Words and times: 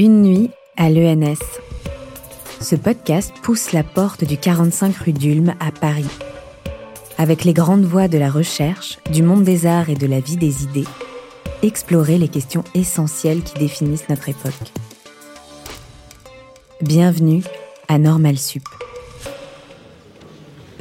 Une 0.00 0.22
nuit 0.22 0.50
à 0.76 0.90
l'ENS. 0.90 1.42
Ce 2.60 2.76
podcast 2.76 3.32
pousse 3.42 3.72
la 3.72 3.82
porte 3.82 4.22
du 4.22 4.36
45 4.36 4.94
rue 4.94 5.12
d'Ulm 5.12 5.54
à 5.58 5.72
Paris. 5.72 6.06
Avec 7.18 7.42
les 7.42 7.52
grandes 7.52 7.82
voies 7.82 8.06
de 8.06 8.16
la 8.16 8.30
recherche, 8.30 9.00
du 9.10 9.24
monde 9.24 9.42
des 9.42 9.66
arts 9.66 9.90
et 9.90 9.96
de 9.96 10.06
la 10.06 10.20
vie 10.20 10.36
des 10.36 10.62
idées, 10.62 10.84
explorer 11.64 12.16
les 12.16 12.28
questions 12.28 12.62
essentielles 12.76 13.42
qui 13.42 13.58
définissent 13.58 14.08
notre 14.08 14.28
époque. 14.28 14.52
Bienvenue 16.80 17.42
à 17.88 17.98
Normal 17.98 18.38
Sup. 18.38 18.62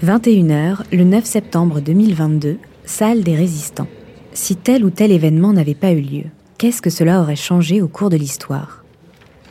21h, 0.06 0.82
le 0.92 1.04
9 1.06 1.26
septembre 1.26 1.82
2022, 1.82 2.60
salle 2.86 3.24
des 3.24 3.36
résistants. 3.36 3.88
Si 4.34 4.56
tel 4.56 4.86
ou 4.86 4.92
tel 4.92 5.12
événement 5.12 5.54
n'avait 5.54 5.74
pas 5.74 5.92
eu 5.92 6.02
lieu, 6.02 6.26
qu'est-ce 6.60 6.84
que 6.84 6.92
cela 6.92 7.20
aurait 7.20 7.36
changé 7.36 7.82
au 7.82 7.88
cours 7.88 8.12
de 8.12 8.18
l'histoire? 8.18 8.84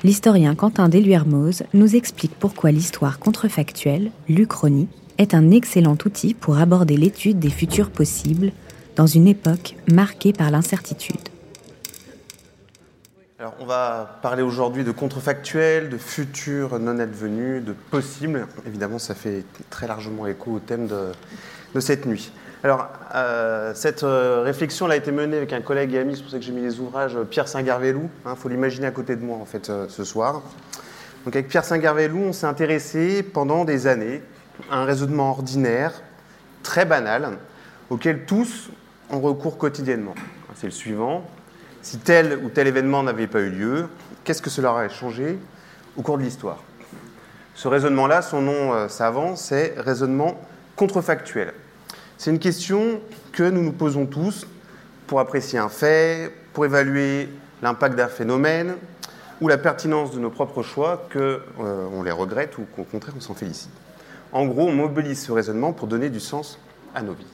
L'historien 0.04 0.54
Quentin 0.54 0.88
Deluermoz 0.88 1.62
nous 1.72 1.96
explique 1.96 2.34
pourquoi 2.38 2.70
l'histoire 2.70 3.18
contrefactuelle, 3.18 4.10
l'Uchronie, 4.28 4.88
est 5.18 5.34
un 5.34 5.50
excellent 5.50 5.96
outil 6.04 6.34
pour 6.34 6.58
aborder 6.58 6.96
l'étude 6.96 7.38
des 7.38 7.50
futurs 7.50 7.90
possibles 7.90 8.52
dans 8.94 9.06
une 9.06 9.26
époque 9.26 9.74
marquée 9.90 10.34
par 10.34 10.50
l'incertitude. 10.50 11.28
Alors, 13.38 13.54
on 13.60 13.66
va 13.66 14.18
parler 14.22 14.42
aujourd'hui 14.42 14.84
de 14.84 14.92
contrefactuel, 14.92 15.88
de 15.88 15.98
futur 15.98 16.78
non 16.78 16.98
advenu, 16.98 17.60
de 17.60 17.72
possible. 17.72 18.46
Évidemment, 18.66 18.98
ça 18.98 19.14
fait 19.14 19.44
très 19.70 19.86
largement 19.86 20.26
écho 20.26 20.52
au 20.52 20.58
thème 20.58 20.88
de 21.74 21.80
cette 21.80 22.06
nuit. 22.06 22.30
Alors, 22.66 22.88
euh, 23.14 23.74
cette 23.76 24.02
euh, 24.02 24.42
réflexion 24.42 24.90
a 24.90 24.96
été 24.96 25.12
menée 25.12 25.36
avec 25.36 25.52
un 25.52 25.60
collègue 25.60 25.94
et 25.94 26.00
ami, 26.00 26.16
c'est 26.16 26.22
pour 26.22 26.32
ça 26.32 26.38
que 26.38 26.42
j'ai 26.42 26.50
mis 26.50 26.62
les 26.62 26.80
ouvrages, 26.80 27.14
euh, 27.14 27.22
Pierre 27.22 27.46
Saint-Garvelou. 27.46 28.10
Il 28.24 28.28
hein, 28.28 28.34
faut 28.34 28.48
l'imaginer 28.48 28.88
à 28.88 28.90
côté 28.90 29.14
de 29.14 29.24
moi, 29.24 29.38
en 29.40 29.44
fait, 29.44 29.70
ce 29.88 30.02
soir. 30.02 30.42
Donc, 31.24 31.36
avec 31.36 31.46
Pierre 31.46 31.64
Saint-Garvelou, 31.64 32.18
on 32.18 32.32
s'est 32.32 32.48
intéressé 32.48 33.22
pendant 33.22 33.64
des 33.64 33.86
années 33.86 34.20
à 34.68 34.78
un 34.78 34.84
raisonnement 34.84 35.30
ordinaire, 35.30 35.92
très 36.64 36.84
banal, 36.84 37.38
auquel 37.88 38.24
tous 38.24 38.70
ont 39.10 39.20
recours 39.20 39.58
quotidiennement. 39.58 40.16
C'est 40.56 40.66
le 40.66 40.72
suivant. 40.72 41.24
Si 41.82 41.98
tel 41.98 42.36
ou 42.42 42.48
tel 42.48 42.66
événement 42.66 43.04
n'avait 43.04 43.28
pas 43.28 43.42
eu 43.42 43.50
lieu, 43.50 43.86
qu'est-ce 44.24 44.42
que 44.42 44.50
cela 44.50 44.72
aurait 44.72 44.88
changé 44.88 45.38
au 45.96 46.02
cours 46.02 46.18
de 46.18 46.24
l'histoire? 46.24 46.64
Ce 47.54 47.68
raisonnement-là, 47.68 48.22
son 48.22 48.42
nom 48.42 48.88
savant, 48.88 49.36
c'est 49.36 49.74
raisonnement 49.78 50.40
contrefactuel. 50.74 51.54
C'est 52.18 52.30
une 52.30 52.38
question 52.38 53.00
que 53.32 53.42
nous 53.42 53.62
nous 53.62 53.72
posons 53.72 54.06
tous 54.06 54.46
pour 55.06 55.20
apprécier 55.20 55.58
un 55.58 55.68
fait, 55.68 56.32
pour 56.54 56.64
évaluer 56.64 57.28
l'impact 57.62 57.94
d'un 57.94 58.08
phénomène 58.08 58.76
ou 59.42 59.48
la 59.48 59.58
pertinence 59.58 60.12
de 60.12 60.18
nos 60.18 60.30
propres 60.30 60.62
choix, 60.62 61.06
qu'on 61.12 61.18
euh, 61.18 62.04
les 62.04 62.10
regrette 62.10 62.56
ou 62.56 62.62
qu'au 62.74 62.84
contraire 62.84 63.14
on 63.16 63.20
s'en 63.20 63.34
félicite. 63.34 63.70
En 64.32 64.46
gros, 64.46 64.66
on 64.66 64.72
mobilise 64.72 65.24
ce 65.24 65.32
raisonnement 65.32 65.72
pour 65.72 65.88
donner 65.88 66.08
du 66.08 66.20
sens 66.20 66.58
à 66.94 67.02
nos 67.02 67.12
vies. 67.12 67.26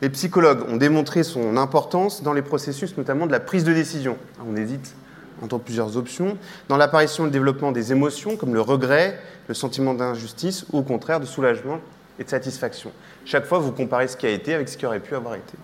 Les 0.00 0.08
psychologues 0.08 0.64
ont 0.68 0.78
démontré 0.78 1.22
son 1.22 1.56
importance 1.56 2.22
dans 2.22 2.32
les 2.32 2.42
processus 2.42 2.96
notamment 2.96 3.26
de 3.26 3.32
la 3.32 3.40
prise 3.40 3.64
de 3.64 3.74
décision. 3.74 4.16
On 4.50 4.56
hésite 4.56 4.94
entre 5.42 5.58
plusieurs 5.58 5.96
options, 5.96 6.38
dans 6.68 6.76
l'apparition 6.76 7.24
et 7.24 7.26
le 7.26 7.32
développement 7.32 7.72
des 7.72 7.92
émotions 7.92 8.36
comme 8.36 8.54
le 8.54 8.60
regret, 8.60 9.20
le 9.48 9.54
sentiment 9.54 9.92
d'injustice 9.92 10.64
ou 10.72 10.78
au 10.78 10.82
contraire 10.82 11.20
de 11.20 11.26
soulagement 11.26 11.80
et 12.18 12.24
de 12.24 12.28
satisfaction. 12.28 12.92
Chaque 13.24 13.46
fois, 13.46 13.58
vous 13.58 13.72
comparez 13.72 14.08
ce 14.08 14.16
qui 14.16 14.26
a 14.26 14.30
été 14.30 14.54
avec 14.54 14.68
ce 14.68 14.76
qui 14.76 14.86
aurait 14.86 15.00
pu 15.00 15.14
avoir 15.14 15.34
été. 15.34 15.54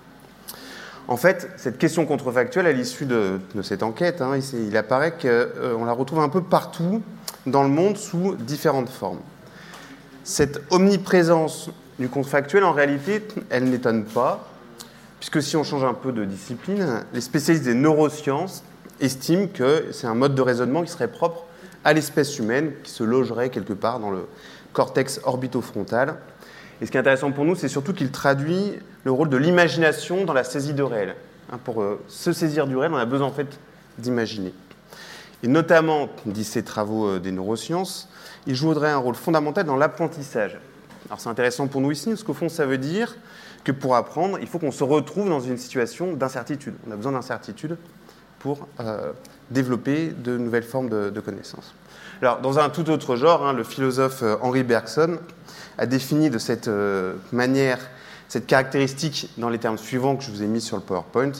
En 1.08 1.16
fait, 1.16 1.48
cette 1.56 1.78
question 1.78 2.04
contrefactuelle, 2.04 2.66
à 2.66 2.72
l'issue 2.72 3.06
de, 3.06 3.40
cette 3.62 3.82
enquête, 3.82 4.20
hein, 4.20 4.38
il, 4.52 4.76
apparaît 4.76 5.12
qu'on 5.12 5.26
euh, 5.26 5.86
la 5.86 5.92
retrouve 5.92 6.20
un 6.20 6.28
peu 6.28 6.42
partout 6.42 7.02
dans 7.46 7.62
le 7.62 7.70
monde 7.70 7.96
sous 7.96 8.34
différentes 8.36 8.90
formes. 8.90 9.20
Cette 10.22 10.60
omniprésence 10.70 11.70
du 11.98 12.10
contrefactuel, 12.10 12.62
en 12.62 12.72
réalité, 12.72 13.26
elle 13.48 13.64
n'étonne 13.70 14.04
pas, 14.04 14.46
puisque 15.18 15.42
si 15.42 15.56
on 15.56 15.64
change 15.64 15.84
un 15.84 15.94
peu 15.94 16.12
de 16.12 16.26
discipline, 16.26 17.04
les 17.14 17.22
spécialistes 17.22 17.64
des 17.64 17.74
neurosciences 17.74 18.62
estiment 19.00 19.46
que 19.46 19.86
c'est 19.92 20.06
un 20.06 20.14
mode 20.14 20.34
de 20.34 20.42
raisonnement 20.42 20.82
qui 20.82 20.90
serait 20.90 21.08
propre 21.08 21.44
à 21.84 21.94
l'espèce 21.94 22.38
humaine, 22.38 22.72
qui 22.82 22.90
se 22.90 23.02
logerait 23.02 23.48
quelque 23.48 23.72
part 23.72 23.98
dans 23.98 24.10
le 24.10 24.26
cortex 24.74 25.20
orbitofrontal, 25.24 26.16
et 26.80 26.86
ce 26.86 26.90
qui 26.90 26.96
est 26.96 27.00
intéressant 27.00 27.32
pour 27.32 27.44
nous, 27.44 27.54
c'est 27.54 27.68
surtout 27.68 27.92
qu'il 27.92 28.10
traduit 28.10 28.74
le 29.04 29.12
rôle 29.12 29.28
de 29.28 29.36
l'imagination 29.36 30.24
dans 30.24 30.32
la 30.32 30.44
saisie 30.44 30.74
de 30.74 30.82
réel. 30.82 31.16
Hein, 31.52 31.58
pour 31.64 31.82
euh, 31.82 32.00
se 32.08 32.32
saisir 32.32 32.66
du 32.66 32.76
réel, 32.76 32.92
on 32.92 32.98
a 32.98 33.04
besoin 33.04 33.26
en 33.26 33.32
fait 33.32 33.58
d'imaginer. 33.98 34.52
Et 35.42 35.48
notamment, 35.48 36.08
disent 36.26 36.48
ces 36.48 36.62
travaux 36.62 37.06
euh, 37.06 37.18
des 37.18 37.32
neurosciences, 37.32 38.08
il 38.46 38.54
jouerait 38.54 38.90
un 38.90 38.98
rôle 38.98 39.14
fondamental 39.14 39.64
dans 39.64 39.76
l'apprentissage. 39.76 40.58
Alors 41.08 41.20
c'est 41.20 41.28
intéressant 41.28 41.66
pour 41.68 41.80
nous 41.80 41.90
ici, 41.90 42.10
parce 42.10 42.22
qu'au 42.22 42.34
fond, 42.34 42.48
ça 42.48 42.66
veut 42.66 42.78
dire 42.78 43.16
que 43.64 43.72
pour 43.72 43.96
apprendre, 43.96 44.38
il 44.40 44.46
faut 44.46 44.58
qu'on 44.58 44.72
se 44.72 44.84
retrouve 44.84 45.28
dans 45.28 45.40
une 45.40 45.56
situation 45.56 46.12
d'incertitude. 46.12 46.74
On 46.86 46.92
a 46.92 46.96
besoin 46.96 47.12
d'incertitude 47.12 47.76
pour 48.38 48.68
euh, 48.80 49.12
développer 49.50 50.08
de 50.08 50.36
nouvelles 50.36 50.62
formes 50.62 50.88
de, 50.88 51.20
connaissances. 51.20 51.74
Alors, 52.20 52.40
dans 52.40 52.58
un 52.58 52.68
tout 52.68 52.90
autre 52.90 53.14
genre, 53.14 53.46
hein, 53.46 53.52
le 53.52 53.62
philosophe 53.62 54.24
Henri 54.42 54.64
Bergson 54.64 55.18
a 55.78 55.86
défini 55.86 56.30
de 56.30 56.38
cette 56.38 56.66
euh, 56.66 57.14
manière, 57.30 57.78
cette 58.28 58.46
caractéristique 58.46 59.30
dans 59.38 59.48
les 59.48 59.58
termes 59.58 59.78
suivants 59.78 60.16
que 60.16 60.24
je 60.24 60.32
vous 60.32 60.42
ai 60.42 60.48
mis 60.48 60.60
sur 60.60 60.76
le 60.76 60.82
PowerPoint. 60.82 61.30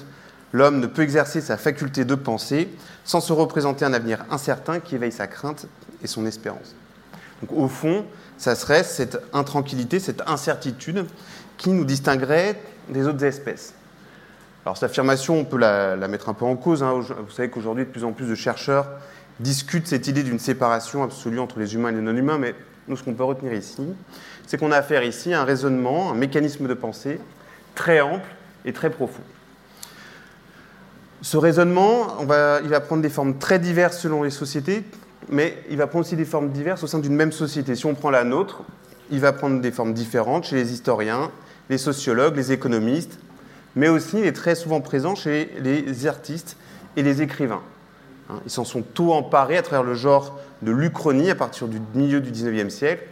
L'homme 0.53 0.79
ne 0.79 0.87
peut 0.87 1.03
exercer 1.03 1.41
sa 1.41 1.57
faculté 1.57 2.05
de 2.05 2.15
penser 2.15 2.69
sans 3.05 3.21
se 3.21 3.33
représenter 3.33 3.85
un 3.85 3.93
avenir 3.93 4.25
incertain 4.31 4.79
qui 4.79 4.95
éveille 4.95 5.11
sa 5.11 5.27
crainte 5.27 5.67
et 6.01 6.07
son 6.07 6.25
espérance. 6.27 6.77
Donc, 7.43 7.59
au 7.59 7.67
fond, 7.67 8.05
ça 8.37 8.55
serait 8.55 8.85
cette 8.85 9.19
intranquillité, 9.33 9.99
cette 9.99 10.23
incertitude 10.29 11.07
qui 11.57 11.71
nous 11.71 11.85
distinguerait 11.85 12.61
des 12.89 13.09
autres 13.09 13.25
espèces. 13.25 13.75
Alors 14.65 14.77
cette 14.77 14.91
affirmation, 14.91 15.39
on 15.39 15.45
peut 15.45 15.59
la, 15.59 15.97
mettre 16.09 16.29
un 16.29 16.35
peu 16.35 16.45
en 16.45 16.55
cause. 16.55 16.83
Hein. 16.83 17.01
Vous 17.01 17.31
savez 17.31 17.51
qu'aujourd'hui, 17.51 17.85
de 17.85 17.91
plus 17.91 18.05
en 18.05 18.13
plus 18.13 18.27
de 18.27 18.35
chercheurs 18.35 18.87
discutent 19.41 19.87
cette 19.87 20.09
idée 20.09 20.23
d'une 20.23 20.39
séparation 20.39 21.03
absolue 21.03 21.39
entre 21.39 21.59
les 21.59 21.75
humains 21.75 21.91
et 21.91 21.95
les 21.95 22.01
non-humains, 22.01 22.39
mais 22.39 22.55
nous, 22.89 22.97
ce 22.97 23.03
qu'on 23.03 23.15
peut 23.15 23.25
retenir 23.25 23.53
ici, 23.53 23.83
c'est 24.47 24.59
qu'on 24.59 24.73
a 24.73 24.77
affaire 24.77 25.03
ici 25.05 25.35
à 25.35 25.43
un 25.43 25.45
raisonnement, 25.45 26.11
un 26.11 26.15
mécanisme 26.15 26.67
de 26.67 26.75
pensée 26.75 27.21
très 27.75 28.01
ample 28.01 28.29
et 28.65 28.73
très 28.73 28.91
profond. 28.91 29.23
Ce 31.21 31.37
raisonnement, 31.37 32.19
il 32.21 32.27
va 32.69 32.81
prendre 32.81 33.03
des 33.03 33.11
formes 33.11 33.39
très 33.39 33.59
diverses 33.59 33.99
selon 33.99 34.23
les 34.23 34.31
sociétés, 34.31 34.85
mais 35.29 35.63
il 35.69 35.77
va 35.77 35.87
prendre 35.87 36.07
aussi 36.07 36.17
des 36.17 36.25
formes 36.25 36.51
diverses 36.51 36.83
au 36.83 36.87
sein 36.87 36.99
d'une 36.99 37.15
même 37.15 37.33
société. 37.33 37.75
Si 37.75 37.87
on 37.87 37.95
prend 37.95 38.11
la 38.11 38.25
nôtre, 38.25 38.63
il 39.11 39.21
va 39.21 39.33
prendre 39.33 39.61
des 39.61 39.73
formes 39.73 39.93
différentes 39.93 40.45
chez 40.45 40.57
les 40.57 40.73
historiens, 40.73 41.31
les 41.71 41.79
sociologues, 41.79 42.37
les 42.37 42.53
économistes, 42.53 43.19
mais 43.77 43.89
aussi 43.89 44.19
il 44.19 44.25
est 44.27 44.33
très 44.33 44.55
souvent 44.55 44.81
présent 44.81 45.15
chez 45.15 45.53
les 45.61 46.07
artistes 46.07 46.57
et 46.97 47.03
les 47.03 47.21
écrivains. 47.21 47.63
Hein, 48.29 48.41
ils 48.45 48.51
s'en 48.51 48.65
sont 48.65 48.83
tout 48.83 49.13
emparés 49.13 49.57
à 49.57 49.63
travers 49.63 49.83
le 49.83 49.95
genre 49.95 50.39
de 50.63 50.73
l'Uchronie 50.73 51.31
à 51.31 51.35
partir 51.35 51.69
du 51.69 51.81
milieu 51.95 52.21
du 52.21 52.31
XIXe 52.31 52.73
siècle, 52.73 53.05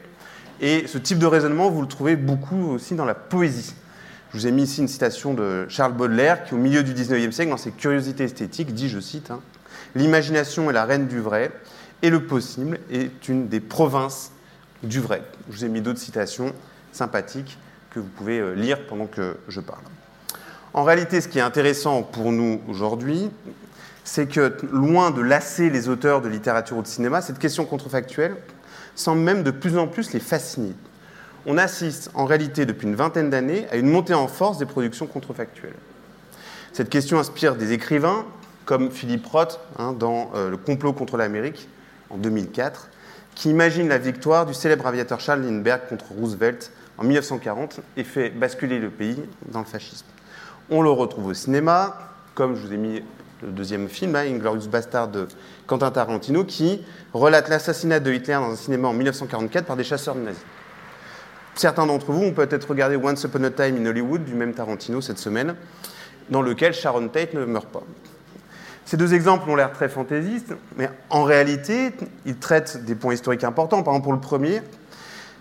et 0.60 0.86
ce 0.86 0.98
type 0.98 1.18
de 1.18 1.26
raisonnement, 1.26 1.70
vous 1.70 1.82
le 1.82 1.88
trouvez 1.88 2.16
beaucoup 2.16 2.70
aussi 2.70 2.94
dans 2.94 3.04
la 3.04 3.14
poésie. 3.14 3.74
Je 4.32 4.38
vous 4.38 4.46
ai 4.46 4.50
mis 4.50 4.62
ici 4.62 4.80
une 4.80 4.88
citation 4.88 5.34
de 5.34 5.66
Charles 5.68 5.92
Baudelaire 5.92 6.44
qui, 6.44 6.54
au 6.54 6.58
milieu 6.58 6.82
du 6.82 6.94
XIXe 6.94 7.34
siècle, 7.34 7.50
dans 7.50 7.56
ses 7.56 7.72
curiosités 7.72 8.24
esthétiques, 8.24 8.72
dit, 8.74 8.88
je 8.88 9.00
cite, 9.00 9.30
hein, 9.30 9.40
L'imagination 9.94 10.68
est 10.68 10.72
la 10.72 10.84
reine 10.84 11.06
du 11.06 11.20
vrai 11.20 11.50
et 12.02 12.10
le 12.10 12.24
possible 12.24 12.78
est 12.90 13.28
une 13.28 13.48
des 13.48 13.60
provinces 13.60 14.32
du 14.82 15.00
vrai. 15.00 15.22
Je 15.48 15.56
vous 15.56 15.64
ai 15.64 15.68
mis 15.68 15.80
d'autres 15.80 15.98
citations 15.98 16.52
sympathiques 16.92 17.58
que 17.90 18.00
vous 18.00 18.08
pouvez 18.08 18.38
euh, 18.38 18.54
lire 18.54 18.86
pendant 18.86 19.06
que 19.06 19.36
je 19.48 19.60
parle. 19.60 19.80
En 20.74 20.84
réalité, 20.84 21.20
ce 21.22 21.28
qui 21.28 21.38
est 21.38 21.42
intéressant 21.42 22.02
pour 22.02 22.32
nous 22.32 22.60
aujourd'hui, 22.68 23.30
c'est 24.06 24.28
que 24.28 24.54
loin 24.72 25.10
de 25.10 25.20
lasser 25.20 25.68
les 25.68 25.88
auteurs 25.88 26.22
de 26.22 26.28
littérature 26.28 26.78
ou 26.78 26.82
de 26.82 26.86
cinéma, 26.86 27.20
cette 27.20 27.40
question 27.40 27.64
contrefactuelle, 27.64 28.36
semble 28.94 29.20
même 29.20 29.42
de 29.42 29.50
plus 29.50 29.76
en 29.76 29.88
plus 29.88 30.12
les 30.12 30.20
fasciner. 30.20 30.74
On 31.44 31.58
assiste 31.58 32.10
en 32.14 32.24
réalité 32.24 32.66
depuis 32.66 32.86
une 32.86 32.94
vingtaine 32.94 33.30
d'années 33.30 33.66
à 33.70 33.76
une 33.76 33.90
montée 33.90 34.14
en 34.14 34.28
force 34.28 34.58
des 34.58 34.64
productions 34.64 35.08
contrefactuelles. 35.08 35.74
Cette 36.72 36.88
question 36.88 37.18
inspire 37.18 37.56
des 37.56 37.72
écrivains 37.72 38.24
comme 38.64 38.92
Philippe 38.92 39.26
Roth 39.26 39.58
hein, 39.76 39.92
dans 39.92 40.30
euh, 40.36 40.50
Le 40.50 40.56
complot 40.56 40.92
contre 40.92 41.16
l'Amérique 41.16 41.68
en 42.08 42.16
2004, 42.16 42.88
qui 43.34 43.50
imagine 43.50 43.88
la 43.88 43.98
victoire 43.98 44.46
du 44.46 44.54
célèbre 44.54 44.86
aviateur 44.86 45.18
Charles 45.18 45.42
Lindbergh 45.42 45.88
contre 45.88 46.12
Roosevelt 46.12 46.70
en 46.96 47.04
1940 47.04 47.80
et 47.96 48.04
fait 48.04 48.30
basculer 48.30 48.78
le 48.78 48.88
pays 48.88 49.20
dans 49.50 49.60
le 49.60 49.66
fascisme. 49.66 50.06
On 50.70 50.80
le 50.80 50.90
retrouve 50.90 51.26
au 51.26 51.34
cinéma, 51.34 51.98
comme 52.34 52.54
je 52.54 52.66
vous 52.66 52.72
ai 52.72 52.76
mis 52.76 53.02
le 53.42 53.48
deuxième 53.48 53.88
film, 53.88 54.16
hein, 54.16 54.24
Inglorious 54.26 54.68
Bastard 54.68 55.08
de 55.08 55.28
Quentin 55.66 55.90
Tarantino, 55.90 56.44
qui 56.44 56.82
relate 57.12 57.48
l'assassinat 57.48 58.00
de 58.00 58.12
Hitler 58.12 58.34
dans 58.34 58.50
un 58.50 58.56
cinéma 58.56 58.88
en 58.88 58.92
1944 58.92 59.66
par 59.66 59.76
des 59.76 59.84
chasseurs 59.84 60.14
de 60.14 60.20
nazis. 60.20 60.42
Certains 61.54 61.86
d'entre 61.86 62.12
vous 62.12 62.22
ont 62.22 62.32
peut-être 62.32 62.68
regardé 62.68 62.96
Once 62.96 63.22
Upon 63.24 63.44
a 63.44 63.50
Time 63.50 63.76
in 63.78 63.86
Hollywood 63.86 64.24
du 64.24 64.34
même 64.34 64.52
Tarantino 64.52 65.00
cette 65.00 65.18
semaine, 65.18 65.54
dans 66.28 66.42
lequel 66.42 66.72
Sharon 66.72 67.08
Tate 67.08 67.34
ne 67.34 67.44
meurt 67.44 67.68
pas. 67.68 67.82
Ces 68.84 68.96
deux 68.96 69.14
exemples 69.14 69.50
ont 69.50 69.56
l'air 69.56 69.72
très 69.72 69.88
fantaisistes, 69.88 70.54
mais 70.76 70.88
en 71.10 71.24
réalité, 71.24 71.92
ils 72.24 72.36
traitent 72.36 72.84
des 72.84 72.94
points 72.94 73.14
historiques 73.14 73.44
importants. 73.44 73.82
Par 73.82 73.94
exemple, 73.94 74.04
pour 74.04 74.12
le 74.12 74.20
premier, 74.20 74.62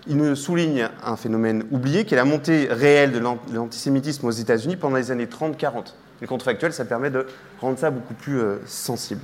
ils 0.07 0.17
nous 0.17 0.35
soulignent 0.35 0.89
un 1.03 1.15
phénomène 1.15 1.63
oublié, 1.71 2.05
qui 2.05 2.13
est 2.13 2.17
la 2.17 2.25
montée 2.25 2.67
réelle 2.69 3.11
de 3.11 3.19
l'antisémitisme 3.19 4.25
aux 4.25 4.31
États-Unis 4.31 4.77
pendant 4.77 4.95
les 4.95 5.11
années 5.11 5.27
30-40. 5.27 5.93
Les 6.21 6.27
contrefactuels, 6.27 6.73
ça 6.73 6.85
permet 6.85 7.09
de 7.09 7.27
rendre 7.65 7.79
ça 7.79 7.91
beaucoup 7.91 8.13
plus 8.13 8.39
euh, 8.39 8.57
sensible. 8.65 9.21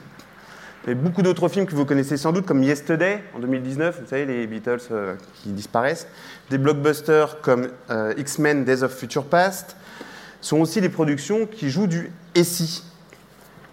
Et 0.88 0.95
beaucoup 0.95 1.21
d'autres 1.21 1.47
films 1.47 1.67
que 1.67 1.75
vous 1.75 1.85
connaissez 1.85 2.17
sans 2.17 2.31
doute, 2.31 2.47
comme 2.47 2.63
Yesterday 2.63 3.23
en 3.35 3.39
2019, 3.39 4.01
vous 4.01 4.07
savez, 4.07 4.25
les 4.25 4.47
Beatles 4.47 4.79
euh, 4.91 5.15
qui 5.35 5.49
disparaissent, 5.49 6.07
des 6.49 6.57
blockbusters 6.57 7.39
comme 7.41 7.67
euh, 7.91 8.13
X-Men 8.17 8.65
Days 8.65 8.81
of 8.81 8.91
Future 8.91 9.25
Past, 9.25 9.75
sont 10.41 10.59
aussi 10.59 10.81
des 10.81 10.89
productions 10.89 11.45
qui 11.45 11.69
jouent 11.69 11.85
du 11.85 12.11
SI. 12.35 12.83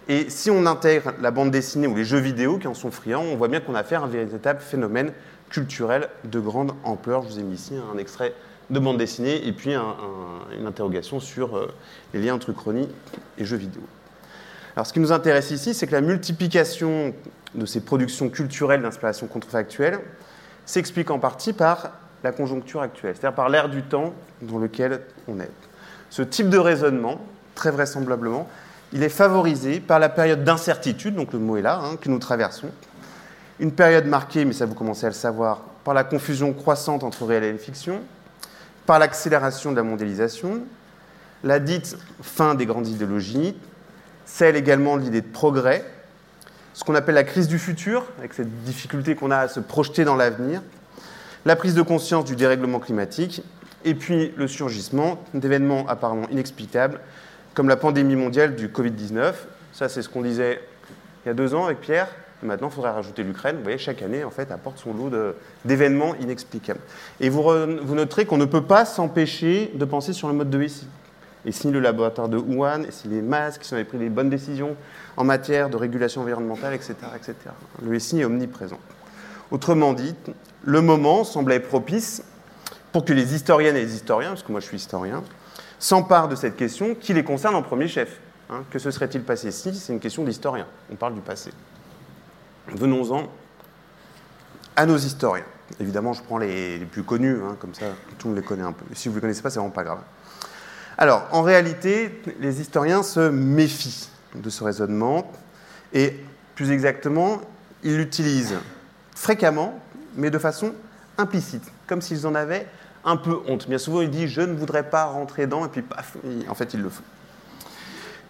Et 0.08 0.28
si 0.28 0.50
on 0.50 0.66
intègre 0.66 1.14
la 1.20 1.30
bande 1.30 1.50
dessinée 1.50 1.86
ou 1.86 1.96
les 1.96 2.04
jeux 2.04 2.18
vidéo 2.18 2.58
qui 2.58 2.66
en 2.66 2.74
sont 2.74 2.90
friands, 2.90 3.22
on 3.22 3.36
voit 3.36 3.48
bien 3.48 3.60
qu'on 3.60 3.74
a 3.74 3.80
affaire 3.80 4.02
à 4.02 4.06
un 4.06 4.10
véritable 4.10 4.60
phénomène 4.60 5.12
culturel 5.48 6.08
de 6.24 6.40
grande 6.40 6.72
ampleur. 6.84 7.22
Je 7.22 7.28
vous 7.28 7.38
ai 7.38 7.42
mis 7.42 7.54
ici 7.54 7.72
un 7.94 7.96
extrait 7.96 8.34
de 8.68 8.78
bande 8.78 8.98
dessinée 8.98 9.46
et 9.46 9.52
puis 9.52 9.74
une 9.74 10.66
interrogation 10.66 11.20
sur 11.20 11.70
les 12.12 12.20
liens 12.20 12.34
entre 12.34 12.52
chronie 12.52 12.88
et 13.38 13.44
jeux 13.46 13.56
vidéo. 13.56 13.82
Alors 14.78 14.86
ce 14.86 14.92
qui 14.92 15.00
nous 15.00 15.10
intéresse 15.10 15.50
ici, 15.50 15.74
c'est 15.74 15.88
que 15.88 15.92
la 15.92 16.00
multiplication 16.00 17.12
de 17.56 17.66
ces 17.66 17.80
productions 17.80 18.28
culturelles 18.28 18.80
d'inspiration 18.80 19.26
contrefactuelle 19.26 19.98
s'explique 20.66 21.10
en 21.10 21.18
partie 21.18 21.52
par 21.52 21.90
la 22.22 22.30
conjoncture 22.30 22.80
actuelle, 22.80 23.16
c'est-à-dire 23.16 23.34
par 23.34 23.48
l'ère 23.48 23.68
du 23.70 23.82
temps 23.82 24.14
dans 24.40 24.58
lequel 24.58 25.00
on 25.26 25.40
est. 25.40 25.50
Ce 26.10 26.22
type 26.22 26.48
de 26.48 26.58
raisonnement, 26.58 27.20
très 27.56 27.72
vraisemblablement, 27.72 28.48
il 28.92 29.02
est 29.02 29.08
favorisé 29.08 29.80
par 29.80 29.98
la 29.98 30.08
période 30.08 30.44
d'incertitude, 30.44 31.16
donc 31.16 31.32
le 31.32 31.40
mot 31.40 31.56
est 31.56 31.62
là, 31.62 31.80
hein, 31.82 31.96
que 32.00 32.08
nous 32.08 32.20
traversons. 32.20 32.70
Une 33.58 33.72
période 33.72 34.06
marquée, 34.06 34.44
mais 34.44 34.52
ça 34.52 34.64
vous 34.64 34.74
commencez 34.76 35.06
à 35.06 35.08
le 35.08 35.14
savoir, 35.16 35.62
par 35.82 35.92
la 35.92 36.04
confusion 36.04 36.52
croissante 36.52 37.02
entre 37.02 37.26
réel 37.26 37.42
et 37.42 37.58
fiction, 37.58 38.00
par 38.86 39.00
l'accélération 39.00 39.72
de 39.72 39.76
la 39.76 39.82
mondialisation, 39.82 40.60
la 41.42 41.58
dite 41.58 41.96
fin 42.22 42.54
des 42.54 42.64
grandes 42.64 42.86
idéologies, 42.86 43.56
celle 44.28 44.56
également 44.56 44.98
de 44.98 45.02
l'idée 45.02 45.22
de 45.22 45.26
progrès, 45.26 45.84
ce 46.74 46.84
qu'on 46.84 46.94
appelle 46.94 47.14
la 47.14 47.24
crise 47.24 47.48
du 47.48 47.58
futur, 47.58 48.04
avec 48.18 48.34
cette 48.34 48.62
difficulté 48.62 49.14
qu'on 49.14 49.30
a 49.30 49.38
à 49.38 49.48
se 49.48 49.58
projeter 49.58 50.04
dans 50.04 50.14
l'avenir, 50.14 50.62
la 51.46 51.56
prise 51.56 51.74
de 51.74 51.82
conscience 51.82 52.24
du 52.24 52.36
dérèglement 52.36 52.78
climatique, 52.78 53.42
et 53.84 53.94
puis 53.94 54.32
le 54.36 54.46
surgissement 54.46 55.18
d'événements 55.34 55.88
apparemment 55.88 56.28
inexplicables, 56.30 57.00
comme 57.54 57.68
la 57.68 57.76
pandémie 57.76 58.16
mondiale 58.16 58.54
du 58.54 58.68
Covid-19. 58.68 59.32
Ça, 59.72 59.88
c'est 59.88 60.02
ce 60.02 60.08
qu'on 60.08 60.22
disait 60.22 60.60
il 61.24 61.28
y 61.28 61.30
a 61.30 61.34
deux 61.34 61.54
ans 61.54 61.64
avec 61.64 61.80
Pierre. 61.80 62.08
Maintenant, 62.42 62.68
il 62.68 62.74
faudrait 62.74 62.92
rajouter 62.92 63.24
l'Ukraine. 63.24 63.56
Vous 63.56 63.62
voyez, 63.62 63.78
chaque 63.78 64.02
année, 64.02 64.22
en 64.22 64.30
fait, 64.30 64.52
apporte 64.52 64.78
son 64.78 64.94
lot 64.94 65.10
d'événements 65.64 66.14
inexplicables. 66.16 66.80
Et 67.18 67.30
vous, 67.30 67.42
vous 67.42 67.94
noterez 67.94 68.26
qu'on 68.26 68.36
ne 68.36 68.44
peut 68.44 68.62
pas 68.62 68.84
s'empêcher 68.84 69.72
de 69.74 69.84
penser 69.84 70.12
sur 70.12 70.28
le 70.28 70.34
mode 70.34 70.50
de 70.50 70.68
SI. 70.68 70.86
Et 71.44 71.52
si 71.52 71.70
le 71.70 71.80
laboratoire 71.80 72.28
de 72.28 72.36
Wuhan, 72.36 72.82
et 72.82 72.90
si 72.90 73.08
les 73.08 73.22
masques, 73.22 73.64
si 73.64 73.72
on 73.72 73.76
avait 73.76 73.84
pris 73.84 73.98
les 73.98 74.08
bonnes 74.08 74.30
décisions 74.30 74.76
en 75.16 75.24
matière 75.24 75.70
de 75.70 75.76
régulation 75.76 76.22
environnementale, 76.22 76.74
etc., 76.74 76.94
etc. 77.16 77.34
Le 77.82 77.98
SI 77.98 78.20
est 78.20 78.24
omniprésent. 78.24 78.78
Autrement 79.50 79.92
dit, 79.94 80.14
le 80.64 80.80
moment 80.80 81.24
semblait 81.24 81.60
propice 81.60 82.22
pour 82.92 83.04
que 83.04 83.12
les 83.12 83.34
historiennes 83.34 83.76
et 83.76 83.84
les 83.84 83.94
historiens, 83.94 84.30
parce 84.30 84.42
que 84.42 84.52
moi 84.52 84.60
je 84.60 84.66
suis 84.66 84.76
historien, 84.76 85.22
s'emparent 85.78 86.28
de 86.28 86.36
cette 86.36 86.56
question 86.56 86.94
qui 86.94 87.14
les 87.14 87.24
concerne 87.24 87.54
en 87.54 87.62
premier 87.62 87.88
chef. 87.88 88.20
Hein. 88.50 88.64
que 88.70 88.78
se 88.78 88.90
serait-il 88.90 89.22
passé 89.22 89.50
si 89.50 89.74
C'est 89.74 89.92
une 89.92 90.00
question 90.00 90.24
d'historien? 90.24 90.66
On 90.90 90.96
parle 90.96 91.14
du 91.14 91.20
passé. 91.20 91.50
Venons-en 92.68 93.28
à 94.74 94.86
nos 94.86 94.96
historiens. 94.96 95.44
Évidemment, 95.80 96.14
je 96.14 96.22
prends 96.22 96.38
les, 96.38 96.78
plus 96.78 97.02
connus, 97.02 97.36
hein, 97.42 97.56
comme 97.60 97.74
ça 97.74 97.86
tout 98.18 98.28
le 98.28 98.34
monde 98.34 98.42
les 98.42 98.46
connaît 98.46 98.62
un 98.62 98.72
peu. 98.72 98.84
Si 98.94 99.08
vous 99.08 99.14
ne 99.14 99.16
les 99.18 99.20
connaissez 99.20 99.42
pas, 99.42 99.50
c'est 99.50 99.58
vraiment 99.58 99.72
pas 99.72 99.84
grave. 99.84 100.00
Alors, 101.00 101.28
en 101.30 101.42
réalité, 101.42 102.20
les 102.40 102.60
historiens 102.60 103.04
se 103.04 103.30
méfient 103.30 104.08
de 104.34 104.50
ce 104.50 104.64
raisonnement 104.64 105.30
et, 105.92 106.14
plus 106.56 106.72
exactement, 106.72 107.40
ils 107.84 107.96
l'utilisent 107.96 108.56
fréquemment, 109.14 109.78
mais 110.16 110.30
de 110.30 110.38
façon 110.38 110.72
implicite, 111.16 111.62
comme 111.86 112.02
s'ils 112.02 112.26
en 112.26 112.34
avaient 112.34 112.66
un 113.04 113.16
peu 113.16 113.38
honte. 113.46 113.68
Bien 113.68 113.78
souvent, 113.78 114.00
ils 114.00 114.10
disent 114.10 114.30
Je 114.30 114.40
ne 114.40 114.54
voudrais 114.54 114.90
pas 114.90 115.04
rentrer 115.04 115.46
dedans, 115.46 115.64
et 115.64 115.68
puis 115.68 115.82
paf, 115.82 116.16
en 116.48 116.54
fait, 116.54 116.74
ils 116.74 116.82
le 116.82 116.90
font 116.90 117.04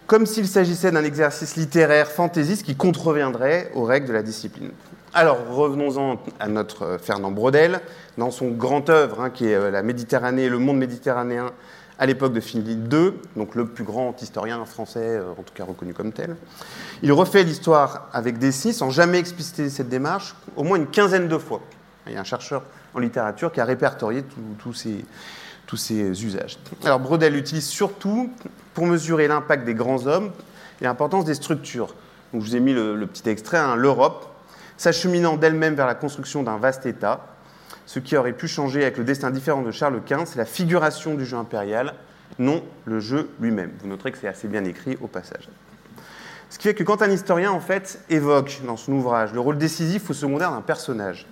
comme 0.09 0.25
s'il 0.25 0.47
s'agissait 0.47 0.89
d'un 0.89 1.03
exercice 1.03 1.55
littéraire 1.55 2.07
fantaisiste 2.07 2.65
qui 2.65 2.75
contreviendrait 2.75 3.69
aux 3.75 3.83
règles 3.83 4.07
de 4.07 4.13
la 4.13 4.23
discipline. 4.23 4.71
Alors 5.13 5.37
revenons-en 5.51 6.19
à 6.39 6.47
notre 6.47 6.83
euh, 6.83 6.97
Fernand 6.97 7.29
Braudel, 7.29 7.79
dans 8.17 8.31
son 8.31 8.49
grand 8.49 8.89
œuvre 8.89 9.21
hein, 9.21 9.29
qui 9.29 9.45
est 9.45 9.53
euh, 9.53 9.69
La 9.69 9.83
Méditerranée 9.83 10.45
et 10.45 10.49
le 10.49 10.57
monde 10.57 10.79
méditerranéen 10.79 11.51
à 11.99 12.05
l'époque 12.05 12.31
de 12.31 12.39
Philippe 12.39 12.91
II, 12.91 13.11
donc 13.35 13.55
le 13.55 13.67
plus 13.67 13.83
grand 13.83 14.15
historien 14.21 14.65
français, 14.65 15.17
euh, 15.17 15.31
en 15.31 15.43
tout 15.43 15.53
cas 15.53 15.65
reconnu 15.65 15.93
comme 15.93 16.13
tel. 16.13 16.37
Il 17.03 17.11
refait 17.11 17.43
l'histoire 17.43 18.07
avec 18.13 18.39
Dessy 18.39 18.73
sans 18.73 18.89
jamais 18.89 19.19
expliciter 19.19 19.69
cette 19.69 19.89
démarche, 19.89 20.33
au 20.55 20.63
moins 20.63 20.77
une 20.77 20.87
quinzaine 20.87 21.27
de 21.27 21.37
fois. 21.37 21.61
Il 22.07 22.13
y 22.13 22.15
a 22.15 22.21
un 22.21 22.23
chercheur 22.23 22.63
en 22.93 22.99
littérature 22.99 23.51
qui 23.51 23.59
a 23.59 23.65
répertorié 23.65 24.23
tous 24.57 24.73
ces, 24.73 26.23
usages. 26.23 26.57
Alors 26.83 26.99
Brodel 26.99 27.35
utilise 27.35 27.67
surtout 27.67 28.31
pour 28.73 28.87
mesurer 28.87 29.27
l'impact 29.27 29.65
des 29.65 29.75
grands 29.75 30.07
hommes 30.07 30.31
et 30.81 30.85
l'importance 30.85 31.25
des 31.25 31.35
structures. 31.35 31.93
Donc, 32.33 32.43
je 32.43 32.47
vous 32.47 32.55
ai 32.55 32.59
mis 32.59 32.73
le, 32.73 33.05
petit 33.07 33.27
extrait, 33.29 33.57
hein, 33.57 33.75
l'Europe, 33.75 34.27
s'acheminant 34.77 35.35
d'elle-même 35.35 35.75
vers 35.75 35.87
la 35.87 35.95
construction 35.95 36.43
d'un 36.43 36.57
vaste 36.57 36.85
État, 36.85 37.25
ce 37.89 37.97
qui 37.97 38.15
aurait 38.15 38.33
pu 38.33 38.47
changer 38.47 38.83
avec 38.83 38.99
le 38.99 39.03
destin 39.03 39.31
différent 39.31 39.63
de 39.63 39.71
Charles 39.71 39.99
Quint, 40.05 40.27
c'est 40.27 40.37
la 40.37 40.45
figuration 40.45 41.15
du 41.15 41.25
jeu 41.25 41.37
impérial, 41.37 41.95
non 42.37 42.63
le 42.85 42.99
jeu 42.99 43.31
lui-même. 43.41 43.71
Vous 43.81 43.87
noterez 43.87 44.11
que 44.11 44.19
c'est 44.19 44.27
assez 44.27 44.47
bien 44.47 44.63
écrit 44.63 44.95
au 45.01 45.07
passage. 45.07 45.49
Ce 46.51 46.59
qui 46.59 46.67
fait 46.67 46.75
que 46.75 46.83
quand 46.83 47.01
un 47.01 47.09
historien, 47.09 47.51
en 47.51 47.59
fait, 47.59 47.99
évoque 48.11 48.61
dans 48.63 48.77
son 48.77 48.93
ouvrage 48.93 49.33
le 49.33 49.39
rôle 49.39 49.57
décisif 49.57 50.07
ou 50.07 50.13
secondaire 50.13 50.51
d'un 50.51 50.61
personnage, 50.61 51.25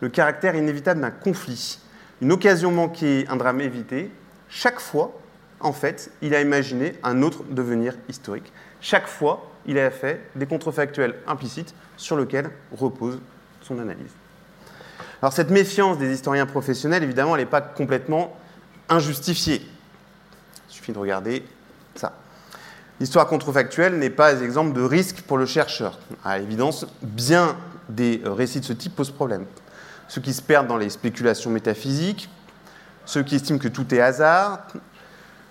le 0.00 0.10
caractère 0.10 0.54
inévitable 0.54 1.00
d'un 1.00 1.10
conflit, 1.10 1.78
une 2.20 2.32
occasion 2.32 2.70
manquée, 2.70 3.24
un 3.30 3.36
drame 3.36 3.62
évité, 3.62 4.10
chaque 4.50 4.80
fois, 4.80 5.18
en 5.58 5.72
fait, 5.72 6.10
il 6.20 6.34
a 6.34 6.42
imaginé 6.42 6.98
un 7.02 7.22
autre 7.22 7.44
devenir 7.48 7.94
historique. 8.10 8.52
Chaque 8.82 9.06
fois, 9.06 9.50
il 9.64 9.78
a 9.78 9.90
fait 9.90 10.20
des 10.36 10.44
contrefactuels 10.44 11.14
implicites 11.26 11.74
sur 11.96 12.18
lesquels 12.18 12.50
repose 12.72 13.20
son 13.62 13.78
analyse. 13.78 14.12
Alors 15.24 15.32
cette 15.32 15.48
méfiance 15.48 15.96
des 15.96 16.12
historiens 16.12 16.44
professionnels, 16.44 17.02
évidemment, 17.02 17.34
elle 17.34 17.40
n'est 17.40 17.48
pas 17.48 17.62
complètement 17.62 18.36
injustifiée. 18.90 19.66
Il 20.68 20.74
suffit 20.74 20.92
de 20.92 20.98
regarder 20.98 21.42
ça. 21.94 22.12
L'histoire 23.00 23.26
contrefactuelle 23.26 23.98
n'est 23.98 24.10
pas 24.10 24.34
exemple 24.42 24.74
de 24.74 24.82
risque 24.82 25.22
pour 25.22 25.38
le 25.38 25.46
chercheur. 25.46 25.98
À 26.26 26.38
l'évidence, 26.38 26.86
bien 27.00 27.56
des 27.88 28.20
récits 28.22 28.60
de 28.60 28.66
ce 28.66 28.74
type 28.74 28.94
posent 28.94 29.12
problème 29.12 29.46
ceux 30.08 30.20
qui 30.20 30.34
se 30.34 30.42
perdent 30.42 30.66
dans 30.66 30.76
les 30.76 30.90
spéculations 30.90 31.48
métaphysiques, 31.48 32.28
ceux 33.06 33.22
qui 33.22 33.36
estiment 33.36 33.58
que 33.58 33.68
tout 33.68 33.94
est 33.94 34.00
hasard, 34.02 34.66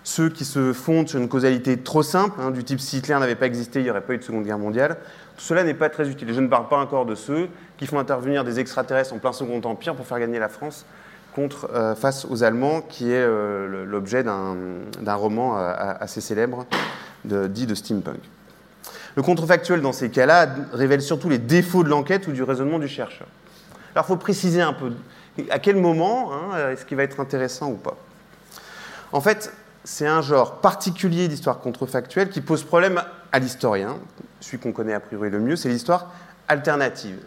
ceux 0.03 0.29
qui 0.29 0.45
se 0.45 0.73
fondent 0.73 1.07
sur 1.07 1.19
une 1.19 1.29
causalité 1.29 1.77
trop 1.77 2.03
simple, 2.03 2.39
hein, 2.41 2.51
du 2.51 2.63
type 2.63 2.79
si 2.79 2.97
Hitler 2.97 3.17
n'avait 3.19 3.35
pas 3.35 3.45
existé, 3.45 3.79
il 3.79 3.83
n'y 3.83 3.89
aurait 3.89 4.01
pas 4.01 4.13
eu 4.13 4.17
de 4.17 4.23
Seconde 4.23 4.43
Guerre 4.43 4.59
mondiale. 4.59 4.97
Tout 5.37 5.43
cela 5.43 5.63
n'est 5.63 5.73
pas 5.73 5.89
très 5.89 6.09
utile. 6.09 6.29
Et 6.29 6.33
je 6.33 6.41
ne 6.41 6.47
parle 6.47 6.67
pas 6.67 6.77
encore 6.77 7.05
de 7.05 7.15
ceux 7.15 7.47
qui 7.77 7.87
font 7.87 7.99
intervenir 7.99 8.43
des 8.43 8.59
extraterrestres 8.59 9.13
en 9.13 9.19
plein 9.19 9.33
Second 9.33 9.61
Empire 9.63 9.95
pour 9.95 10.05
faire 10.05 10.19
gagner 10.19 10.39
la 10.39 10.49
France 10.49 10.85
euh, 11.73 11.95
face 11.95 12.25
aux 12.25 12.43
Allemands, 12.43 12.81
qui 12.81 13.11
est 13.11 13.15
euh, 13.15 13.85
l'objet 13.85 14.23
d'un 14.23 15.15
roman 15.15 15.57
euh, 15.57 15.73
assez 15.99 16.21
célèbre 16.21 16.65
dit 17.25 17.65
de 17.65 17.73
steampunk. 17.73 18.19
Le 19.15 19.23
contrefactuel 19.23 19.81
dans 19.81 19.93
ces 19.93 20.09
cas-là 20.09 20.47
révèle 20.73 21.01
surtout 21.01 21.29
les 21.29 21.37
défauts 21.37 21.83
de 21.83 21.89
l'enquête 21.89 22.27
ou 22.27 22.33
du 22.33 22.43
raisonnement 22.43 22.79
du 22.79 22.87
chercheur. 22.87 23.27
Alors 23.95 24.05
il 24.05 24.07
faut 24.09 24.17
préciser 24.17 24.61
un 24.61 24.73
peu 24.73 24.91
à 25.49 25.59
quel 25.59 25.77
moment 25.77 26.31
hein, 26.33 26.69
est-ce 26.71 26.85
qu'il 26.85 26.97
va 26.97 27.03
être 27.03 27.19
intéressant 27.19 27.69
ou 27.69 27.75
pas. 27.75 27.95
En 29.13 29.21
fait, 29.21 29.53
c'est 29.83 30.07
un 30.07 30.21
genre 30.21 30.61
particulier 30.61 31.27
d'histoire 31.27 31.59
contrefactuelle 31.59 32.29
qui 32.29 32.41
pose 32.41 32.63
problème 32.63 33.01
à 33.31 33.39
l'historien, 33.39 33.97
celui 34.39 34.59
qu'on 34.59 34.71
connaît 34.71 34.93
a 34.93 34.99
priori 34.99 35.29
le 35.29 35.39
mieux, 35.39 35.55
c'est 35.55 35.69
l'histoire 35.69 36.11
alternative, 36.47 37.17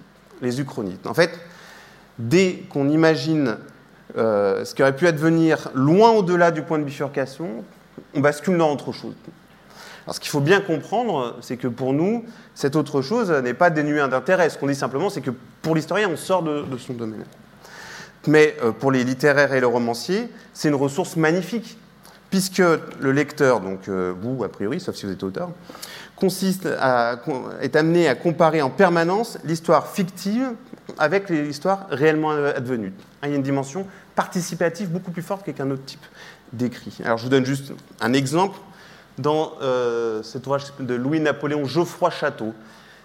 les 0.40 0.60
uchronites. 0.60 1.06
En 1.06 1.14
fait, 1.14 1.38
dès 2.18 2.64
qu'on 2.70 2.88
imagine 2.88 3.56
euh, 4.16 4.64
ce 4.64 4.74
qui 4.74 4.82
aurait 4.82 4.96
pu 4.96 5.06
advenir 5.06 5.70
loin 5.74 6.10
au-delà 6.10 6.50
du 6.50 6.62
point 6.62 6.78
de 6.78 6.84
bifurcation, 6.84 7.64
on 8.14 8.20
bascule 8.20 8.56
dans 8.56 8.72
autre 8.72 8.92
chose. 8.92 9.14
Alors, 10.04 10.14
ce 10.14 10.20
qu'il 10.20 10.30
faut 10.30 10.40
bien 10.40 10.60
comprendre, 10.60 11.36
c'est 11.40 11.56
que 11.56 11.66
pour 11.66 11.92
nous, 11.92 12.24
cette 12.54 12.76
autre 12.76 13.02
chose 13.02 13.30
n'est 13.30 13.54
pas 13.54 13.70
dénuée 13.70 14.06
d'intérêt. 14.08 14.48
Ce 14.48 14.56
qu'on 14.56 14.68
dit 14.68 14.74
simplement, 14.74 15.10
c'est 15.10 15.20
que 15.20 15.32
pour 15.62 15.74
l'historien, 15.74 16.08
on 16.08 16.16
sort 16.16 16.42
de, 16.44 16.64
son 16.78 16.94
domaine. 16.94 17.24
Mais 18.28 18.56
euh, 18.62 18.70
pour 18.70 18.92
les 18.92 19.02
littéraires 19.02 19.52
et 19.52 19.60
les 19.60 19.66
romanciers, 19.66 20.28
c'est 20.52 20.68
une 20.68 20.76
ressource 20.76 21.16
magnifique. 21.16 21.76
Puisque 22.30 22.58
le 22.58 23.12
lecteur, 23.12 23.60
donc 23.60 23.88
euh, 23.88 24.14
vous 24.20 24.44
a 24.44 24.48
priori, 24.48 24.80
sauf 24.80 24.94
si 24.94 25.06
vous 25.06 25.12
êtes 25.12 25.22
auteur, 25.22 25.50
consiste 26.16 26.66
à, 26.80 27.20
est 27.60 27.76
amené 27.76 28.08
à 28.08 28.14
comparer 28.14 28.62
en 28.62 28.70
permanence 28.70 29.38
l'histoire 29.44 29.88
fictive 29.88 30.52
avec 30.98 31.28
l'histoire 31.28 31.86
réellement 31.90 32.30
advenue. 32.30 32.92
Il 33.22 33.30
y 33.30 33.32
a 33.32 33.36
une 33.36 33.42
dimension 33.42 33.86
participative 34.14 34.88
beaucoup 34.88 35.10
plus 35.10 35.22
forte 35.22 35.44
qu'avec 35.44 35.60
un 35.60 35.70
autre 35.70 35.84
type 35.84 36.04
d'écrit. 36.52 36.96
Alors 37.04 37.18
je 37.18 37.24
vous 37.24 37.28
donne 37.28 37.44
juste 37.44 37.72
un 38.00 38.12
exemple 38.12 38.58
dans 39.18 39.52
euh, 39.62 40.22
cet 40.22 40.46
ouvrage 40.46 40.64
de 40.80 40.94
Louis-Napoléon 40.94 41.64
Geoffroy 41.64 42.10
Château. 42.10 42.54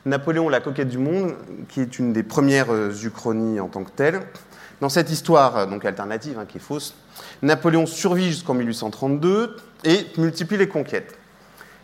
Napoléon, 0.05 0.49
la 0.49 0.59
coquette 0.61 0.89
du 0.89 0.97
monde, 0.97 1.35
qui 1.69 1.81
est 1.81 1.99
une 1.99 2.13
des 2.13 2.23
premières 2.23 2.71
euh, 2.73 2.91
uchronies 3.03 3.59
en 3.59 3.67
tant 3.67 3.83
que 3.83 3.91
telle. 3.91 4.21
Dans 4.79 4.89
cette 4.89 5.11
histoire, 5.11 5.57
euh, 5.57 5.65
donc 5.67 5.85
alternative, 5.85 6.39
hein, 6.39 6.45
qui 6.47 6.57
est 6.57 6.61
fausse, 6.61 6.95
Napoléon 7.41 7.85
survit 7.85 8.29
jusqu'en 8.29 8.55
1832 8.55 9.55
et 9.83 10.07
multiplie 10.17 10.57
les 10.57 10.67
conquêtes. 10.67 11.17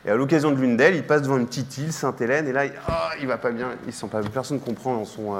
Et 0.05 0.09
à 0.09 0.15
l'occasion 0.15 0.51
de 0.51 0.59
l'une 0.59 0.77
d'elles, 0.77 0.95
il 0.95 1.03
passe 1.03 1.21
devant 1.21 1.37
une 1.37 1.47
petite 1.47 1.77
île, 1.77 1.93
Sainte-Hélène, 1.93 2.47
et 2.47 2.53
là, 2.53 2.65
il, 2.65 2.73
oh, 2.87 3.27
va 3.27 3.37
pas 3.37 3.51
bien, 3.51 3.69
il 3.85 3.93
sent 3.93 4.07
pas, 4.11 4.21
personne 4.21 4.57
ne 4.57 4.61
comprend 4.63 4.95
dans 4.95 5.05
son, 5.05 5.35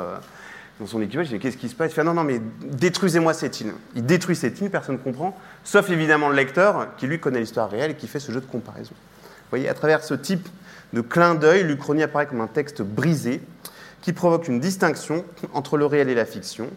dans 0.79 0.85
son 0.85 1.01
équipage. 1.01 1.27
Il 1.31 1.37
dit 1.37 1.39
Qu'est-ce 1.39 1.57
qui 1.57 1.69
se 1.69 1.75
passe? 1.75 1.91
Il 1.91 1.95
fait 1.95 2.03
Non, 2.03 2.13
non, 2.13 2.23
mais 2.23 2.41
détruisez-moi 2.63 3.33
cette 3.33 3.61
île. 3.61 3.71
Il 3.95 4.05
détruit 4.05 4.35
cette 4.35 4.59
île, 4.59 4.69
personne 4.69 4.95
ne 4.95 5.01
comprend, 5.01 5.37
sauf 5.63 5.89
évidemment 5.89 6.27
le 6.29 6.35
lecteur 6.35 6.95
qui, 6.97 7.07
lui, 7.07 7.19
connaît 7.19 7.39
l'histoire 7.39 7.69
réelle 7.69 7.91
et 7.91 7.95
qui 7.95 8.07
fait 8.07 8.19
ce 8.19 8.31
jeu 8.31 8.41
de 8.41 8.45
comparaison. 8.45 8.91
Vous 8.93 9.49
voyez, 9.51 9.69
à 9.69 9.73
travers 9.73 10.03
ce 10.03 10.13
type 10.13 10.49
de 10.93 11.01
clin 11.01 11.35
d'œil, 11.35 11.63
l'Uchronie 11.63 12.03
apparaît 12.03 12.27
comme 12.27 12.41
un 12.41 12.47
texte 12.47 12.81
brisé 12.81 13.41
qui 14.01 14.13
provoque 14.13 14.47
une 14.47 14.59
distinction 14.59 15.25
entre 15.53 15.77
le 15.77 15.85
réel 15.85 16.09
et 16.09 16.15
la 16.15 16.25
fiction, 16.25 16.69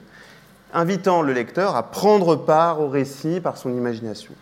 invitant 0.72 1.22
le 1.22 1.32
lecteur 1.32 1.76
à 1.76 1.90
prendre 1.90 2.36
part 2.36 2.80
au 2.80 2.88
récit 2.88 3.40
par 3.40 3.56
son 3.56 3.72
imagination. 3.72 4.32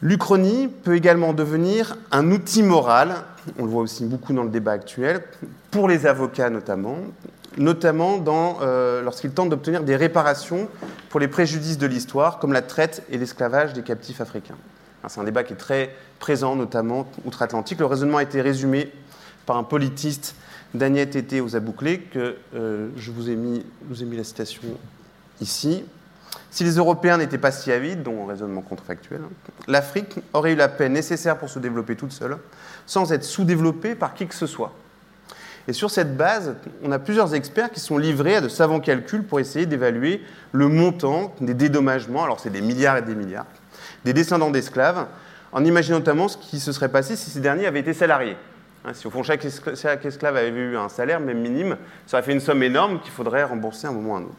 L'Uchronie 0.00 0.68
peut 0.68 0.96
également 0.96 1.32
devenir 1.32 1.96
un 2.12 2.30
outil 2.30 2.62
moral, 2.62 3.14
on 3.58 3.64
le 3.64 3.70
voit 3.70 3.82
aussi 3.82 4.04
beaucoup 4.04 4.32
dans 4.32 4.44
le 4.44 4.50
débat 4.50 4.72
actuel, 4.72 5.22
pour 5.70 5.88
les 5.88 6.06
avocats 6.06 6.50
notamment, 6.50 6.98
notamment 7.56 8.22
euh, 8.60 9.02
lorsqu'ils 9.02 9.30
tentent 9.30 9.48
d'obtenir 9.48 9.82
des 9.82 9.96
réparations 9.96 10.68
pour 11.08 11.20
les 11.20 11.28
préjudices 11.28 11.78
de 11.78 11.86
l'histoire, 11.86 12.38
comme 12.38 12.52
la 12.52 12.62
traite 12.62 13.02
et 13.10 13.18
l'esclavage 13.18 13.72
des 13.72 13.82
captifs 13.82 14.20
africains. 14.20 14.56
C'est 15.08 15.20
un 15.20 15.24
débat 15.24 15.44
qui 15.44 15.52
est 15.52 15.56
très 15.56 15.94
présent, 16.18 16.56
notamment 16.56 17.06
outre-Atlantique. 17.24 17.78
Le 17.78 17.86
raisonnement 17.86 18.18
a 18.18 18.22
été 18.22 18.40
résumé 18.40 18.90
par 19.46 19.56
un 19.56 19.64
politiste, 19.64 20.34
Daniel 20.74 21.10
Tété 21.10 21.40
aux 21.40 21.56
Abouclés, 21.56 22.00
que 22.00 22.36
euh, 22.54 22.88
je 22.96 23.10
vous 23.10 23.30
ai, 23.30 23.36
mis, 23.36 23.64
vous 23.82 24.02
ai 24.02 24.06
mis 24.06 24.16
la 24.16 24.24
citation 24.24 24.62
ici. 25.40 25.84
Si 26.50 26.64
les 26.64 26.76
Européens 26.76 27.18
n'étaient 27.18 27.38
pas 27.38 27.52
si 27.52 27.70
avides, 27.72 28.02
dont 28.02 28.26
raisonnement 28.26 28.62
contrefactuel, 28.62 29.20
l'Afrique 29.68 30.20
aurait 30.32 30.52
eu 30.52 30.56
la 30.56 30.68
paix 30.68 30.88
nécessaire 30.88 31.38
pour 31.38 31.48
se 31.48 31.58
développer 31.58 31.96
toute 31.96 32.12
seule, 32.12 32.38
sans 32.86 33.12
être 33.12 33.24
sous-développée 33.24 33.94
par 33.94 34.14
qui 34.14 34.26
que 34.26 34.34
ce 34.34 34.46
soit. 34.46 34.72
Et 35.66 35.72
sur 35.72 35.90
cette 35.90 36.16
base, 36.16 36.54
on 36.82 36.92
a 36.92 36.98
plusieurs 36.98 37.34
experts 37.34 37.70
qui 37.70 37.80
sont 37.80 37.96
livrés 37.96 38.36
à 38.36 38.40
de 38.40 38.48
savants 38.48 38.80
calculs 38.80 39.24
pour 39.24 39.40
essayer 39.40 39.66
d'évaluer 39.66 40.22
le 40.52 40.68
montant 40.68 41.34
des 41.40 41.54
dédommagements, 41.54 42.24
alors 42.24 42.38
c'est 42.38 42.50
des 42.50 42.60
milliards 42.60 42.98
et 42.98 43.02
des 43.02 43.14
milliards, 43.14 43.46
des 44.04 44.12
descendants 44.12 44.50
d'esclaves, 44.50 45.06
en 45.52 45.64
imaginant 45.64 45.98
notamment 45.98 46.28
ce 46.28 46.36
qui 46.36 46.60
se 46.60 46.72
serait 46.72 46.88
passé 46.88 47.16
si 47.16 47.30
ces 47.30 47.40
derniers 47.40 47.66
avaient 47.66 47.80
été 47.80 47.94
salariés. 47.94 48.36
Hein, 48.84 48.92
si 48.92 49.06
au 49.06 49.10
fond 49.10 49.22
chaque 49.22 49.44
esclave 49.44 50.36
avait 50.36 50.50
eu 50.50 50.76
un 50.76 50.88
salaire, 50.88 51.20
même 51.20 51.40
minime, 51.40 51.76
ça 52.06 52.18
aurait 52.18 52.26
fait 52.26 52.32
une 52.32 52.40
somme 52.40 52.62
énorme 52.62 53.00
qu'il 53.00 53.12
faudrait 53.12 53.44
rembourser 53.44 53.86
à 53.86 53.90
un 53.90 53.92
moment 53.94 54.14
ou 54.14 54.16
un 54.16 54.22
autre. 54.22 54.34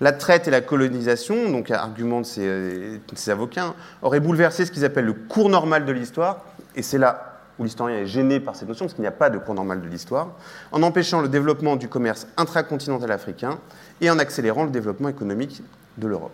La 0.00 0.12
traite 0.12 0.46
et 0.46 0.52
la 0.52 0.60
colonisation, 0.60 1.50
donc 1.50 1.72
argument 1.72 2.20
de 2.20 2.26
ces, 2.26 3.30
avocats, 3.30 3.74
auraient 4.02 4.20
bouleversé 4.20 4.64
ce 4.64 4.70
qu'ils 4.70 4.84
appellent 4.84 5.06
le 5.06 5.12
cours 5.12 5.48
normal 5.48 5.86
de 5.86 5.92
l'histoire, 5.92 6.44
et 6.76 6.82
c'est 6.82 6.98
là 6.98 7.40
où 7.58 7.64
l'historien 7.64 7.96
est 7.96 8.06
gêné 8.06 8.38
par 8.38 8.54
cette 8.54 8.68
notion, 8.68 8.84
parce 8.84 8.94
qu'il 8.94 9.02
n'y 9.02 9.08
a 9.08 9.12
pas 9.12 9.28
de 9.28 9.38
cours 9.38 9.54
normal 9.54 9.80
de 9.80 9.88
l'histoire, 9.88 10.28
en 10.70 10.84
empêchant 10.84 11.20
le 11.20 11.28
développement 11.28 11.74
du 11.74 11.88
commerce 11.88 12.28
intracontinental 12.36 13.10
africain 13.10 13.58
et 14.00 14.08
en 14.08 14.20
accélérant 14.20 14.62
le 14.62 14.70
développement 14.70 15.08
économique 15.08 15.62
de 15.96 16.06
l'Europe. 16.06 16.30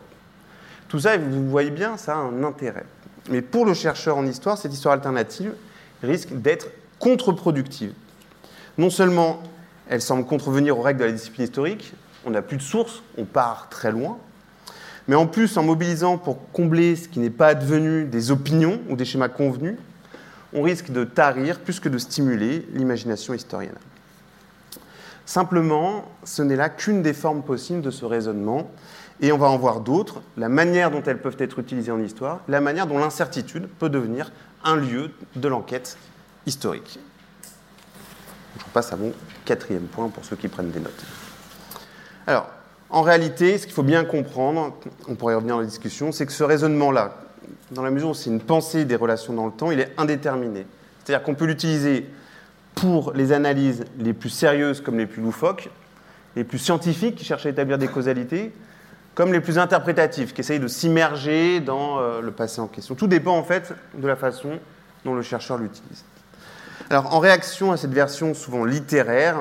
Tout 0.89 1.01
ça, 1.01 1.17
vous 1.17 1.49
voyez 1.49 1.71
bien, 1.71 1.97
ça 1.97 2.15
a 2.15 2.19
un 2.19 2.45
intérêt. 2.45 2.85
Mais 3.31 3.43
pour 3.43 3.65
le 3.65 3.75
chercheur 3.75 4.17
en 4.17 4.27
histoire, 4.27 4.59
cette 4.59 4.73
histoire 4.73 4.95
alternative 4.95 5.55
risque 6.03 6.33
d'être 6.33 6.69
contre-productive. 6.99 7.93
Non 8.79 8.91
seulement 8.91 9.43
elle 9.89 10.03
semble 10.03 10.25
contrevenir 10.25 10.79
aux 10.79 10.83
règles 10.83 11.01
de 11.01 11.05
la 11.05 11.13
discipline 11.13 11.45
historique, 11.45 11.93
on 12.25 12.31
n'a 12.31 12.43
plus 12.43 12.57
de 12.57 12.63
sources, 12.63 13.03
on 13.19 13.25
part 13.25 13.69
très 13.69 13.93
loin. 13.93 14.19
Mais 15.09 15.15
en 15.15 15.27
plus, 15.27 15.57
en 15.59 15.63
mobilisant 15.63 16.17
pour 16.17 16.51
combler 16.53 16.97
ce 16.97 17.09
qui 17.09 17.19
n'est 17.21 17.29
pas 17.31 17.49
advenu 17.49 18.07
des 18.07 18.31
opinions 18.31 18.81
ou 18.89 18.97
des 18.97 19.05
schémas 19.05 19.29
convenus, 19.29 19.77
on 20.55 20.63
risque 20.63 20.91
de 20.91 21.05
tarir 21.05 21.61
plus 21.61 21.81
que 21.81 21.89
de 21.91 21.99
stimuler 21.99 22.67
l'imagination 22.73 23.35
historienne. 23.35 23.75
Simplement, 25.27 26.05
ce 26.25 26.43
n'est 26.43 26.57
là 26.57 26.69
qu'une 26.69 27.03
des 27.03 27.13
formes 27.13 27.43
possibles 27.43 27.83
de 27.83 27.91
ce 27.91 28.05
raisonnement, 28.05 28.71
et 29.21 29.33
on 29.33 29.39
va 29.39 29.49
en 29.49 29.57
voir 29.57 29.81
d'autres, 29.81 30.21
la 30.37 30.49
manière 30.49 30.91
dont 30.91 31.03
elles 31.03 31.21
peuvent 31.21 31.37
être 31.39 31.59
utilisées 31.59 31.93
en 31.93 32.01
histoire, 32.01 32.41
la 32.49 32.61
manière 32.61 32.87
dont 32.87 32.99
l'incertitude 32.99 33.69
peut 33.79 33.89
devenir 33.89 34.33
un 34.65 34.77
lieu 34.77 35.11
de 35.37 35.49
l'enquête 35.49 35.97
historique. 36.47 36.99
Je 38.59 38.65
passe 38.73 38.93
à 38.93 38.97
mon 38.97 39.13
quatrième 39.45 39.85
point 39.85 40.09
pour 40.09 40.25
ceux 40.25 40.37
qui 40.37 40.49
prennent 40.49 40.71
des 40.71 40.81
notes. 40.81 41.05
Alors, 42.27 42.49
en 42.91 43.03
réalité, 43.03 43.59
ce 43.59 43.67
qu'il 43.67 43.75
faut 43.75 43.83
bien 43.83 44.05
comprendre, 44.05 44.75
on 45.09 45.15
pourrait 45.15 45.35
revenir 45.35 45.57
dans 45.57 45.61
la 45.61 45.67
discussion, 45.67 46.13
c'est 46.13 46.27
que 46.27 46.33
ce 46.33 46.45
raisonnement-là, 46.45 47.17
dans 47.71 47.83
la 47.83 47.91
mesure 47.91 48.11
où 48.11 48.15
c'est 48.15 48.31
une 48.31 48.41
pensée 48.41 48.85
des 48.85 48.97
relations 48.97 49.33
dans 49.33 49.47
le 49.47 49.53
temps, 49.53 49.71
il 49.71 49.81
est 49.81 49.93
indéterminé. 49.97 50.67
C'est-à-dire 51.05 51.25
qu'on 51.25 51.35
peut 51.35 51.45
l'utiliser 51.45 52.07
pour 52.75 53.13
les 53.13 53.33
analyses 53.33 53.85
les 53.99 54.13
plus 54.13 54.31
sérieuses 54.31 54.81
comme 54.81 54.99
les 54.99 55.07
plus 55.07 55.23
loufoques, 55.23 55.71
les 56.37 56.45
plus 56.45 56.59
scientifiques 56.59 57.17
qui 57.17 57.25
cherchent 57.25 57.47
à 57.47 57.51
établir 57.51 57.79
des 57.79 57.89
causalités, 57.89 58.53
comme 59.15 59.33
les 59.33 59.41
plus 59.41 59.59
interprétatives 59.59 60.33
qui 60.33 60.41
essayent 60.41 60.61
de 60.61 60.69
s'immerger 60.69 61.61
dans 61.61 62.01
euh, 62.01 62.21
le 62.21 62.33
passé 62.33 62.61
en 62.61 62.67
question. 62.67 62.95
Tout 62.95 63.07
dépend 63.07 63.37
en 63.37 63.45
fait 63.45 63.73
de 63.97 64.07
la 64.07 64.17
façon 64.17 64.59
dont 65.05 65.15
le 65.15 65.23
chercheur 65.23 65.59
l'utilise. 65.59 66.05
Alors 66.91 67.15
en 67.15 67.19
réaction 67.19 67.73
à 67.73 67.77
cette 67.77 67.93
version 67.93 68.35
souvent 68.35 68.65
littéraire, 68.65 69.37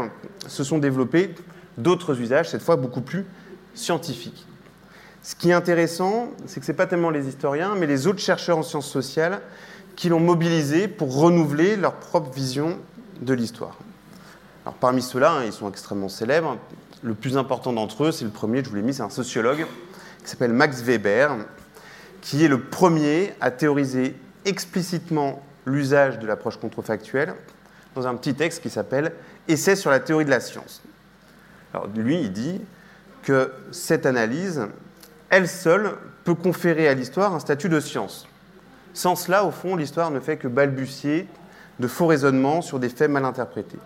se 0.48 0.64
sont 0.64 0.78
développés 0.78 1.34
d'autres 1.78 2.20
usages, 2.22 2.50
cette 2.50 2.62
fois 2.62 2.76
beaucoup 2.76 3.02
plus 3.02 3.26
scientifiques. 3.74 4.46
Ce 5.24 5.36
qui 5.36 5.50
est 5.50 5.54
intéressant, 5.54 6.30
c'est 6.46 6.60
que 6.60 6.66
ce 6.66 6.72
n'est 6.72 6.76
pas 6.76 6.86
tellement 6.86 7.10
les 7.10 7.28
historiens, 7.28 7.76
mais 7.76 7.88
les 7.88 8.08
autres 8.08 8.20
chercheurs 8.20 8.58
en 8.58 8.64
sciences 8.64 8.90
sociales 8.90 9.42
qui 9.96 10.10
l'ont 10.10 10.20
mobilisé 10.20 10.88
pour 10.88 11.16
renouveler 11.16 11.76
leur 11.76 11.94
propre 11.94 12.32
vision 12.32 12.78
de 13.22 13.34
l'histoire. 13.34 13.78
Alors 14.66 14.76
parmi 14.76 15.02
ceux-là, 15.02 15.32
hein, 15.32 15.44
ils 15.46 15.54
sont 15.54 15.70
extrêmement 15.70 16.10
célèbres. 16.10 16.58
Le 17.04 17.14
plus 17.14 17.36
important 17.36 17.74
d'entre 17.74 18.06
eux, 18.06 18.12
c'est 18.14 18.24
le 18.24 18.32
premier, 18.32 18.64
je 18.64 18.70
vous 18.70 18.76
l'ai 18.78 18.82
mis, 18.82 18.94
c'est 18.94 19.02
un 19.02 19.10
sociologue 19.10 19.66
qui 20.24 20.30
s'appelle 20.30 20.54
Max 20.54 20.82
Weber, 20.82 21.36
qui 22.22 22.46
est 22.46 22.48
le 22.48 22.62
premier 22.62 23.34
à 23.42 23.52
théoriser 23.52 24.16
explicitement 24.46 25.44
l'usage 25.66 26.20
de 26.20 26.26
l'approche 26.26 26.58
contrefactuelle 26.58 27.34
dans 27.96 28.08
un 28.08 28.16
petit 28.16 28.34
texte 28.36 28.64
qui 28.64 28.70
s'appelle 28.70 29.12
Essai 29.50 29.76
sur 29.76 29.92
la 29.92 30.00
théorie 30.00 30.24
de 30.24 30.30
la 30.30 30.40
science. 30.40 30.82
Alors 31.74 31.88
lui, 31.94 32.22
il 32.22 32.32
dit 32.32 32.62
que 33.22 33.52
cette 33.72 34.06
analyse, 34.06 34.66
elle 35.30 35.50
seule, 35.50 35.96
peut 36.24 36.36
conférer 36.36 36.88
à 36.88 36.94
l'histoire 36.94 37.34
un 37.34 37.40
statut 37.40 37.68
de 37.68 37.82
science. 37.82 38.28
Sans 38.94 39.18
cela, 39.18 39.44
au 39.44 39.52
fond, 39.52 39.76
l'histoire 39.76 40.10
ne 40.10 40.22
fait 40.22 40.38
que 40.38 40.48
balbutier 40.48 41.28
de 41.80 41.88
faux 41.88 42.08
raisonnements 42.08 42.62
sur 42.62 42.80
des 42.80 42.90
faits 42.90 43.12
mal 43.12 43.26
interprétés. 43.26 43.80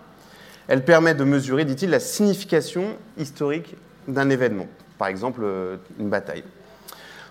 Elle 0.68 0.84
permet 0.84 1.14
de 1.14 1.24
mesurer, 1.24 1.64
dit-il, 1.64 1.90
la 1.90 1.98
signification 1.98 2.96
historique 3.16 3.74
d'un 4.06 4.28
événement, 4.28 4.66
par 4.98 5.08
exemple 5.08 5.40
euh, 5.42 5.76
une 5.98 6.10
bataille. 6.10 6.44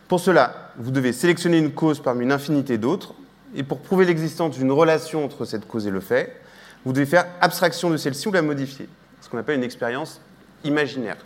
Pour 0.08 0.20
cela, 0.20 0.72
vous 0.78 0.90
devez 0.90 1.14
sélectionner 1.14 1.60
une 1.60 1.72
cause 1.72 2.02
parmi 2.02 2.24
une 2.24 2.32
infinité 2.32 2.78
d'autres, 2.80 3.14
et 3.56 3.64
pour 3.64 3.80
prouver 3.80 4.06
l'existence 4.06 4.58
d'une 4.58 4.72
relation 4.72 5.24
entre 5.24 5.46
cette 5.46 5.68
cause 5.68 5.86
et 5.86 5.92
le 5.92 6.00
fait, 6.00 6.42
vous 6.84 6.94
devez 6.94 7.06
faire 7.06 7.28
abstraction 7.40 7.90
de 7.90 7.98
celle-ci 7.98 8.28
ou 8.28 8.32
la 8.32 8.42
modifier, 8.42 8.90
ce 9.22 9.30
qu'on 9.30 9.38
appelle 9.38 9.58
une 9.58 9.64
expérience 9.64 10.20
imaginaire. 10.64 11.18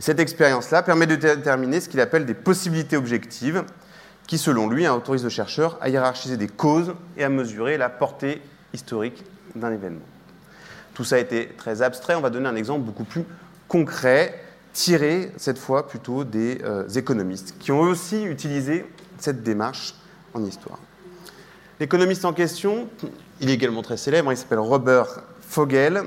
cette 0.00 0.18
expérience-là 0.18 0.82
permet 0.82 1.06
de 1.06 1.14
déterminer 1.14 1.80
ce 1.80 1.88
qu'il 1.88 2.00
appelle 2.00 2.26
des 2.26 2.34
possibilités 2.34 2.96
objectives, 2.96 3.64
qui, 4.26 4.38
selon 4.38 4.68
lui, 4.68 4.88
autorisent 4.88 5.24
le 5.24 5.30
chercheur 5.30 5.78
à 5.80 5.88
hiérarchiser 5.88 6.36
des 6.36 6.48
causes 6.48 6.94
et 7.16 7.24
à 7.24 7.28
mesurer 7.28 7.76
la 7.76 7.88
portée 7.88 8.40
historique 8.72 9.24
d'un 9.54 9.72
événement. 9.72 10.06
Tout 11.00 11.04
ça 11.04 11.16
a 11.16 11.18
été 11.18 11.48
très 11.56 11.80
abstrait. 11.80 12.14
On 12.14 12.20
va 12.20 12.28
donner 12.28 12.46
un 12.46 12.56
exemple 12.56 12.84
beaucoup 12.84 13.04
plus 13.04 13.24
concret, 13.68 14.38
tiré 14.74 15.32
cette 15.38 15.56
fois 15.56 15.88
plutôt 15.88 16.24
des 16.24 16.58
euh, 16.62 16.86
économistes, 16.90 17.54
qui 17.58 17.72
ont 17.72 17.80
aussi 17.80 18.22
utilisé 18.22 18.84
cette 19.16 19.42
démarche 19.42 19.94
en 20.34 20.44
histoire. 20.44 20.78
L'économiste 21.80 22.26
en 22.26 22.34
question, 22.34 22.86
il 23.40 23.48
est 23.48 23.54
également 23.54 23.80
très 23.80 23.96
célèbre, 23.96 24.30
il 24.30 24.36
s'appelle 24.36 24.58
Robert 24.58 25.22
Fogel, 25.40 26.02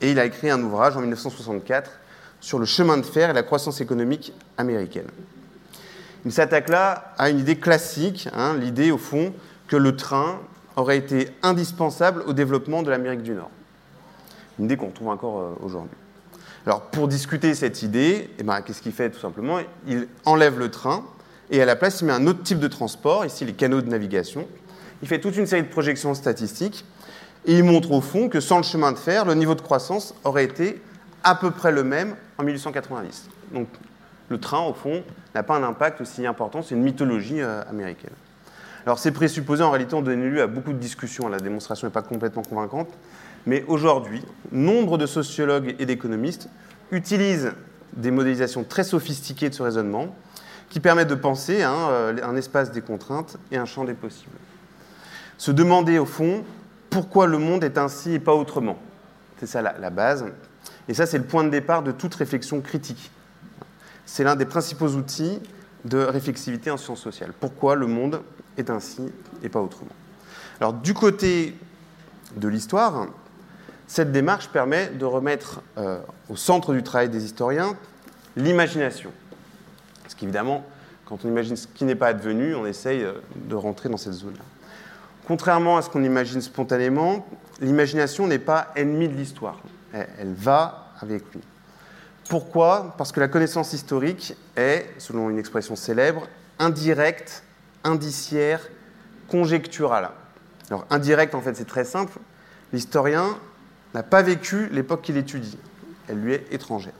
et 0.00 0.10
il 0.10 0.18
a 0.18 0.24
écrit 0.24 0.50
un 0.50 0.60
ouvrage 0.60 0.96
en 0.96 1.00
1964 1.00 1.92
sur 2.40 2.58
le 2.58 2.64
chemin 2.66 2.96
de 2.96 3.06
fer 3.06 3.30
et 3.30 3.34
la 3.34 3.44
croissance 3.44 3.80
économique 3.80 4.32
américaine. 4.58 5.06
Il 6.24 6.32
s'attaque 6.32 6.68
là 6.68 7.14
à 7.18 7.30
une 7.30 7.38
idée 7.38 7.60
classique, 7.60 8.28
hein, 8.34 8.56
l'idée 8.58 8.90
au 8.90 8.98
fond 8.98 9.32
que 9.68 9.76
le 9.76 9.94
train 9.94 10.40
aurait 10.74 10.98
été 10.98 11.28
indispensable 11.44 12.24
au 12.26 12.32
développement 12.32 12.82
de 12.82 12.90
l'Amérique 12.90 13.22
du 13.22 13.30
Nord. 13.30 13.50
Une 14.58 14.66
idée 14.66 14.76
qu'on 14.76 14.90
trouve 14.90 15.08
encore 15.08 15.40
euh, 15.40 15.54
aujourd'hui. 15.62 15.96
Alors 16.66 16.82
pour 16.82 17.08
discuter 17.08 17.54
cette 17.54 17.82
idée, 17.82 18.30
eh 18.38 18.42
ben, 18.42 18.62
qu'est-ce 18.62 18.80
qu'il 18.80 18.92
fait 18.92 19.10
tout 19.10 19.20
simplement? 19.20 19.58
Il 19.86 20.08
enlève 20.24 20.58
le 20.58 20.70
train 20.70 21.04
et 21.50 21.60
à 21.60 21.66
la 21.66 21.76
place 21.76 22.00
il 22.00 22.06
met 22.06 22.12
un 22.12 22.26
autre 22.26 22.42
type 22.42 22.58
de 22.58 22.68
transport, 22.68 23.26
ici 23.26 23.44
les 23.44 23.52
canaux 23.52 23.82
de 23.82 23.88
navigation. 23.88 24.46
Il 25.02 25.08
fait 25.08 25.20
toute 25.20 25.36
une 25.36 25.46
série 25.46 25.62
de 25.62 25.68
projections 25.68 26.14
statistiques 26.14 26.84
et 27.44 27.58
il 27.58 27.64
montre 27.64 27.92
au 27.92 28.00
fond 28.00 28.28
que 28.30 28.40
sans 28.40 28.56
le 28.56 28.62
chemin 28.62 28.92
de 28.92 28.98
fer, 28.98 29.26
le 29.26 29.34
niveau 29.34 29.54
de 29.54 29.60
croissance 29.60 30.14
aurait 30.24 30.44
été 30.44 30.80
à 31.22 31.34
peu 31.34 31.50
près 31.50 31.72
le 31.72 31.84
même 31.84 32.16
en 32.38 32.44
1890. 32.44 33.28
Donc 33.52 33.68
le 34.28 34.40
train, 34.40 34.60
au 34.60 34.72
fond, 34.72 35.02
n'a 35.34 35.42
pas 35.42 35.56
un 35.56 35.62
impact 35.62 36.00
aussi 36.00 36.26
important, 36.26 36.62
c'est 36.62 36.74
une 36.74 36.82
mythologie 36.82 37.42
euh, 37.42 37.62
américaine. 37.68 38.12
Alors 38.86 38.98
ces 38.98 39.12
présupposés, 39.12 39.62
en 39.62 39.70
réalité, 39.70 39.94
ont 39.94 40.02
donné 40.02 40.28
lieu 40.28 40.42
à 40.42 40.46
beaucoup 40.46 40.72
de 40.72 40.78
discussions, 40.78 41.28
la 41.28 41.40
démonstration 41.40 41.86
n'est 41.86 41.92
pas 41.92 42.02
complètement 42.02 42.42
convaincante, 42.42 42.88
mais 43.46 43.64
aujourd'hui, 43.68 44.22
nombre 44.52 44.98
de 44.98 45.06
sociologues 45.06 45.74
et 45.78 45.86
d'économistes 45.86 46.48
utilisent 46.90 47.52
des 47.94 48.10
modélisations 48.10 48.64
très 48.64 48.84
sophistiquées 48.84 49.50
de 49.50 49.54
ce 49.54 49.62
raisonnement 49.62 50.14
qui 50.70 50.80
permettent 50.80 51.08
de 51.08 51.14
penser 51.14 51.58
euh, 51.62 52.16
un 52.22 52.36
espace 52.36 52.72
des 52.72 52.80
contraintes 52.80 53.36
et 53.52 53.56
un 53.56 53.64
champ 53.64 53.84
des 53.84 53.94
possibles. 53.94 54.36
Se 55.38 55.50
demander 55.50 55.98
au 55.98 56.06
fond 56.06 56.44
pourquoi 56.90 57.26
le 57.26 57.38
monde 57.38 57.64
est 57.64 57.78
ainsi 57.78 58.14
et 58.14 58.18
pas 58.18 58.34
autrement. 58.34 58.78
C'est 59.38 59.46
ça 59.46 59.62
la, 59.62 59.76
la 59.78 59.90
base. 59.90 60.24
Et 60.88 60.94
ça, 60.94 61.06
c'est 61.06 61.18
le 61.18 61.24
point 61.24 61.44
de 61.44 61.50
départ 61.50 61.82
de 61.82 61.92
toute 61.92 62.14
réflexion 62.14 62.60
critique. 62.60 63.10
C'est 64.06 64.24
l'un 64.24 64.36
des 64.36 64.44
principaux 64.44 64.88
outils 64.88 65.40
de 65.84 65.98
réflexivité 65.98 66.70
en 66.70 66.76
sciences 66.76 67.02
sociales. 67.02 67.32
Pourquoi 67.38 67.74
le 67.74 67.86
monde 67.86 68.22
est 68.56 68.70
ainsi 68.70 69.02
et 69.42 69.48
pas 69.48 69.60
autrement. 69.60 69.90
Alors 70.60 70.72
du 70.72 70.94
côté 70.94 71.56
de 72.36 72.48
l'histoire, 72.48 73.08
cette 73.86 74.12
démarche 74.12 74.48
permet 74.48 74.88
de 74.88 75.04
remettre 75.04 75.62
euh, 75.78 76.00
au 76.28 76.36
centre 76.36 76.72
du 76.72 76.82
travail 76.82 77.08
des 77.08 77.24
historiens 77.24 77.76
l'imagination. 78.36 79.12
Parce 80.02 80.14
qu'évidemment, 80.14 80.64
quand 81.06 81.24
on 81.24 81.28
imagine 81.28 81.56
ce 81.56 81.66
qui 81.66 81.84
n'est 81.84 81.94
pas 81.94 82.08
advenu, 82.08 82.54
on 82.54 82.66
essaye 82.66 83.02
euh, 83.02 83.12
de 83.34 83.54
rentrer 83.54 83.88
dans 83.88 83.96
cette 83.96 84.14
zone-là. 84.14 84.44
Contrairement 85.26 85.76
à 85.76 85.82
ce 85.82 85.88
qu'on 85.88 86.04
imagine 86.04 86.40
spontanément, 86.40 87.26
l'imagination 87.60 88.26
n'est 88.26 88.38
pas 88.38 88.72
ennemie 88.76 89.08
de 89.08 89.14
l'histoire. 89.14 89.60
Elle, 89.92 90.34
va 90.34 90.92
avec 91.00 91.22
lui. 91.32 91.40
Pourquoi? 92.28 92.94
Parce 92.98 93.12
que 93.12 93.20
la 93.20 93.28
connaissance 93.28 93.72
historique 93.72 94.36
est, 94.56 94.86
selon 94.98 95.30
une 95.30 95.38
expression 95.38 95.76
célèbre, 95.76 96.26
indirecte, 96.58 97.44
indiciaire, 97.84 98.60
conjecturale. 99.28 100.10
Alors 100.68 100.84
indirect, 100.90 101.34
en 101.34 101.40
fait, 101.40 101.54
c'est 101.54 101.66
très 101.66 101.84
simple. 101.84 102.18
L'historien 102.72 103.38
n'a 103.94 104.02
pas 104.02 104.22
vécu 104.22 104.68
l'époque 104.70 105.02
qu'il 105.02 105.16
étudie. 105.16 105.56
Elle 106.08 106.20
lui 106.20 106.34
est 106.34 106.52
étrangère. 106.52 106.92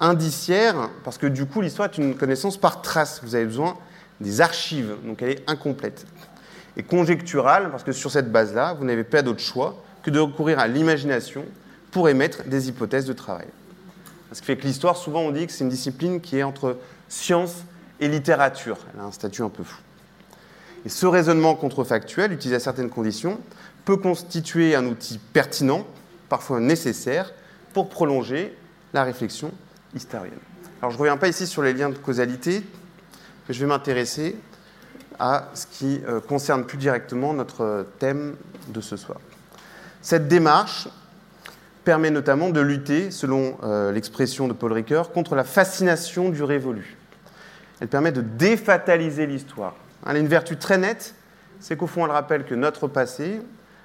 Indiciaire, 0.00 0.90
parce 1.04 1.18
que 1.18 1.26
du 1.26 1.46
coup, 1.46 1.60
l'histoire 1.60 1.88
est 1.88 1.98
une 1.98 2.16
connaissance 2.16 2.56
par 2.56 2.82
trace. 2.82 3.20
Vous 3.22 3.34
avez 3.34 3.44
besoin 3.44 3.76
des 4.20 4.40
archives, 4.40 4.94
donc 5.04 5.22
elle 5.22 5.30
est 5.30 5.50
incomplète. 5.50 6.06
Et 6.76 6.82
conjecturale, 6.82 7.70
parce 7.70 7.82
que 7.82 7.92
sur 7.92 8.10
cette 8.10 8.30
base-là, 8.30 8.74
vous 8.74 8.84
n'avez 8.84 9.04
pas 9.04 9.22
d'autre 9.22 9.40
choix 9.40 9.82
que 10.02 10.10
de 10.10 10.18
recourir 10.18 10.58
à 10.58 10.68
l'imagination 10.68 11.44
pour 11.90 12.08
émettre 12.08 12.44
des 12.44 12.68
hypothèses 12.68 13.06
de 13.06 13.12
travail. 13.12 13.48
Ce 14.32 14.40
qui 14.40 14.46
fait 14.46 14.56
que 14.56 14.66
l'histoire, 14.66 14.96
souvent 14.96 15.20
on 15.20 15.30
dit 15.30 15.46
que 15.46 15.52
c'est 15.52 15.64
une 15.64 15.70
discipline 15.70 16.20
qui 16.20 16.38
est 16.38 16.42
entre 16.42 16.78
science 17.08 17.64
et 17.98 18.08
littérature. 18.08 18.78
Elle 18.94 19.00
a 19.00 19.04
un 19.04 19.12
statut 19.12 19.42
un 19.42 19.48
peu 19.48 19.64
fou. 19.64 19.80
Et 20.84 20.88
ce 20.88 21.06
raisonnement 21.06 21.54
contrefactuel, 21.54 22.32
utilisé 22.32 22.56
à 22.56 22.60
certaines 22.60 22.90
conditions, 22.90 23.40
peut 23.84 23.96
constituer 23.96 24.74
un 24.74 24.86
outil 24.86 25.18
pertinent, 25.32 25.86
parfois 26.28 26.60
nécessaire, 26.60 27.32
pour 27.72 27.88
prolonger 27.88 28.56
la 28.92 29.04
réflexion 29.04 29.52
historienne. 29.94 30.38
Alors 30.80 30.90
je 30.90 30.96
ne 30.96 31.00
reviens 31.00 31.16
pas 31.16 31.28
ici 31.28 31.46
sur 31.46 31.62
les 31.62 31.72
liens 31.72 31.90
de 31.90 31.96
causalité, 31.96 32.62
mais 33.46 33.54
je 33.54 33.60
vais 33.60 33.66
m'intéresser 33.66 34.36
à 35.18 35.48
ce 35.54 35.66
qui 35.66 36.00
euh, 36.06 36.20
concerne 36.20 36.64
plus 36.64 36.78
directement 36.78 37.34
notre 37.34 37.86
thème 37.98 38.36
de 38.68 38.80
ce 38.80 38.96
soir. 38.96 39.18
Cette 40.00 40.28
démarche 40.28 40.88
permet 41.84 42.10
notamment 42.10 42.50
de 42.50 42.60
lutter, 42.60 43.10
selon 43.10 43.56
euh, 43.62 43.92
l'expression 43.92 44.46
de 44.46 44.52
Paul 44.52 44.72
Ricoeur, 44.72 45.10
contre 45.10 45.34
la 45.34 45.44
fascination 45.44 46.28
du 46.28 46.42
révolu. 46.42 46.96
Elle 47.80 47.88
permet 47.88 48.12
de 48.12 48.20
défataliser 48.20 49.26
l'histoire. 49.26 49.74
Elle 50.06 50.16
a 50.16 50.18
une 50.18 50.28
vertu 50.28 50.56
très 50.56 50.78
nette, 50.78 51.14
c'est 51.60 51.76
qu'au 51.76 51.86
fond, 51.86 52.04
elle 52.04 52.12
rappelle 52.12 52.44
que 52.44 52.54
notre 52.54 52.88
passé 52.88 53.40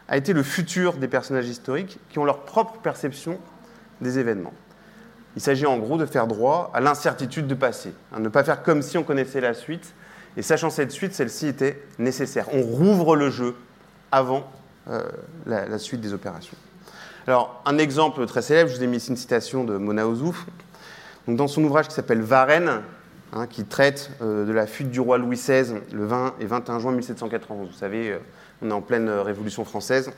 a 0.08 0.18
été 0.18 0.34
le 0.34 0.44
futur 0.44 0.94
des 0.94 1.08
personnages 1.08 1.48
historiques 1.48 2.00
qui 2.10 2.20
ont 2.20 2.26
leur 2.26 2.40
propre 2.40 2.80
perception 2.80 3.40
des 4.02 4.20
événements. 4.20 4.54
Il 5.36 5.42
s'agit 5.42 5.66
en 5.66 5.78
gros 5.78 5.98
de 5.98 6.06
faire 6.06 6.28
droit 6.28 6.72
à 6.74 6.82
l'incertitude 6.82 7.48
du 7.48 7.56
passé, 7.56 7.94
hein, 8.12 8.20
ne 8.20 8.30
pas 8.30 8.44
faire 8.44 8.62
comme 8.62 8.82
si 8.82 8.98
on 8.98 9.04
connaissait 9.04 9.42
la 9.42 9.54
suite, 9.54 9.94
et 10.38 10.42
sachant 10.42 10.70
cette 10.70 10.92
suite, 10.92 11.14
celle-ci 11.14 11.48
était 11.48 11.82
nécessaire. 12.00 12.48
On 12.54 12.62
rouvre 12.62 13.16
le 13.16 13.30
jeu 13.30 13.56
avant 14.12 14.50
euh, 14.90 15.04
la, 15.46 15.78
suite 15.78 16.02
des 16.02 16.14
opérations. 16.14 16.58
Alors, 17.28 17.62
un 17.66 17.78
exemple 17.78 18.26
très 18.26 18.42
célèbre, 18.42 18.70
je 18.70 18.76
vous 18.76 18.84
ai 18.84 18.88
mis 18.88 18.98
ici 18.98 19.12
une 19.12 19.18
citation 19.18 19.64
de 19.64 19.78
Mona 19.78 20.08
Ozouf. 20.08 20.46
Donc, 21.28 21.38
dans 21.38 21.48
son 21.48 21.64
ouvrage 21.64 21.88
qui 21.88 21.94
s'appelle 21.94 22.22
Varennes, 22.22 22.82
hein, 23.32 23.48
qui 23.48 23.64
traite 23.64 24.12
euh, 24.22 24.46
de 24.46 24.52
la 24.52 24.68
fuite 24.68 24.90
du 24.90 25.00
roi 25.00 25.18
Louis 25.18 25.38
XVI 25.38 25.76
le 25.94 26.06
20 26.06 26.36
et 26.40 26.46
21 26.46 26.80
juin 26.80 26.92
1791. 26.92 27.68
Vous 27.68 27.74
savez, 27.74 28.12
euh, 28.12 28.18
on 28.62 28.70
est 28.70 28.74
en 28.74 28.82
pleine 28.82 29.10
euh, 29.10 29.24
Révolution 29.24 29.66
française 29.66 30.12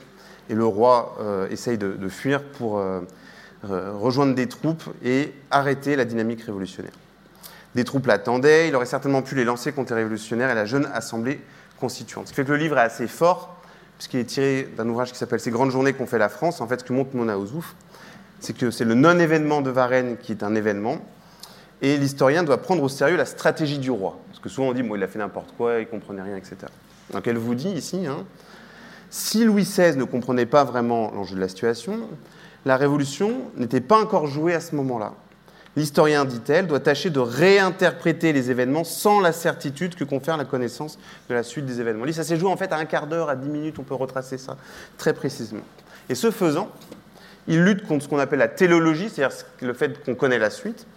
et 0.49 0.53
le 0.53 0.65
roi 0.65 1.17
euh, 1.19 1.49
essaye 1.49 1.77
de, 1.77 2.07
fuir 2.07 2.43
pour 2.43 2.77
euh, 2.77 3.01
rejoindre 3.63 4.35
des 4.35 4.47
troupes 4.47 4.83
et 5.03 5.33
arrêter 5.49 5.95
la 5.95 6.05
dynamique 6.05 6.43
révolutionnaire. 6.43 6.93
Des 7.73 7.83
troupes 7.83 8.05
l'attendaient, 8.05 8.67
il 8.67 8.75
aurait 8.75 8.85
certainement 8.85 9.21
pu 9.21 9.35
les 9.35 9.43
lancer 9.43 9.71
contre 9.71 9.93
les 9.93 10.01
révolutionnaires 10.03 10.51
et 10.51 10.55
la 10.55 10.65
jeune 10.65 10.87
assemblée 10.93 11.41
constituante. 11.79 12.27
Ce 12.27 12.31
qui 12.31 12.35
fait 12.35 12.45
que 12.45 12.51
le 12.51 12.57
livre 12.57 12.77
est 12.77 12.81
assez 12.81 13.07
fort, 13.07 13.57
puisqu'il 13.97 14.19
est 14.19 14.25
tiré 14.25 14.69
d'un 14.77 14.87
ouvrage 14.87 15.11
qui 15.11 15.17
s'appelle 15.17 15.39
Ces 15.39 15.51
grandes 15.51 15.71
journées 15.71 15.93
qu'ont 15.93 16.05
fait 16.05 16.19
la 16.19 16.29
France. 16.29 16.61
En 16.61 16.67
fait, 16.67 16.81
ce 16.81 16.85
que 16.85 16.93
montre 16.93 17.15
Mona 17.15 17.37
Ozouf, 17.37 17.75
c'est 18.39 18.55
que 18.55 18.71
c'est 18.71 18.85
le 18.85 18.93
non-événement 18.93 19.61
de 19.61 19.71
Varennes 19.71 20.17
qui 20.17 20.31
est 20.31 20.43
un 20.43 20.55
événement, 20.55 20.99
et 21.81 21.97
l'historien 21.97 22.43
doit 22.43 22.61
prendre 22.61 22.83
au 22.83 22.89
sérieux 22.89 23.17
la 23.17 23.25
stratégie 23.25 23.79
du 23.79 23.91
roi. 23.91 24.19
Parce 24.27 24.39
que 24.39 24.49
souvent 24.49 24.69
on 24.69 24.73
dit, 24.73 24.83
bon, 24.83 24.95
il 24.95 25.03
a 25.03 25.07
fait 25.07 25.19
n'importe 25.19 25.53
quoi, 25.57 25.79
il 25.79 25.87
comprenait 25.87 26.21
rien, 26.21 26.37
etc. 26.37 26.57
Donc 27.11 27.27
elle 27.27 27.37
vous 27.37 27.55
dit 27.55 27.69
ici, 27.69 28.05
hein, 28.07 28.25
si 29.09 29.45
Louis 29.45 29.63
XVI 29.63 29.95
ne 29.95 30.03
comprenait 30.03 30.45
pas 30.45 30.63
vraiment 30.63 31.11
l'enjeu 31.11 31.35
de 31.35 31.41
la 31.41 31.47
situation, 31.47 31.99
la 32.65 32.77
révolution 32.77 33.43
n'était 33.55 33.81
pas 33.81 33.99
encore 33.99 34.27
jouée 34.27 34.53
à 34.53 34.59
ce 34.59 34.75
moment-là. 34.75 35.13
L'historien, 35.77 36.23
dit-elle, 36.23 36.67
doit 36.67 36.79
tâcher 36.79 37.09
de 37.09 37.19
réinterpréter 37.19 38.31
les 38.31 38.49
événements 38.49 38.85
sans 38.85 39.19
la 39.19 39.33
certitude 39.33 39.95
que 39.95 40.05
confère 40.05 40.37
la 40.37 40.45
connaissance 40.45 40.97
de 41.29 41.33
la 41.33 41.43
suite 41.43 41.65
des 41.65 41.81
événements. 41.81 42.09
Ça 42.13 42.23
s'est 42.23 42.37
joué 42.37 42.49
en 42.49 42.55
fait 42.55 42.71
à 42.71 42.77
un 42.77 42.85
quart 42.85 43.07
d'heure, 43.07 43.29
à 43.29 43.35
dix 43.35 43.49
minutes, 43.49 43.77
on 43.77 43.83
peut 43.83 43.93
retracer 43.93 44.37
ça 44.37 44.55
très 44.97 45.13
précisément. 45.13 45.63
Et 46.07 46.15
ce 46.15 46.31
faisant, 46.31 46.69
il 47.47 47.63
lutte 47.63 47.85
contre 47.85 48.05
ce 48.05 48.09
qu'on 48.09 48.19
appelle 48.19 48.39
la 48.39 48.47
téléologie, 48.47 49.09
c'est-à-dire 49.09 49.35
le 49.61 49.73
fait 49.73 50.03
qu'on 50.03 50.15
connaît 50.15 50.39
la 50.39 50.49
suite, 50.49 50.87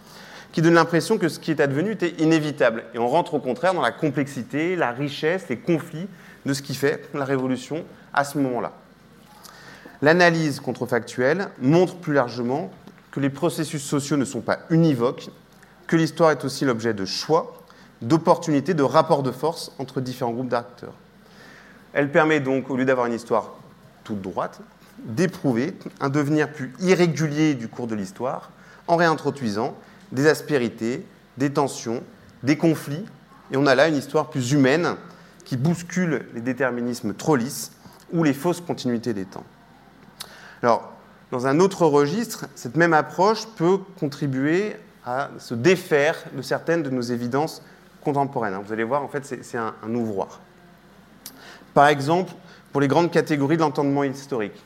qui 0.51 0.61
donne 0.61 0.73
l'impression 0.73 1.17
que 1.17 1.29
ce 1.29 1.39
qui 1.39 1.51
est 1.51 1.61
advenu 1.61 1.91
était 1.91 2.15
inévitable. 2.17 2.85
Et 2.93 2.99
on 2.99 3.07
rentre 3.07 3.35
au 3.35 3.39
contraire 3.39 3.73
dans 3.73 3.81
la 3.81 3.91
complexité, 3.91 4.75
la 4.75 4.91
richesse, 4.91 5.47
les 5.49 5.57
conflits 5.57 6.07
de 6.45 6.53
ce 6.53 6.61
qui 6.61 6.73
fait 6.73 7.07
la 7.13 7.25
révolution 7.25 7.83
à 8.13 8.23
ce 8.23 8.37
moment-là. 8.39 8.73
L'analyse 10.01 10.59
contrefactuelle 10.59 11.49
montre 11.61 11.97
plus 11.97 12.13
largement 12.13 12.71
que 13.11 13.19
les 13.19 13.29
processus 13.29 13.83
sociaux 13.83 14.17
ne 14.17 14.25
sont 14.25 14.41
pas 14.41 14.59
univoques, 14.69 15.29
que 15.87 15.95
l'histoire 15.95 16.31
est 16.31 16.45
aussi 16.45 16.65
l'objet 16.65 16.93
de 16.93 17.05
choix, 17.05 17.63
d'opportunités, 18.01 18.73
de 18.73 18.83
rapports 18.83 19.23
de 19.23 19.31
force 19.31 19.71
entre 19.77 19.99
différents 19.99 20.31
groupes 20.31 20.47
d'acteurs. 20.47 20.93
Elle 21.93 22.11
permet 22.11 22.39
donc, 22.39 22.69
au 22.69 22.77
lieu 22.77 22.85
d'avoir 22.85 23.07
une 23.07 23.13
histoire 23.13 23.51
toute 24.03 24.21
droite, 24.21 24.61
d'éprouver 25.03 25.73
un 25.99 26.09
devenir 26.09 26.51
plus 26.51 26.73
irrégulier 26.79 27.55
du 27.55 27.67
cours 27.67 27.87
de 27.87 27.95
l'histoire 27.95 28.51
en 28.87 28.95
réintroduisant 28.95 29.75
des 30.11 30.27
aspérités, 30.27 31.05
des 31.37 31.51
tensions, 31.51 32.03
des 32.43 32.57
conflits, 32.57 33.05
et 33.51 33.57
on 33.57 33.65
a 33.65 33.75
là 33.75 33.87
une 33.87 33.95
histoire 33.95 34.29
plus 34.29 34.51
humaine 34.51 34.95
qui 35.45 35.57
bouscule 35.57 36.27
les 36.33 36.41
déterminismes 36.41 37.13
trop 37.13 37.35
lisses 37.35 37.71
ou 38.11 38.23
les 38.23 38.33
fausses 38.33 38.61
continuités 38.61 39.13
des 39.13 39.25
temps. 39.25 39.45
Alors, 40.61 40.93
dans 41.31 41.47
un 41.47 41.59
autre 41.59 41.85
registre, 41.85 42.47
cette 42.55 42.75
même 42.75 42.93
approche 42.93 43.47
peut 43.55 43.79
contribuer 43.99 44.75
à 45.05 45.29
se 45.37 45.53
défaire 45.53 46.15
de 46.35 46.41
certaines 46.41 46.83
de 46.83 46.89
nos 46.89 47.01
évidences 47.01 47.63
contemporaines. 48.01 48.55
Vous 48.63 48.73
allez 48.73 48.83
voir, 48.83 49.03
en 49.03 49.07
fait, 49.07 49.25
c'est 49.25 49.57
un, 49.57 49.73
ouvroir. 49.95 50.39
Par 51.73 51.87
exemple, 51.87 52.33
pour 52.71 52.81
les 52.81 52.87
grandes 52.87 53.11
catégories 53.11 53.57
de 53.57 53.61
l'entendement 53.61 54.03
historique, 54.03 54.63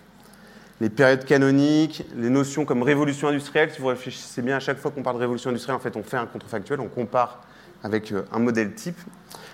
les 0.81 0.89
périodes 0.89 1.25
canoniques, 1.25 2.05
les 2.15 2.29
notions 2.29 2.65
comme 2.65 2.83
révolution 2.83 3.27
industrielle, 3.27 3.71
si 3.71 3.79
vous 3.79 3.87
réfléchissez 3.87 4.41
bien, 4.41 4.57
à 4.57 4.59
chaque 4.59 4.77
fois 4.77 4.91
qu'on 4.91 5.03
parle 5.03 5.15
de 5.17 5.21
révolution 5.21 5.49
industrielle, 5.49 5.77
en 5.77 5.79
fait, 5.79 5.95
on 5.95 6.03
fait 6.03 6.17
un 6.17 6.25
contrefactuel, 6.25 6.79
on 6.79 6.87
compare 6.87 7.41
avec 7.83 8.11
euh, 8.11 8.23
un 8.31 8.39
modèle 8.39 8.73
type. 8.73 8.99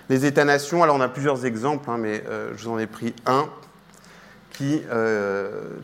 Les 0.08 0.24
États-nations, 0.26 0.82
alors 0.82 0.96
on 0.96 1.00
a 1.00 1.08
plusieurs 1.08 1.46
exemples, 1.46 1.88
hein, 1.90 1.98
mais 1.98 2.24
euh, 2.28 2.52
je 2.56 2.64
vous 2.64 2.70
en 2.70 2.78
ai 2.78 2.86
pris 2.86 3.14
un 3.26 3.48
qui 4.52 4.82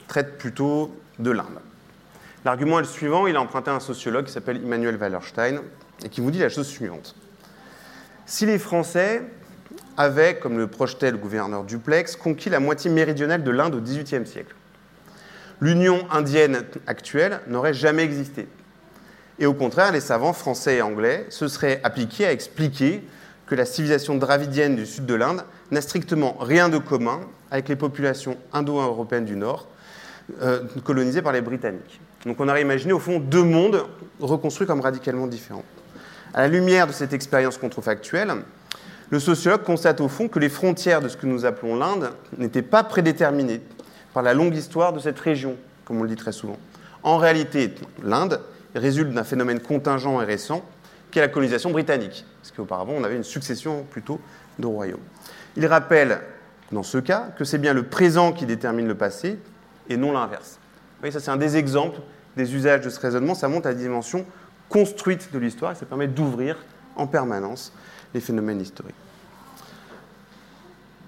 traite 0.06 0.36
plutôt 0.36 0.94
de 1.18 1.30
l'Inde. 1.30 1.60
L'argument 2.44 2.78
est 2.78 2.82
le 2.82 2.88
suivant, 2.88 3.26
il 3.26 3.34
a 3.34 3.40
emprunté 3.40 3.72
un 3.72 3.80
sociologue 3.80 4.26
qui 4.26 4.32
s'appelle 4.32 4.58
Emmanuel 4.58 4.96
Wallerstein 4.96 5.62
et 6.04 6.08
qui 6.08 6.20
vous 6.20 6.30
dit 6.30 6.38
la 6.38 6.48
chose 6.48 6.68
suivante. 6.68 7.16
Si 8.24 8.46
les 8.46 8.60
Français 8.60 9.22
avaient, 9.96 10.36
comme 10.36 10.58
le 10.58 10.68
projetait 10.68 11.10
le 11.10 11.16
gouverneur 11.16 11.64
Duplex, 11.64 12.14
conquis 12.14 12.48
la 12.48 12.60
moitié 12.60 12.88
méridionale 12.88 13.42
de 13.42 13.50
l'Inde 13.50 13.74
au 13.74 13.80
XVIIIe 13.80 14.26
siècle, 14.26 14.54
l'Union 15.60 16.06
indienne 16.10 16.64
actuelle 16.86 17.40
n'aurait 17.46 17.74
jamais 17.74 18.02
existé. 18.02 18.48
Et 19.38 19.46
au 19.46 19.54
contraire, 19.54 19.92
les 19.92 20.00
savants 20.00 20.32
français 20.32 20.76
et 20.76 20.82
anglais 20.82 21.26
se 21.28 21.48
seraient 21.48 21.80
appliqués 21.84 22.26
à 22.26 22.32
expliquer 22.32 23.02
que 23.46 23.54
la 23.54 23.64
civilisation 23.64 24.16
dravidienne 24.16 24.76
du 24.76 24.86
sud 24.86 25.06
de 25.06 25.14
l'Inde 25.14 25.42
n'a 25.70 25.80
strictement 25.80 26.36
rien 26.40 26.68
de 26.68 26.78
commun 26.78 27.20
avec 27.50 27.68
les 27.68 27.76
populations 27.76 28.36
indo-européennes 28.52 29.24
du 29.24 29.36
Nord, 29.36 29.68
euh, 30.42 30.62
colonisées 30.84 31.22
par 31.22 31.32
les 31.32 31.42
Britanniques. 31.42 32.00
Donc 32.24 32.40
on 32.40 32.48
aurait 32.48 32.62
imaginé 32.62 32.92
au 32.92 32.98
fond 32.98 33.20
deux 33.20 33.44
mondes 33.44 33.84
reconstruits 34.18 34.66
comme 34.66 34.80
radicalement 34.80 35.26
différents. 35.26 35.64
À 36.34 36.40
la 36.40 36.48
lumière 36.48 36.86
de 36.86 36.92
cette 36.92 37.12
expérience 37.12 37.56
contrefactuelle, 37.56 38.32
le 39.10 39.20
sociologue 39.20 39.62
constate 39.62 40.00
au 40.00 40.08
fond 40.08 40.26
que 40.26 40.40
les 40.40 40.48
frontières 40.48 41.00
de 41.00 41.08
ce 41.08 41.16
que 41.16 41.26
nous 41.26 41.44
appelons 41.44 41.76
l'Inde 41.76 42.10
n'étaient 42.36 42.62
pas 42.62 42.82
prédéterminées 42.82 43.60
par 44.16 44.22
la 44.22 44.32
longue 44.32 44.56
histoire 44.56 44.94
de 44.94 44.98
cette 44.98 45.20
région, 45.20 45.56
comme 45.84 46.00
on 46.00 46.02
le 46.02 46.08
dit 46.08 46.16
très 46.16 46.32
souvent. 46.32 46.56
En 47.02 47.18
réalité, 47.18 47.74
l'Inde 48.02 48.40
résulte 48.74 49.10
d'un 49.10 49.24
phénomène 49.24 49.60
contingent 49.60 50.22
et 50.22 50.24
récent, 50.24 50.64
qui 51.10 51.18
est 51.18 51.20
la 51.20 51.28
colonisation 51.28 51.70
britannique, 51.70 52.24
parce 52.40 52.50
qu'auparavant, 52.50 52.94
on 52.96 53.04
avait 53.04 53.16
une 53.16 53.24
succession 53.24 53.84
plutôt 53.90 54.18
de 54.58 54.66
royaumes. 54.66 55.02
Il 55.54 55.66
rappelle, 55.66 56.22
dans 56.72 56.82
ce 56.82 56.96
cas, 56.96 57.28
que 57.36 57.44
c'est 57.44 57.58
bien 57.58 57.74
le 57.74 57.82
présent 57.82 58.32
qui 58.32 58.46
détermine 58.46 58.88
le 58.88 58.94
passé, 58.94 59.38
et 59.90 59.98
non 59.98 60.12
l'inverse. 60.12 60.60
Vous 60.62 61.00
voyez, 61.00 61.12
ça 61.12 61.20
c'est 61.20 61.30
un 61.30 61.36
des 61.36 61.58
exemples 61.58 62.00
des 62.38 62.54
usages 62.54 62.80
de 62.80 62.88
ce 62.88 62.98
raisonnement, 62.98 63.34
ça 63.34 63.48
montre 63.48 63.68
la 63.68 63.74
dimension 63.74 64.24
construite 64.70 65.30
de 65.30 65.38
l'histoire, 65.38 65.72
et 65.72 65.74
ça 65.74 65.84
permet 65.84 66.08
d'ouvrir 66.08 66.56
en 66.96 67.06
permanence 67.06 67.70
les 68.14 68.20
phénomènes 68.22 68.62
historiques. 68.62 68.96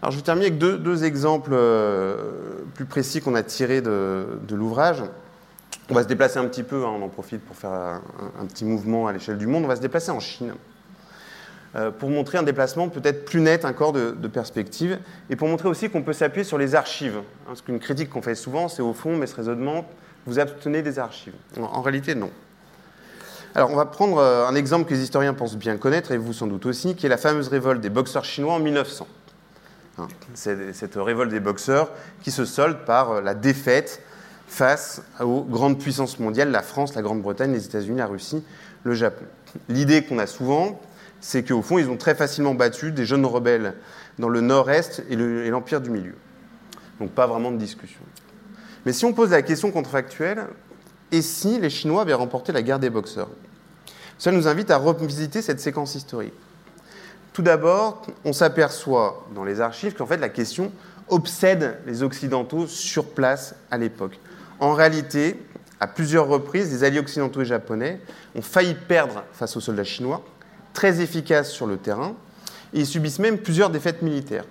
Alors, 0.01 0.13
je 0.13 0.17
vais 0.17 0.23
terminer 0.23 0.47
avec 0.47 0.59
deux, 0.59 1.05
exemples 1.05 1.51
euh, 1.53 2.63
plus 2.75 2.85
précis 2.85 3.21
qu'on 3.21 3.35
a 3.35 3.43
tirés 3.43 3.81
de, 3.81 4.39
l'ouvrage. 4.51 5.03
On 5.91 5.95
va 5.95 6.03
se 6.03 6.09
déplacer 6.09 6.39
un 6.39 6.45
petit 6.45 6.63
peu, 6.63 6.85
hein, 6.85 6.93
on 6.97 7.03
en 7.03 7.09
profite 7.09 7.41
pour 7.45 7.57
faire 7.57 7.71
un, 7.73 8.47
petit 8.47 8.65
mouvement 8.65 9.09
à 9.09 9.13
l'échelle 9.13 9.39
du 9.39 9.47
monde. 9.47 9.65
On 9.65 9.69
va 9.69 9.77
se 9.77 9.81
déplacer 9.81 10.11
en 10.11 10.21
Chine 10.21 10.53
euh, 11.75 11.91
pour 11.91 12.11
montrer 12.11 12.39
un 12.39 12.43
déplacement 12.43 12.89
peut-être 12.89 13.25
plus 13.25 13.41
net 13.41 13.65
encore 13.65 13.93
de, 13.93 14.13
perspective 14.29 14.99
et 15.31 15.37
pour 15.37 15.49
montrer 15.49 15.69
aussi 15.69 15.91
qu'on 15.91 16.03
peut 16.03 16.13
s'appuyer 16.13 16.45
sur 16.45 16.59
les 16.59 16.75
archives. 16.75 17.17
Hein, 17.17 17.47
parce 17.47 17.63
qu'une 17.63 17.81
critique 17.81 18.11
qu'on 18.11 18.23
fait 18.23 18.37
souvent, 18.37 18.69
c'est 18.69 18.83
au 18.83 18.93
fond, 18.93 19.17
mais 19.17 19.27
ce 19.27 19.35
raisonnement, 19.35 19.85
vous 20.27 20.39
obtenez 20.39 20.83
des 20.83 20.99
archives. 20.99 21.35
en 21.61 21.83
réalité, 21.83 22.15
non. 22.15 22.31
Alors, 23.55 23.73
on 23.73 23.77
va 23.77 23.87
prendre 23.87 24.19
euh, 24.19 24.47
un 24.47 24.55
exemple 24.55 24.89
que 24.89 24.95
les 24.95 25.03
historiens 25.03 25.35
pensent 25.35 25.57
bien 25.57 25.77
connaître, 25.77 26.13
et 26.13 26.17
vous 26.17 26.33
sans 26.33 26.47
doute 26.47 26.67
aussi, 26.67 26.95
qui 26.95 27.07
est 27.07 27.09
la 27.09 27.17
fameuse 27.17 27.49
révolte 27.49 27.81
des 27.81 27.91
boxeurs 27.91 28.25
chinois 28.25 28.53
en 28.53 28.61
1900. 28.61 29.09
Cette 30.35 30.95
révolte 30.95 31.31
des 31.31 31.41
boxeurs 31.41 31.91
qui 32.23 32.31
se 32.31 32.45
solde 32.45 32.85
par 32.85 33.11
euh, 33.11 33.21
la 33.21 33.35
défaite 33.35 34.03
face 34.47 35.03
aux 35.21 35.43
grandes 35.43 35.79
puissances 35.79 36.19
mondiales, 36.19 36.51
la 36.51 36.63
France, 36.63 36.95
la 36.95 37.03
Grande-Bretagne, 37.03 37.53
les 37.53 37.67
États-Unis, 37.67 37.99
la 37.99 38.07
Russie, 38.07 38.43
le 38.85 38.95
Japon. 38.95 39.25
L'idée 39.69 40.05
qu'on 40.05 40.19
a 40.19 40.27
souvent, 40.27 40.81
c'est 41.21 41.47
qu'au 41.47 41.63
fond, 41.63 41.79
ils 41.79 41.89
ont 41.91 41.97
très 41.97 42.15
facilement 42.15 42.55
battu 42.55 42.93
des 42.93 43.05
jeunes 43.05 43.27
rebelles 43.27 43.75
dans 44.19 44.29
le 44.29 44.41
nord-est 44.41 45.03
et 45.11 45.17
l'Empire 45.51 45.81
du 45.81 45.91
Milieu. 45.91 46.15
Donc 46.99 47.11
pas 47.11 47.27
vraiment 47.27 47.51
de 47.51 47.59
discussion. 47.59 48.01
Mais 48.87 48.93
si 48.93 49.05
on 49.05 49.13
pose 49.13 49.31
la 49.31 49.43
question 49.43 49.71
contrefactuelle, 49.71 50.47
et 51.11 51.23
si 51.23 51.59
les 51.59 51.71
Chinois 51.71 52.03
avaient 52.03 52.15
remporté 52.15 52.53
la 52.53 52.63
guerre 52.63 52.79
des 52.79 52.91
boxeurs? 52.91 53.31
Ça 54.19 54.33
nous 54.33 54.49
invite 54.49 54.71
à 54.71 54.77
revisiter 54.77 55.43
cette 55.43 55.61
séquence 55.61 55.95
historique. 55.95 56.35
Tout 57.39 57.45
d'abord, 57.45 58.03
on 58.25 58.33
s'aperçoit 58.33 59.25
dans 59.33 59.45
les 59.45 59.61
archives 59.61 59.95
qu'en 59.95 60.07
fait 60.07 60.17
la 60.17 60.29
question 60.29 60.73
obsède 61.07 61.79
les 61.87 62.03
Occidentaux 62.03 62.67
sur 62.67 63.05
place 63.11 63.55
à 63.71 63.79
l'époque. 63.79 64.19
En 64.59 64.73
réalité, 64.73 65.41
à 65.79 65.87
plusieurs 65.87 66.27
reprises, 66.27 66.73
les 66.73 66.83
alliés 66.83 66.99
occidentaux 66.99 67.43
et 67.43 67.45
japonais 67.45 68.01
ont 68.35 68.43
failli 68.43 68.75
perdre 68.75 69.23
face 69.33 69.57
aux 69.57 69.61
soldats 69.61 69.85
chinois, 69.85 70.25
très 70.73 71.01
efficaces 71.01 71.53
sur 71.53 71.69
le 71.69 71.77
terrain, 71.77 72.17
et 72.75 72.81
ils 72.81 72.87
subissent 72.87 73.21
même 73.21 73.39
plusieurs 73.39 73.71
défaites 73.71 74.03
militaires. 74.03 74.45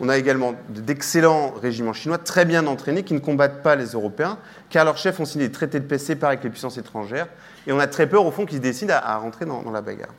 On 0.00 0.08
a 0.08 0.18
également 0.18 0.54
d'excellents 0.70 1.52
régiments 1.52 1.92
chinois 1.92 2.18
très 2.18 2.44
bien 2.44 2.66
entraînés 2.66 3.04
qui 3.04 3.14
ne 3.14 3.20
combattent 3.20 3.62
pas 3.62 3.76
les 3.76 3.92
Européens, 3.92 4.38
car 4.68 4.84
leurs 4.84 4.98
chefs 4.98 5.20
ont 5.20 5.24
signé 5.24 5.46
des 5.46 5.52
traités 5.52 5.78
de 5.78 5.86
paix 5.86 5.98
séparés 5.98 6.32
avec 6.32 6.42
les 6.42 6.50
puissances 6.50 6.76
étrangères, 6.76 7.28
et 7.68 7.72
on 7.72 7.78
a 7.78 7.86
très 7.86 8.08
peur 8.08 8.26
au 8.26 8.32
fond 8.32 8.46
qu'ils 8.46 8.60
décident 8.60 8.94
à, 9.00 9.16
rentrer 9.18 9.44
dans, 9.44 9.62
la 9.70 9.80
bagarre. 9.80 10.10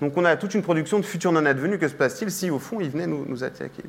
Donc 0.00 0.16
on 0.16 0.24
a 0.24 0.36
toute 0.36 0.54
une 0.54 0.62
production 0.62 0.98
de 0.98 1.04
futurs 1.04 1.32
non 1.32 1.46
advenus. 1.46 1.80
Que 1.80 1.88
se 1.88 1.94
passe-t-il 1.94 2.30
si 2.30 2.50
au 2.50 2.58
fond 2.58 2.80
ils 2.80 2.90
venaient 2.90 3.06
nous, 3.06 3.44
attaquer? 3.44 3.84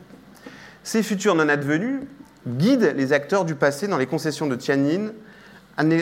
Ces 0.84 1.04
futurs 1.04 1.36
non 1.36 1.50
advenus 1.50 2.02
guident 2.48 2.94
les 2.96 3.14
acteurs 3.14 3.46
du 3.46 3.56
passé 3.56 3.88
dans 3.88 3.98
les 3.98 4.08
concessions 4.08 4.48
de 4.48 4.56
Tianjin, 4.56 5.12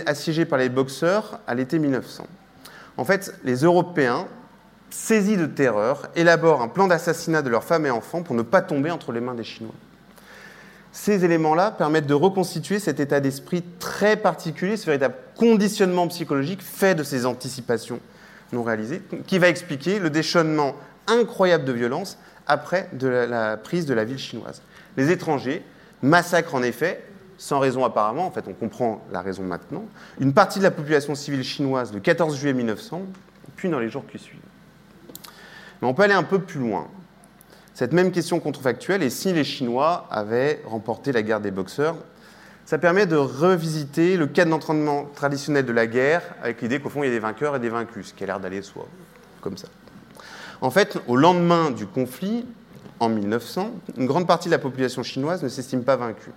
assiégés 0.06 0.46
par 0.46 0.60
les 0.60 0.70
boxeurs 0.70 1.40
à 1.48 1.56
l'été 1.56 1.80
1900. 1.80 2.26
En 2.96 3.06
fait, 3.06 3.34
les 3.44 3.58
Européens 3.58 4.28
saisis 4.90 5.38
de 5.38 5.46
terreur, 5.46 6.10
élaborent 6.16 6.62
un 6.62 6.68
plan 6.68 6.88
d'assassinat 6.88 7.42
de 7.42 7.50
leurs 7.50 7.64
femmes 7.64 7.86
et 7.86 7.92
enfants 7.92 8.24
pour 8.24 8.36
ne 8.36 8.42
pas 8.42 8.62
tomber 8.62 8.92
entre 8.92 9.12
les 9.12 9.20
mains 9.20 9.36
des 9.36 9.44
Chinois. 9.44 9.74
Ces 10.92 11.26
éléments-là 11.26 11.72
permettent 11.72 12.08
de 12.08 12.14
reconstituer 12.14 12.80
cet 12.80 13.00
état 13.00 13.20
d'esprit 13.20 13.64
très 13.80 14.18
particulier, 14.18 14.78
ce 14.78 14.86
véritable 14.86 15.16
conditionnement 15.36 16.08
psychologique 16.08 16.64
fait 16.64 16.96
de 16.96 17.04
ces 17.04 17.26
anticipations 17.26 18.00
non 18.52 18.64
réalisées, 18.64 19.02
qui 19.26 19.40
va 19.40 19.50
expliquer 19.50 20.00
le 20.00 20.10
déchaînement 20.10 20.76
incroyable 21.08 21.66
de 21.66 21.74
violence 21.74 22.18
après 22.48 22.90
la 23.00 23.58
prise 23.58 23.86
de 23.86 23.94
la 23.94 24.06
ville 24.06 24.18
chinoise. 24.18 24.62
Les 24.96 25.12
étrangers 25.12 25.64
massacrent 26.02 26.56
en 26.56 26.64
effet, 26.64 27.04
sans 27.38 27.60
raison 27.60 27.84
apparemment, 27.86 28.26
en 28.26 28.32
fait 28.32 28.46
on 28.48 28.54
comprend 28.54 29.06
la 29.12 29.22
raison 29.22 29.44
maintenant, 29.44 29.86
une 30.20 30.34
partie 30.34 30.60
de 30.60 30.64
la 30.64 30.72
population 30.72 31.16
civile 31.16 31.44
chinoise 31.44 31.94
le 31.94 32.00
14 32.00 32.38
juillet 32.38 32.54
1900, 32.54 33.04
puis 33.56 33.70
dans 33.70 33.80
les 33.80 33.90
jours 33.90 34.06
qui 34.10 34.18
suivent. 34.20 34.40
Mais 35.82 35.88
on 35.88 35.94
peut 35.94 36.04
aller 36.04 36.14
un 36.14 36.24
peu 36.24 36.40
plus 36.40 36.60
loin. 36.60 36.88
Cette 37.74 37.94
même 37.94 38.12
question 38.12 38.40
contrefactuelle, 38.40 39.04
et 39.04 39.12
si 39.12 39.34
les 39.34 39.44
Chinois 39.44 40.08
avaient 40.10 40.64
remporté 40.66 41.12
la 41.12 41.22
guerre 41.22 41.42
des 41.42 41.52
boxeurs, 41.52 41.98
ça 42.68 42.78
permet 42.78 43.06
de 43.06 43.16
revisiter 43.16 44.18
le 44.18 44.28
cadre 44.28 44.52
d'entraînement 44.52 45.06
traditionnel 45.16 45.66
de 45.66 45.72
la 45.72 45.88
guerre, 45.88 46.22
avec 46.44 46.62
l'idée 46.62 46.82
qu'au 46.82 46.90
fond, 46.90 47.02
il 47.02 47.08
y 47.08 47.10
a 47.10 47.14
des 47.14 47.20
vainqueurs 47.20 47.56
et 47.56 47.60
des 47.60 47.70
vaincus, 47.70 48.08
ce 48.08 48.14
qui 48.14 48.26
a 48.26 48.28
l'air 48.28 48.42
d'aller 48.42 48.62
soi, 48.62 48.86
comme 49.40 49.56
ça. 49.56 49.70
En 50.60 50.70
fait, 50.70 51.00
au 51.08 51.16
lendemain 51.16 51.72
du 51.72 51.86
conflit, 51.88 52.46
en 53.00 53.08
1900, 53.08 53.72
une 53.96 54.06
grande 54.06 54.28
partie 54.28 54.50
de 54.50 54.54
la 54.54 54.60
population 54.60 55.02
chinoise 55.02 55.44
ne 55.44 55.48
s'estime 55.48 55.86
pas 55.86 55.96
vaincue. 55.96 56.32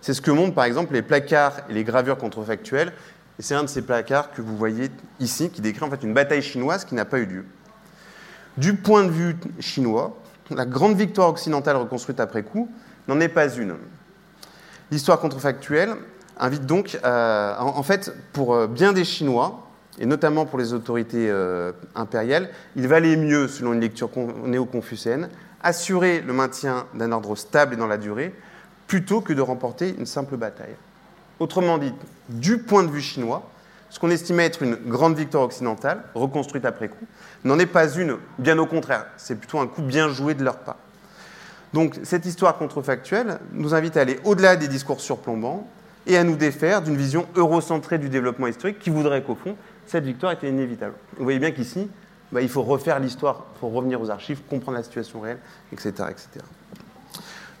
C'est 0.00 0.14
ce 0.14 0.20
que 0.20 0.30
montrent 0.30 0.54
par 0.54 0.62
exemple 0.62 0.94
les 0.94 1.02
placards 1.02 1.56
et 1.68 1.72
les 1.72 1.82
gravures 1.82 2.18
contrefactuelles. 2.18 2.92
Et 3.40 3.42
c'est 3.42 3.56
un 3.56 3.64
de 3.64 3.68
ces 3.68 3.82
placards 3.82 4.30
que 4.30 4.42
vous 4.42 4.56
voyez 4.56 4.92
ici 5.18 5.50
qui 5.50 5.60
décrit 5.60 5.84
en 5.84 5.90
fait 5.90 6.04
une 6.04 6.14
bataille 6.14 6.42
chinoise 6.42 6.84
qui 6.84 6.94
n'a 6.94 7.04
pas 7.04 7.18
eu 7.18 7.26
lieu. 7.26 7.44
Du 8.58 8.74
point 8.74 9.02
de 9.02 9.10
vue 9.10 9.36
chinois, 9.58 10.16
la 10.52 10.66
grande 10.66 10.96
victoire 10.96 11.30
occidentale 11.30 11.74
reconstruite 11.74 12.20
après 12.20 12.44
coup 12.44 12.70
n'en 13.08 13.18
est 13.18 13.28
pas 13.28 13.52
une. 13.52 13.74
L'histoire 14.90 15.20
contrefactuelle 15.20 15.96
invite 16.38 16.64
donc, 16.64 16.98
euh, 17.04 17.54
en, 17.58 17.82
fait, 17.82 18.14
pour 18.32 18.54
euh, 18.54 18.66
bien 18.66 18.92
des 18.92 19.04
Chinois, 19.04 19.66
et 19.98 20.06
notamment 20.06 20.46
pour 20.46 20.58
les 20.58 20.72
autorités 20.72 21.28
euh, 21.28 21.72
impériales, 21.94 22.48
il 22.76 22.88
valait 22.88 23.16
mieux, 23.16 23.48
selon 23.48 23.72
une 23.72 23.80
lecture 23.80 24.10
néo-confucéenne, 24.44 25.28
assurer 25.62 26.20
le 26.20 26.32
maintien 26.32 26.86
d'un 26.94 27.12
ordre 27.12 27.34
stable 27.34 27.74
et 27.74 27.76
dans 27.76 27.86
la 27.86 27.98
durée, 27.98 28.34
plutôt 28.86 29.20
que 29.20 29.32
de 29.32 29.42
remporter 29.42 29.94
une 29.98 30.06
simple 30.06 30.36
bataille. 30.36 30.76
Autrement 31.40 31.78
dit, 31.78 31.92
du 32.28 32.58
point 32.58 32.82
de 32.82 32.90
vue 32.90 33.02
chinois, 33.02 33.50
ce 33.90 33.98
qu'on 33.98 34.10
estimait 34.10 34.46
être 34.46 34.62
une 34.62 34.76
grande 34.76 35.16
victoire 35.16 35.44
occidentale, 35.44 36.04
reconstruite 36.14 36.64
après 36.64 36.88
coup, 36.88 37.06
n'en 37.44 37.58
est 37.58 37.66
pas 37.66 37.92
une, 37.92 38.16
bien 38.38 38.58
au 38.58 38.66
contraire, 38.66 39.06
c'est 39.16 39.36
plutôt 39.36 39.58
un 39.58 39.66
coup 39.66 39.82
bien 39.82 40.08
joué 40.08 40.34
de 40.34 40.44
leur 40.44 40.58
part. 40.58 40.76
Donc 41.74 41.98
cette 42.02 42.26
histoire 42.26 42.56
contrefactuelle 42.56 43.38
nous 43.52 43.74
invite 43.74 43.96
à 43.96 44.00
aller 44.00 44.18
au-delà 44.24 44.56
des 44.56 44.68
discours 44.68 45.00
surplombants 45.00 45.68
et 46.06 46.16
à 46.16 46.24
nous 46.24 46.36
défaire 46.36 46.82
d'une 46.82 46.96
vision 46.96 47.26
eurocentrée 47.36 47.98
du 47.98 48.08
développement 48.08 48.46
historique 48.46 48.78
qui 48.78 48.90
voudrait 48.90 49.22
qu'au 49.22 49.34
fond, 49.34 49.56
cette 49.86 50.04
victoire 50.04 50.32
était 50.32 50.48
inévitable. 50.48 50.94
Vous 51.18 51.24
voyez 51.24 51.38
bien 51.38 51.50
qu'ici, 51.50 51.88
bah, 52.32 52.40
il 52.40 52.48
faut 52.48 52.62
refaire 52.62 52.98
l'histoire, 52.98 53.44
il 53.56 53.60
faut 53.60 53.68
revenir 53.68 54.00
aux 54.00 54.10
archives, 54.10 54.40
comprendre 54.48 54.78
la 54.78 54.84
situation 54.84 55.20
réelle, 55.20 55.38
etc., 55.72 55.92
etc. 56.10 56.44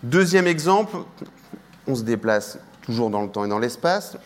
Deuxième 0.02 0.46
exemple, 0.46 0.96
on 1.86 1.94
se 1.94 2.02
déplace 2.02 2.58
toujours 2.82 3.10
dans 3.10 3.22
le 3.22 3.28
temps 3.28 3.44
et 3.44 3.48
dans 3.48 3.58
l'espace 3.58 4.16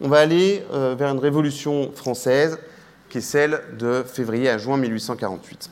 on 0.00 0.08
va 0.08 0.18
aller 0.18 0.64
euh, 0.72 0.94
vers 0.98 1.10
une 1.10 1.18
révolution 1.18 1.92
française 1.92 2.58
qui 3.08 3.18
est 3.18 3.22
celle 3.22 3.60
de 3.78 4.02
février 4.02 4.48
à 4.48 4.58
juin 4.58 4.76
1848. 4.76 5.70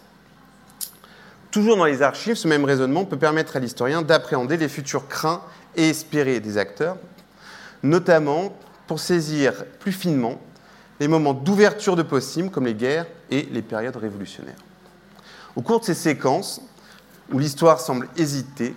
Toujours 1.53 1.77
dans 1.77 1.85
les 1.85 2.01
archives, 2.01 2.35
ce 2.35 2.49
même 2.49 2.65
raisonnement 2.65 3.05
peut 3.05 3.19
permettre 3.19 3.57
à 3.57 3.61
l'historien 3.61 4.01
d'appréhender 4.01 4.57
les 4.57 4.71
futurs 4.71 5.07
craints 5.07 5.43
et 5.77 5.91
espérés 5.91 6.41
des 6.41 6.57
acteurs, 6.57 6.97
notamment 7.83 8.57
pour 8.87 8.99
saisir 8.99 9.67
plus 9.79 9.93
finement 9.93 10.41
les 10.99 11.09
moments 11.09 11.35
d'ouverture 11.35 11.95
de 11.95 12.03
possibles 12.03 12.49
comme 12.49 12.65
les 12.65 12.75
guerres 12.75 13.07
et 13.31 13.43
les 13.53 13.61
périodes 13.61 13.97
révolutionnaires. 13.97 14.57
Au 15.55 15.61
cours 15.61 15.81
de 15.81 15.85
ces 15.85 15.95
séquences, 15.95 16.63
où 17.31 17.39
l'histoire 17.39 17.81
semble 17.81 18.09
hésiter, 18.17 18.75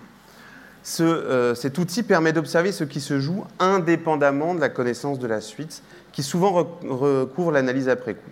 euh, 0.99 1.55
cet 1.55 1.77
outil 1.77 2.03
permet 2.03 2.33
d'observer 2.33 2.73
ce 2.73 2.83
qui 2.83 2.99
se 2.99 3.21
joue 3.21 3.45
indépendamment 3.57 4.53
de 4.53 4.59
la 4.59 4.67
connaissance 4.67 5.17
de 5.17 5.27
la 5.27 5.39
suite, 5.39 5.81
qui 6.11 6.23
souvent 6.23 6.51
recouvre 6.83 7.53
l'analyse 7.53 7.87
après 7.87 8.15
coup. 8.15 8.31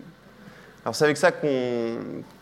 Alors 0.84 0.94
c'est 0.94 1.04
avec 1.04 1.16
ça 1.16 1.32
qu'on 1.32 1.96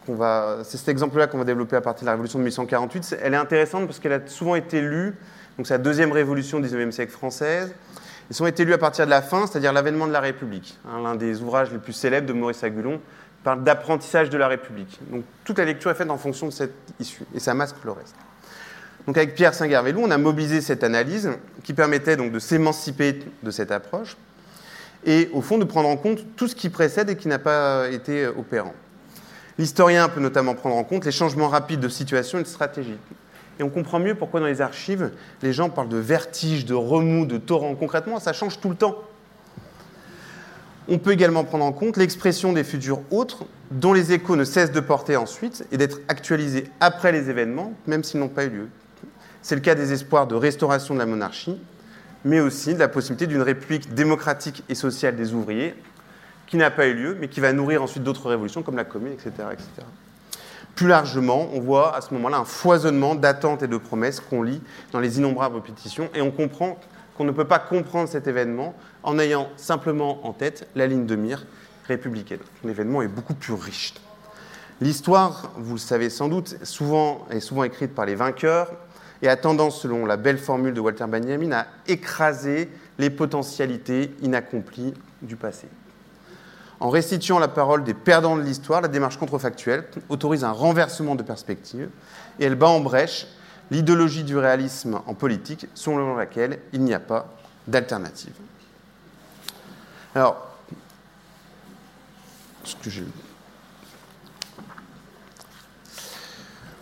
c'est 0.07 0.77
cet 0.79 0.89
exemple-là 0.89 1.27
qu'on 1.27 1.39
va 1.39 1.45
développer 1.45 1.77
à 1.77 1.81
partir 1.81 2.03
de 2.03 2.07
la 2.07 2.13
Révolution 2.13 2.39
de 2.39 2.45
1848. 2.45 3.19
Elle 3.23 3.35
est 3.35 3.37
intéressante 3.37 3.87
parce 3.87 3.99
qu'elle 3.99 4.13
a 4.13 4.27
souvent 4.27 4.55
été 4.55 4.81
lue, 4.81 5.15
donc 5.57 5.67
c'est 5.67 5.75
la 5.75 5.79
deuxième 5.79 6.13
révolution 6.13 6.61
du 6.61 6.69
XIXe 6.69 6.95
siècle 6.95 7.13
française. 7.13 7.75
Ils 8.31 8.35
sont 8.35 8.47
été 8.47 8.65
lus 8.65 8.73
à 8.73 8.79
partir 8.79 9.05
de 9.05 9.11
la 9.11 9.23
fin, 9.23 9.47
c'est-à-dire 9.47 9.73
l'avènement 9.73 10.07
de 10.07 10.13
la 10.13 10.21
République. 10.21 10.79
Hein, 10.89 11.03
l'un 11.03 11.15
des 11.15 11.43
ouvrages 11.43 11.71
les 11.71 11.79
plus 11.79 11.93
célèbres 11.93 12.27
de 12.27 12.33
Maurice 12.33 12.65
Agulon 12.65 13.01
parle 13.45 13.63
d'apprentissage 13.63 14.31
de 14.31 14.39
la 14.39 14.49
République. 14.49 15.01
Donc 15.11 15.25
toute 15.45 15.59
la 15.59 15.65
lecture 15.65 15.91
est 15.91 15.95
faite 15.95 16.11
en 16.11 16.19
fonction 16.19 16.47
de 16.47 16.53
cette 16.53 16.75
issue, 17.01 17.25
et 17.35 17.41
ça 17.41 17.55
masque 17.55 17.77
le 17.85 17.93
reste. 17.93 18.15
Donc 19.07 19.17
avec 19.17 19.35
Pierre 19.35 19.53
Saint-Gervélou, 19.53 20.01
on 20.05 20.11
a 20.11 20.19
mobilisé 20.19 20.61
cette 20.61 20.85
analyse 20.85 21.31
qui 21.65 21.75
permettait 21.75 22.17
donc 22.17 22.31
de 22.31 22.39
s'émanciper 22.39 23.19
de 23.43 23.51
cette 23.51 23.73
approche 23.73 24.17
et 25.05 25.29
au 25.33 25.41
fond 25.41 25.59
de 25.59 25.65
prendre 25.65 25.89
en 25.89 25.97
compte 25.97 26.25
tout 26.37 26.47
ce 26.47 26.55
qui 26.55 26.69
précède 26.69 27.11
et 27.11 27.17
qui 27.17 27.27
n'a 27.27 27.41
pas 27.41 27.89
été 27.91 28.27
opérant. 28.27 28.75
L'historien 29.59 30.09
peut 30.09 30.21
notamment 30.21 30.55
prendre 30.55 30.77
en 30.77 30.85
compte 30.85 31.05
les 31.05 31.13
changements 31.13 31.49
rapides 31.49 31.81
de 31.81 31.89
situation 31.89 32.39
et 32.39 32.43
de 32.43 32.49
stratégie. 32.49 32.97
Et 33.59 33.63
on 33.63 33.69
comprend 33.69 33.99
mieux 33.99 34.15
pourquoi 34.15 34.41
dans 34.41 34.47
les 34.47 34.61
archives, 34.61 35.11
les 35.43 35.53
gens 35.53 35.69
parlent 35.69 35.89
de 35.89 35.99
vertige, 35.99 36.65
de 36.65 36.75
remous, 36.75 37.27
de 37.27 37.37
torrent. 37.37 37.75
Concrètement, 37.75 38.19
ça 38.19 38.33
change 38.33 38.61
tout 38.61 38.71
le 38.71 38.77
temps. 38.77 38.97
On 40.89 40.99
peut 40.99 41.13
également 41.13 41.45
prendre 41.45 41.65
en 41.65 41.73
compte 41.73 41.97
l'expression 41.97 42.53
des 42.53 42.65
futurs 42.65 43.03
autres, 43.11 43.45
dont 43.71 43.93
les 43.93 44.13
échos 44.13 44.37
ne 44.37 44.45
cessent 44.45 44.73
de 44.73 44.81
porter 44.81 45.17
ensuite 45.17 45.65
et 45.71 45.77
d'être 45.77 46.01
actualisés 46.09 46.65
après 46.81 47.13
les 47.13 47.31
événements, 47.31 47.73
même 47.87 48.03
s'ils 48.03 48.21
n'ont 48.21 48.29
pas 48.29 48.45
eu 48.45 48.51
lieu. 48.51 48.69
C'est 49.43 49.55
le 49.55 49.61
cas 49.61 49.75
des 49.75 49.93
espoirs 49.93 50.27
de 50.27 50.35
restauration 50.35 50.95
de 50.95 50.99
la 50.99 51.07
monarchie, 51.07 51.61
mais 52.25 52.41
aussi 52.41 52.75
de 52.75 52.79
la 52.79 52.89
possibilité 52.89 53.27
d'une 53.27 53.43
république 53.43 53.95
démocratique 53.95 54.65
et 54.69 54.75
sociale 54.75 55.17
des 55.17 55.35
ouvriers, 55.35 55.75
qui 56.53 56.59
n'a 56.59 56.71
pas 56.71 56.87
eu 56.87 56.93
lieu, 56.93 57.17
mais 57.19 57.29
qui 57.29 57.41
va 57.41 57.55
nourrir 57.55 57.83
ensuite 57.83 58.03
d'autres 58.03 58.29
révolutions 58.29 58.63
comme 58.63 58.77
la 58.77 58.85
Commune, 58.85 59.15
etc. 59.15 59.31
etc. 59.53 59.67
Plus 60.75 60.87
largement, 60.87 61.49
on 61.55 61.61
voit 61.61 61.97
à 61.97 62.03
ce 62.03 62.13
moment-là 62.13 62.37
un 62.37 62.45
foisonnement 62.45 63.15
d'attentes 63.15 63.63
et 63.63 63.69
de 63.69 63.79
promesses 63.79 64.21
qu'on 64.21 64.43
lit 64.43 64.61
dans 64.93 65.01
les 65.01 65.17
innombrables 65.17 65.63
pétitions, 65.63 66.11
et 66.15 66.21
on 66.21 66.31
comprend 66.31 66.79
qu'on 67.17 67.25
ne 67.25 67.31
peut 67.31 67.47
pas 67.47 67.59
comprendre 67.59 68.07
cet 68.07 68.27
événement 68.27 68.75
en 69.03 69.19
ayant 69.19 69.49
simplement 69.57 70.27
en 70.27 70.35
tête 70.35 70.69
la 70.75 70.87
ligne 70.87 71.07
de 71.07 71.17
mire 71.17 71.47
républicaine. 71.89 72.41
L'événement 72.65 73.01
est 73.01 73.09
beaucoup 73.09 73.33
plus 73.33 73.55
riche. 73.55 73.95
L'histoire, 74.83 75.53
vous 75.57 75.77
le 75.77 75.81
savez 75.81 76.11
sans 76.11 76.29
doute, 76.29 76.59
souvent, 76.65 77.27
est 77.31 77.41
souvent 77.41 77.65
écrite 77.65 77.95
par 77.95 78.05
les 78.05 78.15
vainqueurs, 78.15 78.71
et 79.23 79.29
a 79.29 79.37
tendance, 79.39 79.81
selon 79.81 80.05
la 80.05 80.19
belle 80.19 80.37
formule 80.37 80.75
de 80.75 80.81
Walter 80.81 81.07
Benjamin, 81.09 81.53
à 81.53 81.67
écraser 81.87 82.69
les 82.99 83.09
potentialités 83.09 84.15
inaccomplies 84.21 84.93
du 85.23 85.37
passé. 85.37 85.67
En 86.83 86.91
restituant 86.91 87.39
la 87.39 87.47
parole 87.47 87.85
des 87.85 87.95
perdants 87.95 88.37
de 88.37 88.43
l'histoire, 88.43 88.81
la 88.81 88.89
démarche 88.89 89.17
contrefactuelle 89.17 89.85
autorise 90.09 90.43
un 90.43 90.51
renversement 90.51 91.15
de 91.15 91.23
perspective 91.23 91.89
et 92.41 92.45
elle 92.45 92.57
bat 92.57 92.67
en 92.67 92.81
brèche 92.81 93.29
l'idéologie 93.71 94.25
du 94.25 94.37
réalisme 94.37 95.01
en 95.07 95.15
politique 95.15 95.69
selon 95.75 96.17
laquelle 96.17 96.59
il 96.73 96.83
n'y 96.83 96.93
a 96.93 96.99
pas 96.99 97.37
d'alternative. 97.69 98.33
Alors, 100.17 100.45
ce 102.65 102.75
que 102.75 102.91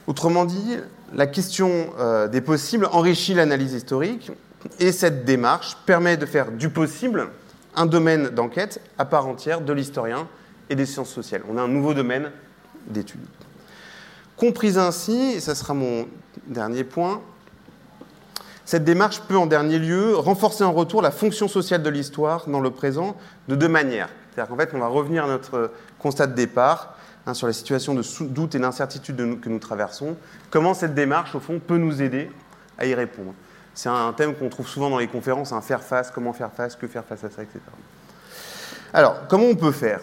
Autrement 0.07 0.47
dit, 0.47 0.79
la 1.13 1.27
question 1.27 1.93
euh, 1.99 2.27
des 2.27 2.41
possibles 2.41 2.89
enrichit 2.93 3.35
l'analyse 3.35 3.75
historique 3.75 4.33
et 4.79 4.93
cette 4.93 5.27
démarche 5.27 5.77
permet 5.85 6.17
de 6.17 6.25
faire 6.25 6.53
du 6.53 6.71
possible 6.71 7.29
un 7.75 7.87
domaine 7.87 8.29
d'enquête 8.31 8.81
à 8.99 9.05
part 9.05 9.27
entière 9.27 9.61
de 9.61 9.73
l'historien 9.73 10.29
et 10.69 10.75
des 10.75 10.87
sciences 10.87 11.11
sociales. 11.11 11.43
On 11.49 11.57
a 11.57 11.63
un 11.63 11.69
nouveau 11.69 11.95
domaine 11.95 12.31
d'étude. 12.87 13.21
Comprise 14.37 14.79
ainsi, 14.79 15.33
et 15.35 15.41
ce 15.41 15.55
sera 15.55 15.75
mon 15.75 16.07
dernier 16.47 16.85
point, 16.85 17.21
cette 18.65 18.85
démarche 18.85 19.21
peut 19.23 19.37
en 19.37 19.47
dernier 19.47 19.81
lieu 19.81 20.15
renforcer 20.15 20.63
en 20.63 20.73
retour 20.73 21.03
la 21.03 21.11
fonction 21.11 21.49
sociale 21.49 21.83
de 21.83 21.91
l'histoire 21.91 22.49
dans 22.49 22.61
le 22.61 22.71
présent 22.71 23.17
de 23.49 23.57
deux 23.57 23.69
manières. 23.69 24.09
C'est-à-dire 24.31 24.49
qu'en 24.49 24.57
fait, 24.57 24.71
on 24.75 24.79
va 24.79 24.87
revenir 24.87 25.25
à 25.25 25.27
notre 25.27 25.73
constat 25.99 26.29
de 26.29 26.35
départ 26.35 26.95
hein, 27.27 27.35
sur 27.35 27.49
la 27.49 27.53
situation 27.53 27.95
de 27.95 28.05
doute 28.27 28.55
et 28.55 28.61
d'incertitude 28.61 29.41
que 29.41 29.49
nous 29.49 29.59
traversons. 29.59 30.17
Comment 30.51 30.73
cette 30.73 30.95
démarche, 30.95 31.35
au 31.35 31.41
fond, 31.41 31.59
peut 31.59 31.79
nous 31.79 32.01
aider 32.01 32.31
à 32.79 32.87
y 32.87 32.95
répondre? 32.95 33.35
C'est 33.83 33.89
un 33.89 34.13
thème 34.13 34.35
qu'on 34.35 34.51
trouve 34.51 34.69
souvent 34.69 34.91
dans 34.91 34.99
les 34.99 35.09
conférences, 35.09 35.53
un 35.53 35.57
hein, 35.57 35.63
faire 35.63 35.83
face, 35.83 36.11
comment 36.11 36.35
faire 36.35 36.53
face, 36.53 36.77
que 36.77 36.87
faire 36.87 37.03
face 37.03 37.25
à 37.25 37.31
ça, 37.31 37.43
etc. 37.43 37.61
Alors, 38.93 39.27
comment 39.27 39.47
on 39.47 39.55
peut 39.55 39.73
faire 39.73 40.01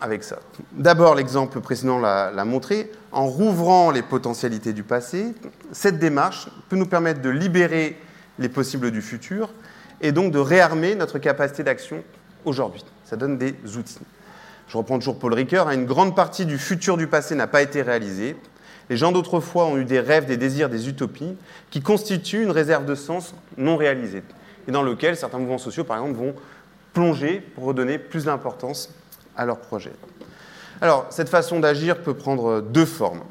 avec 0.00 0.24
ça? 0.24 0.38
D'abord, 0.72 1.14
l'exemple 1.14 1.60
précédent 1.60 1.98
l'a 1.98 2.44
montré, 2.46 2.90
en 3.12 3.26
rouvrant 3.26 3.90
les 3.90 4.00
potentialités 4.00 4.72
du 4.72 4.82
passé, 4.82 5.34
cette 5.72 5.98
démarche 5.98 6.48
peut 6.70 6.76
nous 6.76 6.86
permettre 6.86 7.20
de 7.20 7.28
libérer 7.28 8.00
les 8.38 8.48
possibles 8.48 8.90
du 8.90 9.02
futur 9.02 9.52
et 10.00 10.10
donc 10.10 10.32
de 10.32 10.38
réarmer 10.38 10.94
notre 10.94 11.18
capacité 11.18 11.62
d'action 11.62 12.02
aujourd'hui. 12.46 12.82
Ça 13.04 13.16
donne 13.16 13.36
des 13.36 13.54
outils. 13.76 13.98
Je 14.68 14.78
reprends 14.78 14.98
toujours 14.98 15.18
Paul 15.18 15.34
Ricoeur, 15.34 15.68
hein, 15.68 15.74
une 15.74 15.84
grande 15.84 16.16
partie 16.16 16.46
du 16.46 16.56
futur 16.56 16.96
du 16.96 17.08
passé 17.08 17.34
n'a 17.34 17.46
pas 17.46 17.60
été 17.60 17.82
réalisée. 17.82 18.36
Les 18.90 18.96
gens 18.96 19.12
d'autrefois 19.12 19.66
ont 19.66 19.76
eu 19.76 19.84
des 19.84 20.00
rêves, 20.00 20.26
des 20.26 20.36
désirs, 20.36 20.68
des 20.68 20.88
utopies 20.88 21.36
qui 21.70 21.82
constituent 21.82 22.42
une 22.42 22.50
réserve 22.50 22.86
de 22.86 22.94
sens 22.94 23.34
non 23.56 23.76
réalisée 23.76 24.22
et 24.66 24.70
dans 24.70 24.82
lequel 24.82 25.16
certains 25.16 25.38
mouvements 25.38 25.58
sociaux, 25.58 25.84
par 25.84 25.98
exemple, 25.98 26.18
vont 26.18 26.34
plonger 26.92 27.40
pour 27.40 27.64
redonner 27.64 27.98
plus 27.98 28.24
d'importance 28.24 28.90
à 29.36 29.46
leurs 29.46 29.58
projets. 29.58 29.92
Alors, 30.80 31.06
cette 31.10 31.28
façon 31.28 31.58
d'agir 31.58 31.98
peut 32.02 32.14
prendre 32.14 32.60
deux 32.60 32.84
formes. 32.84 33.22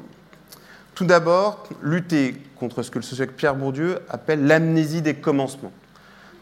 Tout 0.94 1.04
d'abord, 1.04 1.64
lutter 1.80 2.34
contre 2.56 2.82
ce 2.82 2.90
que 2.90 2.98
le 2.98 3.04
sociologue 3.04 3.34
Pierre 3.34 3.54
Bourdieu 3.54 4.00
appelle 4.08 4.46
l'amnésie 4.46 5.00
des 5.00 5.14
commencements. 5.14 5.72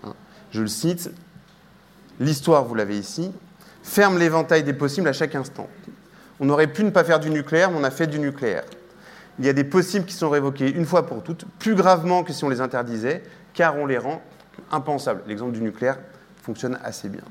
Hein, 0.02 0.14
je 0.50 0.62
le 0.62 0.68
cite, 0.68 1.10
l'histoire, 2.18 2.64
vous 2.64 2.74
l'avez 2.74 2.98
ici, 2.98 3.32
ferme 3.82 4.18
l'éventail 4.18 4.64
des 4.64 4.72
possibles 4.72 5.08
à 5.08 5.12
chaque 5.12 5.34
instant. 5.34 5.68
On 6.40 6.48
aurait 6.48 6.66
pu 6.66 6.84
ne 6.84 6.90
pas 6.90 7.04
faire 7.04 7.20
du 7.20 7.30
nucléaire, 7.30 7.70
mais 7.70 7.78
on 7.78 7.84
a 7.84 7.90
fait 7.90 8.06
du 8.06 8.18
nucléaire 8.18 8.64
il 9.38 9.44
y 9.44 9.48
a 9.48 9.52
des 9.52 9.64
possibles 9.64 10.06
qui 10.06 10.14
sont 10.14 10.30
révoqués 10.30 10.70
une 10.70 10.86
fois 10.86 11.06
pour 11.06 11.22
toutes, 11.22 11.44
plus 11.58 11.74
gravement 11.74 12.24
que 12.24 12.32
si 12.32 12.44
on 12.44 12.48
les 12.48 12.60
interdisait, 12.60 13.22
car 13.54 13.76
on 13.76 13.86
les 13.86 13.98
rend 13.98 14.22
impensables. 14.70 15.22
L'exemple 15.26 15.52
du 15.52 15.60
nucléaire 15.60 15.98
fonctionne 16.42 16.78
assez 16.82 17.08
bien. 17.08 17.22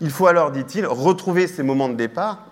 Il 0.00 0.10
faut 0.10 0.26
alors, 0.26 0.50
dit-il, 0.50 0.86
retrouver 0.86 1.46
ces 1.46 1.62
moments 1.62 1.88
de 1.88 1.94
départ, 1.94 2.46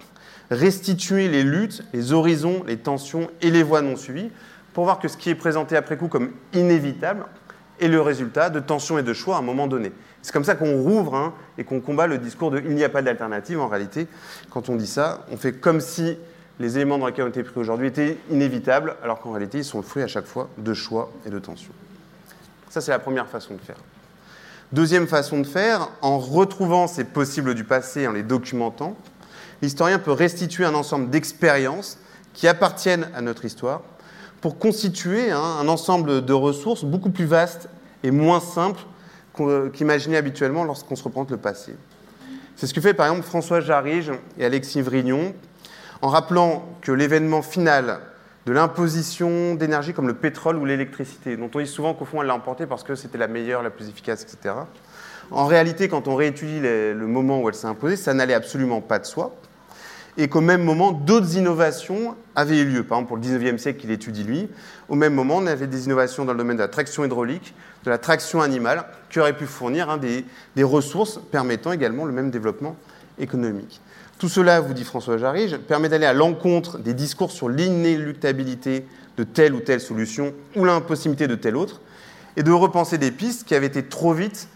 restituer 0.50 1.28
les 1.28 1.42
luttes, 1.42 1.82
les 1.92 2.12
horizons, 2.12 2.62
les 2.66 2.76
tensions 2.76 3.28
et 3.40 3.50
les 3.50 3.62
voies 3.62 3.82
non 3.82 3.96
suivies, 3.96 4.30
pour 4.72 4.84
voir 4.84 4.98
que 4.98 5.08
ce 5.08 5.16
qui 5.16 5.30
est 5.30 5.34
présenté 5.34 5.76
après 5.76 5.96
coup 5.96 6.08
comme 6.08 6.32
inévitable 6.52 7.24
est 7.80 7.88
le 7.88 8.00
résultat 8.00 8.50
de 8.50 8.60
tensions 8.60 8.98
et 8.98 9.02
de 9.02 9.12
choix 9.12 9.36
à 9.36 9.38
un 9.40 9.42
moment 9.42 9.66
donné. 9.66 9.92
C'est 10.22 10.32
comme 10.32 10.44
ça 10.44 10.54
qu'on 10.54 10.80
rouvre 10.80 11.16
hein, 11.16 11.34
et 11.58 11.64
qu'on 11.64 11.80
combat 11.80 12.06
le 12.06 12.18
discours 12.18 12.50
de 12.50 12.60
il 12.60 12.74
n'y 12.74 12.84
a 12.84 12.88
pas 12.88 13.02
d'alternative. 13.02 13.60
En 13.60 13.66
réalité, 13.66 14.06
quand 14.50 14.68
on 14.68 14.76
dit 14.76 14.86
ça, 14.86 15.26
on 15.32 15.36
fait 15.36 15.52
comme 15.52 15.80
si 15.80 16.16
les 16.60 16.76
éléments 16.76 16.98
dans 16.98 17.06
lesquels 17.06 17.24
ont 17.24 17.28
été 17.28 17.42
pris 17.42 17.58
aujourd'hui 17.58 17.88
étaient 17.88 18.18
inévitables, 18.30 18.96
alors 19.02 19.20
qu'en 19.20 19.32
réalité, 19.32 19.58
ils 19.58 19.64
sont 19.64 19.78
le 19.78 19.84
fruit 19.84 20.02
à 20.02 20.06
chaque 20.06 20.26
fois 20.26 20.48
de 20.58 20.74
choix 20.74 21.10
et 21.26 21.30
de 21.30 21.38
tensions. 21.38 21.72
Ça, 22.70 22.80
c'est 22.80 22.90
la 22.90 22.98
première 22.98 23.28
façon 23.28 23.54
de 23.54 23.60
faire. 23.60 23.76
Deuxième 24.72 25.06
façon 25.06 25.40
de 25.40 25.46
faire, 25.46 25.90
en 26.00 26.18
retrouvant 26.18 26.86
ces 26.86 27.04
possibles 27.04 27.54
du 27.54 27.64
passé, 27.64 28.06
en 28.06 28.12
les 28.12 28.22
documentant, 28.22 28.96
l'historien 29.60 29.98
peut 29.98 30.12
restituer 30.12 30.64
un 30.64 30.74
ensemble 30.74 31.10
d'expériences 31.10 31.98
qui 32.32 32.48
appartiennent 32.48 33.08
à 33.14 33.20
notre 33.20 33.44
histoire 33.44 33.82
pour 34.40 34.58
constituer 34.58 35.30
hein, 35.30 35.58
un 35.60 35.68
ensemble 35.68 36.24
de 36.24 36.32
ressources 36.32 36.84
beaucoup 36.84 37.10
plus 37.10 37.26
vaste 37.26 37.68
et 38.02 38.10
moins 38.10 38.40
simple 38.40 38.80
qu'imaginé 39.72 40.16
habituellement 40.16 40.64
lorsqu'on 40.64 40.96
se 40.96 41.04
représente 41.04 41.30
le 41.30 41.36
passé. 41.36 41.74
C'est 42.56 42.66
ce 42.66 42.74
que 42.74 42.80
fait 42.80 42.94
par 42.94 43.06
exemple 43.06 43.26
François 43.26 43.60
Jarige 43.60 44.12
et 44.38 44.44
Alexis 44.44 44.82
Vrignon 44.82 45.34
en 46.02 46.08
rappelant 46.08 46.64
que 46.82 46.92
l'événement 46.92 47.42
final 47.42 48.00
de 48.44 48.52
l'imposition 48.52 49.54
d'énergie 49.54 49.94
comme 49.94 50.08
le 50.08 50.14
pétrole 50.14 50.56
ou 50.56 50.64
l'électricité, 50.64 51.36
dont 51.36 51.48
on 51.54 51.60
dit 51.60 51.66
souvent 51.66 51.94
qu'au 51.94 52.04
fond 52.04 52.20
elle 52.20 52.26
l'a 52.26 52.34
emporté 52.34 52.66
parce 52.66 52.82
que 52.82 52.96
c'était 52.96 53.18
la 53.18 53.28
meilleure, 53.28 53.62
la 53.62 53.70
plus 53.70 53.88
efficace, 53.88 54.22
etc. 54.22 54.56
En 55.30 55.46
réalité, 55.46 55.88
quand 55.88 56.08
on 56.08 56.16
réétudie 56.16 56.60
le 56.60 57.06
moment 57.06 57.40
où 57.40 57.48
elle 57.48 57.54
s'est 57.54 57.68
imposée, 57.68 57.96
ça 57.96 58.14
n'allait 58.14 58.34
absolument 58.34 58.80
pas 58.80 58.98
de 58.98 59.06
soi. 59.06 59.34
et 60.18 60.28
qu'au 60.28 60.42
même 60.42 60.62
moment, 60.62 60.92
d'autres 60.92 61.38
innovations 61.38 62.16
avaient 62.34 62.58
eu 62.58 62.66
lieu. 62.66 62.82
Par 62.82 62.98
exemple, 62.98 63.08
pour 63.08 63.16
le 63.16 63.22
19e 63.22 63.56
siècle 63.56 63.80
qu'il 63.80 63.90
étudie 63.90 64.24
lui, 64.24 64.50
au 64.90 64.94
même 64.94 65.14
moment, 65.14 65.36
on 65.36 65.46
avait 65.46 65.68
des 65.68 65.86
innovations 65.86 66.26
dans 66.26 66.32
le 66.32 66.38
domaine 66.38 66.58
de 66.58 66.62
la 66.62 66.68
traction 66.68 67.02
hydraulique, 67.04 67.54
de 67.84 67.90
la 67.90 67.96
traction 67.96 68.42
animale, 68.42 68.84
qui 69.08 69.20
auraient 69.20 69.36
pu 69.36 69.46
fournir 69.46 69.88
hein, 69.88 69.96
des, 69.96 70.26
des, 70.54 70.64
ressources 70.64 71.18
permettant 71.30 71.72
également 71.72 72.04
le 72.04 72.12
même 72.12 72.30
développement 72.30 72.76
économique. 73.18 73.80
Tout 74.22 74.28
cela, 74.28 74.60
vous 74.60 74.72
dit 74.72 74.84
François 74.84 75.18
Jarige, 75.18 75.56
permet 75.56 75.88
d'aller 75.88 76.06
à 76.06 76.12
l'encontre 76.12 76.78
des 76.78 76.94
discours 76.94 77.32
sur 77.32 77.48
l'inéluctabilité 77.48 78.86
de 79.16 79.24
telle 79.24 79.52
ou 79.52 79.58
telle 79.58 79.80
solution 79.80 80.32
ou 80.54 80.64
l'impossibilité 80.64 81.26
de 81.26 81.34
telle 81.34 81.56
autre, 81.56 81.80
et 82.36 82.44
de 82.44 82.52
repenser 82.52 82.98
des 82.98 83.10
pistes 83.10 83.42
qui 83.42 83.56
avaient 83.56 83.66
été 83.66 83.82
trop 83.84 84.14
vite 84.14 84.46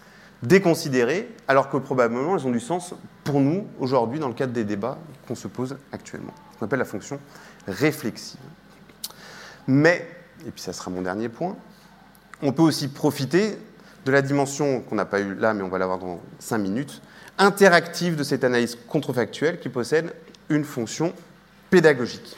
déconsidérées, 0.41 1.27
alors 1.49 1.69
que 1.69 1.75
probablement 1.75 2.37
elles 2.37 2.47
ont 2.47 2.51
du 2.51 2.61
sens 2.61 2.93
pour 3.25 3.41
nous 3.41 3.67
aujourd'hui 3.77 4.19
dans 4.19 4.29
le 4.29 4.33
cadre 4.33 4.53
des 4.53 4.63
débats 4.63 4.99
qu'on 5.27 5.35
se 5.35 5.49
pose 5.49 5.75
actuellement. 5.91 6.33
Ce 6.53 6.59
qu'on 6.59 6.65
appelle 6.67 6.79
la 6.79 6.85
fonction 6.85 7.19
réflexive. 7.67 8.39
Mais, 9.67 10.07
et 10.47 10.51
puis 10.51 10.61
ça 10.61 10.71
sera 10.71 10.91
mon 10.91 11.01
dernier 11.01 11.27
point, 11.27 11.57
on 12.41 12.53
peut 12.53 12.63
aussi 12.63 12.87
profiter 12.87 13.57
de 14.05 14.11
la 14.13 14.21
dimension 14.21 14.79
qu'on 14.79 14.95
n'a 14.95 15.03
pas 15.03 15.19
eue 15.19 15.35
là, 15.35 15.53
mais 15.53 15.63
on 15.63 15.67
va 15.67 15.77
l'avoir 15.77 15.97
dans 15.97 16.21
cinq 16.39 16.59
minutes, 16.59 17.01
interactive 17.37 18.15
de 18.15 18.23
cette 18.23 18.43
analyse 18.43 18.77
contrefactuelle 18.87 19.59
qui 19.59 19.69
possède 19.69 20.13
une 20.49 20.63
fonction 20.63 21.13
pédagogique. 21.69 22.37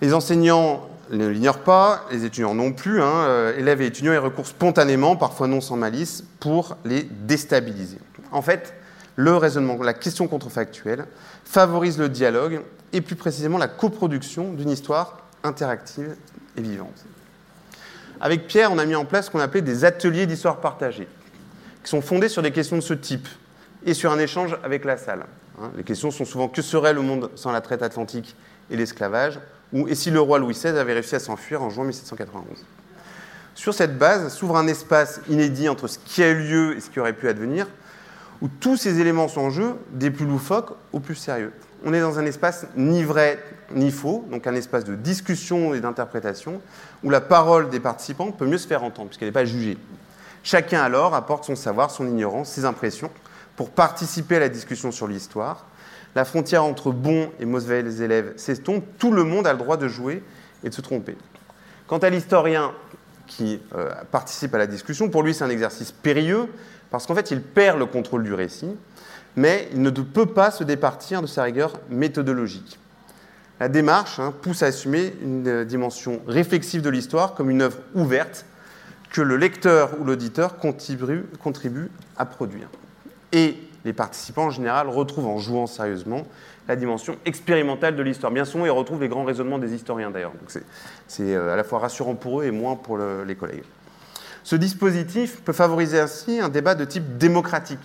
Les 0.00 0.14
enseignants 0.14 0.88
ne 1.10 1.26
l'ignorent 1.26 1.60
pas, 1.60 2.04
les 2.10 2.24
étudiants 2.24 2.54
non 2.54 2.72
plus. 2.72 3.00
Hein, 3.00 3.24
euh, 3.26 3.58
élèves 3.58 3.82
et 3.82 3.86
étudiants 3.86 4.12
y 4.12 4.18
recourent 4.18 4.46
spontanément, 4.46 5.16
parfois 5.16 5.46
non 5.46 5.60
sans 5.60 5.76
malice, 5.76 6.24
pour 6.40 6.76
les 6.84 7.02
déstabiliser. 7.02 7.98
En 8.32 8.42
fait, 8.42 8.74
le 9.14 9.36
raisonnement, 9.36 9.82
la 9.82 9.94
question 9.94 10.28
contrefactuelle, 10.28 11.06
favorise 11.44 11.98
le 11.98 12.08
dialogue 12.08 12.62
et 12.92 13.00
plus 13.00 13.16
précisément 13.16 13.58
la 13.58 13.68
coproduction 13.68 14.52
d'une 14.52 14.70
histoire 14.70 15.20
interactive 15.42 16.16
et 16.56 16.60
vivante. 16.60 17.04
Avec 18.20 18.46
Pierre, 18.46 18.72
on 18.72 18.78
a 18.78 18.84
mis 18.84 18.94
en 18.94 19.04
place 19.04 19.26
ce 19.26 19.30
qu'on 19.30 19.40
appelait 19.40 19.62
des 19.62 19.84
ateliers 19.84 20.26
d'histoire 20.26 20.60
partagée, 20.60 21.08
qui 21.82 21.90
sont 21.90 22.00
fondés 22.00 22.28
sur 22.28 22.42
des 22.42 22.50
questions 22.50 22.76
de 22.76 22.82
ce 22.82 22.94
type 22.94 23.28
et 23.86 23.94
sur 23.94 24.12
un 24.12 24.18
échange 24.18 24.58
avec 24.62 24.84
la 24.84 24.98
salle. 24.98 25.24
Hein, 25.60 25.70
les 25.76 25.84
questions 25.84 26.10
sont 26.10 26.26
souvent 26.26 26.48
que 26.48 26.60
serait 26.60 26.92
le 26.92 27.00
monde 27.00 27.30
sans 27.36 27.52
la 27.52 27.62
traite 27.62 27.82
atlantique 27.82 28.36
et 28.70 28.76
l'esclavage? 28.76 29.40
ou 29.72 29.88
et 29.88 29.94
si 29.94 30.10
le 30.10 30.20
roi 30.20 30.38
Louis 30.38 30.54
XVI 30.54 30.78
avait 30.78 30.92
réussi 30.92 31.14
à 31.14 31.18
s'enfuir 31.18 31.62
en 31.62 31.70
juin 31.70 31.84
1791. 31.84 32.44
Sur 33.54 33.74
cette 33.74 33.98
base 33.98 34.32
s'ouvre 34.32 34.56
un 34.56 34.66
espace 34.66 35.20
inédit 35.28 35.68
entre 35.68 35.88
ce 35.88 35.98
qui 35.98 36.22
a 36.22 36.28
eu 36.28 36.38
lieu 36.38 36.76
et 36.76 36.80
ce 36.80 36.90
qui 36.90 37.00
aurait 37.00 37.14
pu 37.14 37.28
advenir, 37.28 37.66
où 38.42 38.48
tous 38.48 38.76
ces 38.76 39.00
éléments 39.00 39.28
sont 39.28 39.40
en 39.40 39.50
jeu, 39.50 39.76
des 39.92 40.10
plus 40.10 40.26
loufoques 40.26 40.76
aux 40.92 41.00
plus 41.00 41.14
sérieux. 41.14 41.52
On 41.84 41.94
est 41.94 42.00
dans 42.00 42.18
un 42.18 42.26
espace 42.26 42.66
ni 42.76 43.02
vrai 43.02 43.42
ni 43.74 43.90
faux, 43.90 44.26
donc 44.30 44.46
un 44.46 44.54
espace 44.54 44.84
de 44.84 44.94
discussion 44.94 45.74
et 45.74 45.80
d'interprétation, 45.80 46.60
où 47.02 47.10
la 47.10 47.20
parole 47.20 47.70
des 47.70 47.80
participants 47.80 48.30
peut 48.30 48.46
mieux 48.46 48.58
se 48.58 48.66
faire 48.66 48.84
entendre, 48.84 49.08
puisqu'elle 49.08 49.28
n'est 49.28 49.32
pas 49.32 49.44
jugée. 49.44 49.78
Chacun 50.44 50.82
alors 50.82 51.14
apporte 51.14 51.44
son 51.44 51.56
savoir, 51.56 51.90
son 51.90 52.06
ignorance, 52.06 52.50
ses 52.50 52.64
impressions, 52.64 53.10
pour 53.56 53.70
participer 53.70 54.36
à 54.36 54.40
la 54.40 54.48
discussion 54.48 54.92
sur 54.92 55.08
l'histoire, 55.08 55.66
la 56.14 56.24
frontière 56.24 56.64
entre 56.64 56.92
bons 56.92 57.30
et 57.40 57.44
mauvais 57.44 57.80
élèves 57.80 58.32
s'estompe, 58.36 58.84
tout 58.98 59.12
le 59.12 59.24
monde 59.24 59.46
a 59.46 59.52
le 59.52 59.58
droit 59.58 59.76
de 59.76 59.88
jouer 59.88 60.22
et 60.64 60.68
de 60.68 60.74
se 60.74 60.80
tromper. 60.80 61.16
Quant 61.86 61.98
à 61.98 62.10
l'historien 62.10 62.72
qui 63.26 63.60
euh, 63.74 63.90
participe 64.10 64.54
à 64.54 64.58
la 64.58 64.66
discussion, 64.66 65.08
pour 65.08 65.22
lui 65.22 65.34
c'est 65.34 65.44
un 65.44 65.50
exercice 65.50 65.92
périlleux, 65.92 66.48
parce 66.90 67.06
qu'en 67.06 67.14
fait 67.14 67.30
il 67.30 67.42
perd 67.42 67.78
le 67.78 67.86
contrôle 67.86 68.22
du 68.22 68.32
récit, 68.32 68.76
mais 69.36 69.68
il 69.72 69.82
ne 69.82 69.90
peut 69.90 70.26
pas 70.26 70.50
se 70.50 70.64
départir 70.64 71.20
de 71.22 71.26
sa 71.26 71.42
rigueur 71.42 71.74
méthodologique. 71.90 72.78
La 73.60 73.68
démarche 73.68 74.18
hein, 74.18 74.34
pousse 74.42 74.62
à 74.62 74.66
assumer 74.66 75.14
une 75.22 75.48
euh, 75.48 75.64
dimension 75.64 76.20
réflexive 76.26 76.82
de 76.82 76.90
l'histoire 76.90 77.34
comme 77.34 77.50
une 77.50 77.62
œuvre 77.62 77.78
ouverte 77.94 78.44
que 79.10 79.22
le 79.22 79.36
lecteur 79.36 79.98
ou 80.00 80.04
l'auditeur 80.04 80.58
contribue, 80.58 81.24
contribue 81.42 81.90
à 82.16 82.26
produire. 82.26 82.68
Et 83.36 83.58
les 83.84 83.92
participants 83.92 84.46
en 84.46 84.50
général 84.50 84.88
retrouvent 84.88 85.26
en 85.26 85.36
jouant 85.36 85.66
sérieusement 85.66 86.22
la 86.68 86.74
dimension 86.74 87.16
expérimentale 87.26 87.94
de 87.94 88.02
l'histoire. 88.02 88.32
Bien 88.32 88.46
souvent, 88.46 88.64
ils 88.64 88.70
retrouvent 88.70 89.02
les 89.02 89.08
grands 89.08 89.24
raisonnements 89.24 89.58
des 89.58 89.74
historiens 89.74 90.10
d'ailleurs. 90.10 90.32
c'est 91.06 91.34
euh, 91.34 91.52
à 91.52 91.56
la 91.56 91.62
fois 91.62 91.80
rassurant 91.80 92.14
pour 92.14 92.40
eux 92.40 92.44
et 92.44 92.50
moins 92.50 92.76
pour 92.76 92.96
les 92.98 93.34
collègues. 93.36 93.62
Ce 94.42 94.56
dispositif 94.56 95.42
peut 95.42 95.52
favoriser 95.52 96.00
ainsi 96.00 96.40
un 96.40 96.48
débat 96.48 96.74
de 96.74 96.86
type 96.86 97.18
démocratique, 97.18 97.80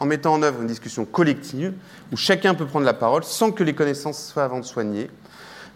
en 0.00 0.06
mettant 0.06 0.32
en 0.32 0.42
œuvre 0.42 0.62
une 0.62 0.66
discussion 0.66 1.04
collective 1.04 1.72
où 2.10 2.16
chacun 2.16 2.54
peut 2.54 2.66
prendre 2.66 2.86
la 2.86 2.94
parole 2.94 3.22
sans 3.22 3.52
que 3.52 3.62
les 3.62 3.74
connaissances 3.74 4.32
soient 4.32 4.44
avant 4.44 4.58
de 4.58 4.64
soigner, 4.64 5.08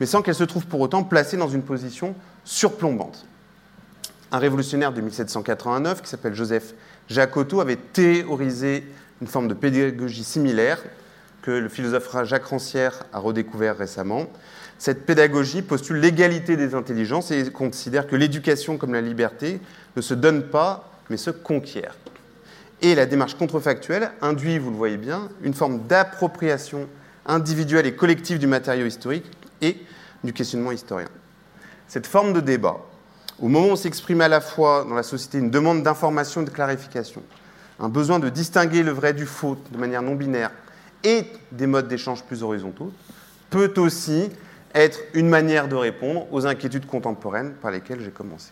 mais 0.01 0.07
sans 0.07 0.23
qu'elles 0.23 0.35
se 0.35 0.45
trouvent 0.45 0.67
pour 0.67 0.81
autant 0.81 1.05
placées 1.05 1.37
dans 1.37 1.49
une 1.49 1.63
position 1.63 2.17
surplombante. 2.43 3.27
Un 4.33 4.39
révolutionnaire 4.39 4.93
de 4.93 5.01
1789 5.01 6.03
qui 6.03 6.09
s'appelle 6.09 6.35
Joseph 6.35 6.75
Jacotot 7.09 7.61
avait 7.61 7.77
théorisé 7.77 8.85
une 9.21 9.27
forme 9.27 9.49
de 9.49 9.55
pédagogie 9.55 10.23
similaire 10.23 10.79
que 11.43 11.51
le 11.51 11.69
philosophe 11.69 12.09
Jacques 12.25 12.45
Rancière 12.45 13.05
a 13.13 13.19
redécouvert 13.19 13.77
récemment. 13.77 14.27
Cette 14.79 15.05
pédagogie 15.05 15.63
postule 15.63 15.97
l'égalité 15.97 16.57
des 16.57 16.75
intelligences 16.75 17.33
et 17.33 17.51
considère 17.51 18.07
que 18.07 18.15
l'éducation 18.15 18.79
comme 18.79 18.93
la 18.93 19.01
liberté 19.01 19.61
ne 19.97 20.01
se 20.01 20.15
donne 20.15 20.45
pas, 20.45 20.93
mais 21.11 21.17
se 21.17 21.31
conquiert. 21.31 21.97
Et 22.83 22.95
la 22.95 23.07
démarche 23.07 23.35
contrefactuelle 23.35 24.13
induit, 24.23 24.59
vous 24.59 24.71
le 24.71 24.77
voyez 24.77 24.97
bien, 24.97 25.29
une 25.43 25.55
forme 25.55 25.87
d'appropriation 25.87 26.89
individuelle 27.27 27.87
et 27.87 27.95
collective 27.95 28.39
du 28.39 28.47
matériau 28.47 28.87
historique 28.87 29.27
et 29.61 29.77
du 30.23 30.33
questionnement 30.33 30.73
historien. 30.73 31.09
Cette 31.89 32.07
forme 32.07 32.33
de 32.33 32.41
débat, 32.41 32.79
au 33.41 33.49
moment 33.49 33.73
où 33.73 33.77
s'exprime 33.77 34.21
à 34.21 34.29
la 34.29 34.41
fois 34.41 34.85
dans 34.89 34.95
la 34.95 35.03
société 35.03 35.39
une 35.39 35.51
demande 35.51 35.83
d'information 35.83 36.43
et 36.43 36.45
de 36.45 36.51
clarification, 36.51 37.23
un 37.79 37.89
besoin 37.89 38.19
de 38.19 38.29
distinguer 38.29 38.83
le 38.83 38.93
vrai 38.93 39.15
du 39.15 39.27
faux 39.27 39.57
de 39.71 39.79
manière 39.79 40.03
non 40.03 40.15
binaire 40.15 40.51
et 41.05 41.25
des 41.51 41.67
modes 41.67 41.89
d'échange 41.89 42.23
plus 42.25 42.43
horizontaux, 42.43 42.93
peut 43.49 43.73
aussi 43.79 44.31
être 44.75 44.99
une 45.15 45.29
manière 45.29 45.67
de 45.69 45.75
répondre 45.75 46.27
aux 46.31 46.47
inquiétudes 46.47 46.87
contemporaines 46.87 47.53
par 47.53 47.71
lesquelles 47.71 48.03
j'ai 48.03 48.11
commencé. 48.11 48.51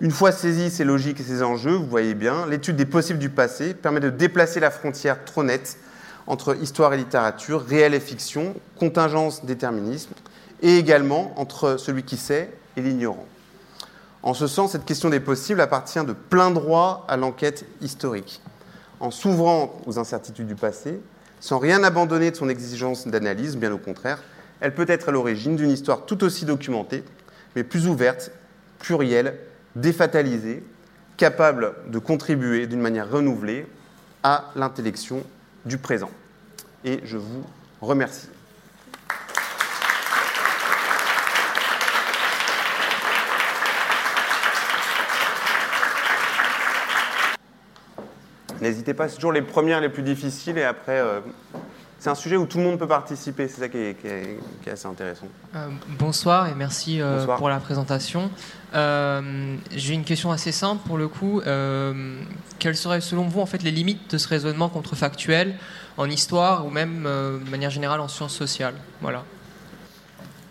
Une 0.00 0.10
fois 0.10 0.32
saisis 0.32 0.70
ces 0.70 0.84
logiques 0.84 1.20
et 1.20 1.24
ces 1.24 1.42
enjeux, 1.42 1.74
vous 1.74 1.86
voyez 1.86 2.14
bien, 2.14 2.46
l'étude 2.46 2.76
des 2.76 2.86
possibles 2.86 3.18
du 3.18 3.30
passé 3.30 3.72
permet 3.72 4.00
de 4.00 4.10
déplacer 4.10 4.60
la 4.60 4.70
frontière 4.70 5.24
trop 5.24 5.42
nette 5.42 5.78
entre 6.26 6.56
histoire 6.60 6.92
et 6.92 6.96
littérature, 6.98 7.64
réel 7.64 7.94
et 7.94 8.00
fiction, 8.00 8.54
contingence, 8.78 9.44
déterminisme, 9.44 10.12
et 10.60 10.76
également 10.76 11.32
entre 11.36 11.76
celui 11.78 12.04
qui 12.04 12.16
sait 12.16 12.50
et 12.76 12.82
l'ignorant. 12.82 13.26
En 14.22 14.34
ce 14.34 14.46
sens, 14.46 14.72
cette 14.72 14.84
question 14.84 15.10
des 15.10 15.20
possibles 15.20 15.60
appartient 15.60 16.04
de 16.04 16.12
plein 16.12 16.50
droit 16.50 17.04
à 17.08 17.16
l'enquête 17.16 17.66
historique. 17.80 18.40
En 19.00 19.10
s'ouvrant 19.10 19.80
aux 19.86 19.98
incertitudes 19.98 20.46
du 20.46 20.54
passé, 20.54 21.00
sans 21.40 21.58
rien 21.58 21.82
abandonner 21.82 22.30
de 22.30 22.36
son 22.36 22.48
exigence 22.48 23.08
d'analyse, 23.08 23.56
bien 23.56 23.72
au 23.72 23.78
contraire, 23.78 24.22
elle 24.60 24.74
peut 24.74 24.86
être 24.88 25.08
à 25.08 25.12
l'origine 25.12 25.56
d'une 25.56 25.70
histoire 25.70 26.06
tout 26.06 26.22
aussi 26.22 26.44
documentée, 26.44 27.02
mais 27.56 27.64
plus 27.64 27.88
ouverte, 27.88 28.30
plurielle, 28.78 29.38
défatalisée, 29.74 30.62
capable 31.16 31.74
de 31.88 31.98
contribuer 31.98 32.68
d'une 32.68 32.80
manière 32.80 33.10
renouvelée 33.10 33.66
à 34.22 34.52
l'intellection 34.54 35.24
du 35.64 35.78
présent. 35.78 36.10
Et 36.84 37.00
je 37.04 37.16
vous 37.16 37.44
remercie. 37.80 38.28
N'hésitez 48.62 48.94
pas, 48.94 49.08
c'est 49.08 49.16
toujours 49.16 49.32
les 49.32 49.42
premières 49.42 49.80
les 49.80 49.88
plus 49.88 50.04
difficiles 50.04 50.56
et 50.56 50.62
après, 50.62 51.00
euh, 51.00 51.18
c'est 51.98 52.10
un 52.10 52.14
sujet 52.14 52.36
où 52.36 52.46
tout 52.46 52.58
le 52.58 52.64
monde 52.64 52.78
peut 52.78 52.86
participer, 52.86 53.48
c'est 53.48 53.60
ça 53.60 53.68
qui 53.68 53.76
est, 53.76 54.38
assez 54.72 54.86
intéressant. 54.86 55.26
Euh, 55.56 55.66
bonsoir 55.98 56.46
et 56.46 56.54
merci 56.54 57.00
euh, 57.00 57.26
pour 57.26 57.48
la 57.48 57.58
présentation. 57.58 58.30
J'ai 58.72 59.94
une 59.94 60.04
question 60.04 60.30
assez 60.30 60.52
simple 60.52 60.86
pour 60.86 60.96
le 60.96 61.08
coup. 61.08 61.42
quelles 62.60 62.76
seraient 62.76 63.00
selon 63.00 63.26
vous 63.26 63.40
en 63.40 63.46
fait 63.46 63.64
les 63.64 63.72
limites 63.72 64.12
de 64.12 64.18
ce 64.18 64.28
raisonnement 64.28 64.68
contrefactuel 64.68 65.56
en 65.96 66.08
histoire 66.08 66.64
ou 66.64 66.70
même 66.70 67.02
de 67.02 67.50
manière 67.50 67.70
générale 67.70 67.98
en 67.98 68.06
sciences 68.06 68.36
sociales? 68.36 68.74
Voilà. 69.00 69.24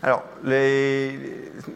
Alors, 0.03 0.23
les... 0.43 1.17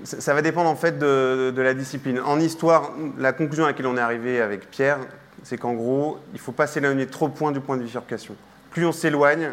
ça 0.04 0.34
va 0.34 0.42
dépendre 0.42 0.70
en 0.70 0.76
fait 0.76 1.00
de, 1.00 1.54
de, 1.56 1.62
la 1.62 1.74
discipline. 1.74 2.20
En 2.20 2.40
histoire, 2.40 2.92
la 3.20 3.32
conclusion 3.32 3.64
à 3.64 3.68
laquelle 3.68 3.86
on 3.86 3.98
est 3.98 4.02
arrivé 4.02 4.42
avec 4.42 4.70
Pierre, 4.72 4.98
c'est 5.46 5.58
qu'en 5.58 5.74
gros, 5.74 6.18
il 6.34 6.38
ne 6.38 6.40
faut 6.40 6.52
pas 6.52 6.66
s'éloigner 6.66 7.06
trop 7.06 7.30
point 7.30 7.52
du 7.52 7.60
point 7.60 7.78
de 7.78 7.84
bifurcation. 7.84 8.36
Plus 8.72 8.84
on 8.84 8.92
s'éloigne, 8.92 9.52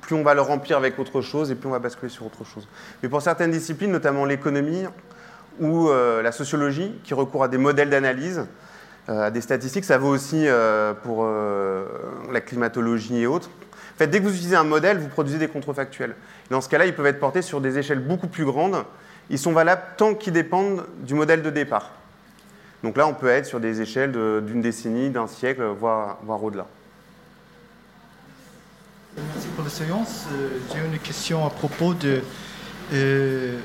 plus 0.00 0.14
on 0.14 0.22
va 0.22 0.34
le 0.34 0.40
remplir 0.40 0.76
avec 0.76 1.00
autre 1.00 1.20
chose 1.20 1.50
et 1.50 1.56
plus 1.56 1.68
on 1.68 1.72
va 1.72 1.80
basculer 1.80 2.10
sur 2.10 2.24
autre 2.24 2.44
chose. 2.44 2.68
Mais 3.02 3.08
pour 3.08 3.20
certaines 3.22 3.50
disciplines, 3.50 3.90
notamment 3.90 4.24
l'économie 4.24 4.84
ou 5.58 5.88
euh, 5.88 6.22
la 6.22 6.30
sociologie, 6.30 6.94
qui 7.02 7.12
recourent 7.12 7.42
à 7.42 7.48
des 7.48 7.58
modèles 7.58 7.90
d'analyse, 7.90 8.46
euh, 9.08 9.26
à 9.26 9.30
des 9.32 9.40
statistiques, 9.40 9.84
ça 9.84 9.98
vaut 9.98 10.10
aussi 10.10 10.46
euh, 10.46 10.94
pour 10.94 11.26
la 12.32 12.40
climatologie 12.40 13.18
et 13.18 13.26
autres, 13.26 13.50
En 13.94 13.98
fait, 13.98 14.06
dès 14.06 14.20
que 14.20 14.24
vous 14.24 14.34
utilisez 14.34 14.54
un 14.54 14.62
modèle, 14.62 14.98
vous 14.98 15.08
produisez 15.08 15.38
des 15.38 15.48
contrefactuels. 15.48 16.14
dans 16.50 16.60
ce 16.60 16.68
cas-là, 16.68 16.86
ils 16.86 16.94
peuvent 16.94 17.06
être 17.06 17.18
portés 17.20 17.42
sur 17.42 17.60
des 17.60 17.78
échelles 17.78 17.98
beaucoup 17.98 18.28
plus 18.28 18.44
grandes. 18.44 18.84
Ils 19.28 19.40
sont 19.40 19.52
valables 19.52 19.82
tant 19.96 20.14
qu'ils 20.14 20.34
dépendent 20.34 20.86
du 21.00 21.14
modèle 21.14 21.42
de 21.42 21.50
départ. 21.50 21.90
Donc 22.82 22.96
là, 22.96 23.06
on 23.06 23.14
peut 23.14 23.28
être 23.28 23.46
sur 23.46 23.60
des 23.60 23.80
échelles 23.80 24.12
d'une 24.12 24.60
décennie, 24.60 25.10
d'un 25.10 25.26
siècle, 25.26 25.62
voire, 25.78 26.18
voire 26.24 26.42
au-delà. 26.42 26.66
Merci 29.16 29.48
pour 29.54 29.64
la 29.64 29.70
séance. 29.70 30.24
Euh, 30.32 30.48
j'ai 30.72 30.78
une 30.78 30.98
question 30.98 31.46
à 31.46 31.50
propos 31.50 31.92
de. 31.94 32.22
Euh, 32.94 33.58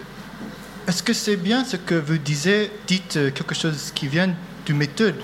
est-ce 0.88 1.01
que 1.01 1.13
c'est 1.13 1.38
bien 1.38 1.63
ce 1.63 1.78
que 1.78 1.95
vous 1.95 2.18
disiez, 2.18 2.70
dites 2.86 3.18
euh, 3.18 3.32
quelque 3.32 3.55
chose 3.55 3.91
qui 3.95 4.07
vient 4.07 4.30
du 4.65 4.74
méthode 4.74 5.15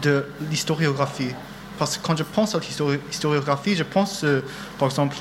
de 0.00 0.24
l'historiographie? 0.50 1.34
Parce 1.78 1.98
que 1.98 2.06
quand 2.06 2.16
je 2.16 2.22
pense 2.22 2.54
à 2.54 2.60
l'historiographie, 2.60 3.74
je 3.74 3.82
pense, 3.82 4.24
par 4.78 4.88
exemple, 4.88 5.16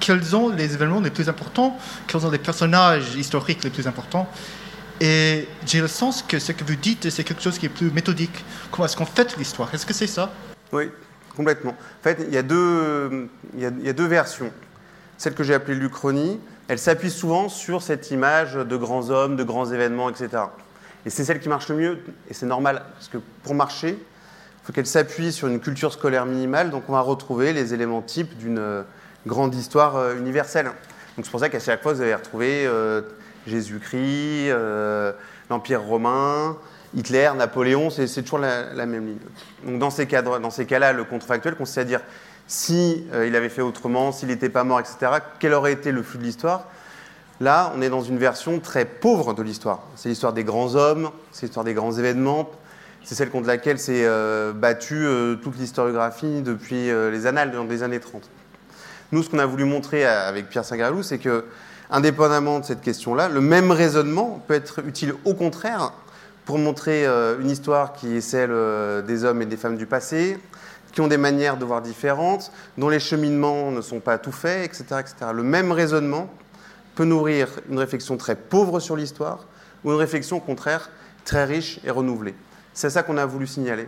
quels 0.00 0.24
sont 0.24 0.48
les 0.48 0.74
événements 0.74 1.00
les 1.00 1.10
plus 1.10 1.28
importants, 1.28 1.78
quels 2.08 2.20
sont 2.20 2.30
les 2.30 2.38
personnages 2.38 3.14
historiques 3.14 3.62
les 3.62 3.70
plus 3.70 3.86
importants? 3.86 4.28
Et 5.00 5.46
j'ai 5.64 5.80
le 5.80 5.86
sens 5.86 6.22
que 6.22 6.38
ce 6.38 6.50
que 6.52 6.64
vous 6.64 6.74
dites, 6.74 7.08
c'est 7.10 7.22
quelque 7.22 7.42
chose 7.42 7.58
qui 7.58 7.66
est 7.66 7.70
plus 7.70 7.90
méthodique. 7.90 8.44
Comment 8.70 8.86
est-ce 8.86 8.96
qu'on 8.96 9.06
fait 9.06 9.36
l'histoire? 9.36 9.72
Est-ce 9.72 9.86
que 9.86 9.94
c'est 9.94 10.08
ça? 10.08 10.32
Oui, 10.72 10.90
complètement. 11.36 11.70
En 11.70 12.02
fait, 12.02 12.18
il 12.26 12.34
y 12.34 12.36
a 12.36 12.42
deux, 12.42 13.28
il 13.54 13.60
y 13.60 13.88
a, 13.88 13.92
deux 13.92 14.06
versions. 14.06 14.50
Celle 15.16 15.34
que 15.34 15.44
j'ai 15.44 15.54
appelée 15.54 15.76
l'Uchronie, 15.76 16.40
elle 16.66 16.80
s'appuie 16.80 17.10
souvent 17.10 17.48
sur 17.48 17.80
cette 17.80 18.10
image 18.10 18.54
de 18.54 18.76
grands 18.76 19.10
hommes, 19.10 19.36
de 19.36 19.44
grands 19.44 19.70
événements, 19.70 20.10
etc. 20.10 20.42
Et 21.06 21.10
c'est 21.10 21.24
celle 21.24 21.38
qui 21.38 21.48
marche 21.48 21.68
le 21.68 21.76
mieux, 21.76 21.98
et 22.28 22.34
c'est 22.34 22.46
normal, 22.46 22.82
parce 22.94 23.08
que 23.08 23.18
pour 23.44 23.54
marcher, 23.54 23.90
il 23.90 24.66
faut 24.66 24.72
qu'elle 24.72 24.86
s'appuie 24.86 25.32
sur 25.32 25.46
une 25.46 25.60
culture 25.60 25.92
scolaire 25.92 26.26
minimale, 26.26 26.70
donc 26.70 26.84
on 26.88 26.92
va 26.92 27.00
retrouver 27.00 27.52
les 27.52 27.72
éléments 27.72 28.02
types 28.02 28.36
d'une 28.36 28.58
euh, 28.58 28.82
grande 29.26 29.54
histoire 29.54 29.96
euh, 29.96 30.16
universelle. 30.16 30.66
Donc 31.16 31.24
c'est 31.24 31.30
pour 31.30 31.40
ça 31.40 31.48
qu'à 31.48 31.60
chaque 31.60 31.82
fois, 31.82 31.92
vous 31.92 32.02
allez 32.02 32.14
retrouver 32.14 32.68
euh, 33.48 33.50
Jésus-Christ, 33.50 34.52
l'Empire 35.50 35.82
romain, 35.82 36.56
Hitler, 36.94 37.30
Napoléon, 37.36 37.90
c'est 37.90 38.22
toujours 38.22 38.38
la, 38.38 38.86
même 38.86 39.06
ligne. 39.06 39.18
Donc 39.66 39.78
dans 39.78 39.90
ces, 39.90 40.06
cas-là, 40.06 40.92
le 40.92 41.04
contrefactuel 41.04 41.54
consiste 41.54 41.78
à 41.78 41.84
dire 41.84 42.00
si 42.46 43.04
euh, 43.12 43.26
il 43.26 43.36
avait 43.36 43.50
fait 43.50 43.60
autrement, 43.60 44.10
s'il 44.10 44.28
n'était 44.28 44.48
pas 44.48 44.64
mort, 44.64 44.80
etc., 44.80 44.96
quel 45.38 45.52
aurait 45.52 45.72
été 45.72 45.92
le 45.92 46.02
flux 46.02 46.18
de 46.18 46.24
l'histoire? 46.24 46.64
Là, 47.40 47.72
on 47.76 47.82
est 47.82 47.90
dans 47.90 48.02
une 48.02 48.18
version 48.18 48.58
très 48.58 48.84
pauvre 48.84 49.34
de 49.34 49.42
l'histoire. 49.42 49.80
C'est 49.96 50.08
l'histoire 50.08 50.32
des 50.32 50.44
grands 50.44 50.74
hommes, 50.74 51.10
c'est 51.30 51.46
l'histoire 51.46 51.64
des 51.64 51.74
grands 51.74 51.92
événements, 51.92 52.50
c'est 53.04 53.14
celle 53.14 53.30
contre 53.30 53.46
laquelle 53.46 53.78
s'est 53.78 54.04
euh, 54.06 54.52
battue 54.52 55.06
euh, 55.06 55.36
toute 55.36 55.58
l'historiographie 55.58 56.40
depuis 56.42 56.90
les 56.90 57.26
annales 57.26 57.52
les 57.68 57.82
années 57.82 58.00
30. 58.00 58.28
Nous, 59.12 59.22
ce 59.22 59.30
qu'on 59.30 59.38
a 59.38 59.46
voulu 59.46 59.64
montrer 59.64 60.04
avec 60.04 60.48
Pierre 60.48 60.64
Sagralou, 60.64 61.02
c'est 61.02 61.18
que, 61.18 61.44
indépendamment 61.90 62.60
de 62.60 62.64
cette 62.64 62.80
question-là, 62.80 63.28
le 63.28 63.40
même 63.40 63.70
raisonnement 63.70 64.42
peut 64.46 64.54
être 64.54 64.80
utile 64.86 65.14
au 65.24 65.34
contraire 65.34 65.92
pour 66.44 66.58
montrer 66.58 67.06
euh, 67.06 67.38
une 67.40 67.50
histoire 67.50 67.92
qui 67.92 68.16
est 68.16 68.20
celle 68.20 68.50
euh, 68.50 69.02
des 69.02 69.24
hommes 69.24 69.42
et 69.42 69.46
des 69.46 69.56
femmes 69.56 69.76
du 69.76 69.86
passé, 69.86 70.38
qui 70.92 71.00
ont 71.00 71.08
des 71.08 71.18
manières 71.18 71.56
de 71.56 71.64
voir 71.64 71.82
différentes, 71.82 72.52
dont 72.78 72.88
les 72.88 73.00
cheminements 73.00 73.70
ne 73.70 73.80
sont 73.80 74.00
pas 74.00 74.18
tout 74.18 74.32
faits, 74.32 74.64
etc. 74.64 75.00
etc. 75.00 75.30
Le 75.34 75.42
même 75.42 75.72
raisonnement 75.72 76.30
peut 76.94 77.04
nourrir 77.04 77.48
une 77.70 77.78
réflexion 77.78 78.16
très 78.16 78.34
pauvre 78.34 78.80
sur 78.80 78.96
l'histoire 78.96 79.46
ou 79.84 79.92
une 79.92 79.98
réflexion 79.98 80.38
au 80.38 80.40
contraire 80.40 80.90
très 81.24 81.44
riche 81.44 81.80
et 81.84 81.90
renouvelée. 81.90 82.34
C'est 82.72 82.90
ça 82.90 83.02
qu'on 83.02 83.18
a 83.18 83.26
voulu 83.26 83.46
signaler. 83.46 83.86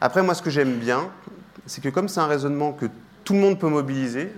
Après, 0.00 0.22
moi, 0.22 0.34
ce 0.34 0.42
que 0.42 0.50
j'aime 0.50 0.78
bien, 0.78 1.10
c'est 1.66 1.82
que 1.82 1.90
comme 1.90 2.08
c'est 2.08 2.20
un 2.20 2.26
raisonnement 2.26 2.72
que 2.72 2.86
tout 3.24 3.34
le 3.34 3.40
monde 3.40 3.58
peut 3.58 3.68
mobiliser, 3.68 4.32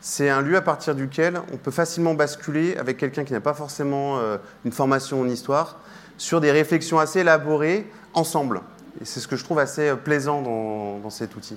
c'est 0.00 0.28
un 0.28 0.42
lieu 0.42 0.56
à 0.56 0.62
partir 0.62 0.94
duquel 0.94 1.40
on 1.52 1.56
peut 1.56 1.70
facilement 1.70 2.14
basculer 2.14 2.76
avec 2.76 2.96
quelqu'un 2.96 3.24
qui 3.24 3.32
n'a 3.32 3.40
pas 3.40 3.54
forcément 3.54 4.18
euh, 4.18 4.38
une 4.64 4.72
formation 4.72 5.20
en 5.20 5.28
histoire 5.28 5.78
sur 6.18 6.40
des 6.40 6.50
réflexions 6.50 6.98
assez 6.98 7.20
élaborées 7.20 7.90
ensemble. 8.14 8.62
Et 9.00 9.04
c'est 9.04 9.20
ce 9.20 9.28
que 9.28 9.36
je 9.36 9.44
trouve 9.44 9.58
assez 9.58 9.94
plaisant 9.96 10.42
dans, 10.42 10.98
dans 10.98 11.10
cet 11.10 11.36
outil. 11.36 11.56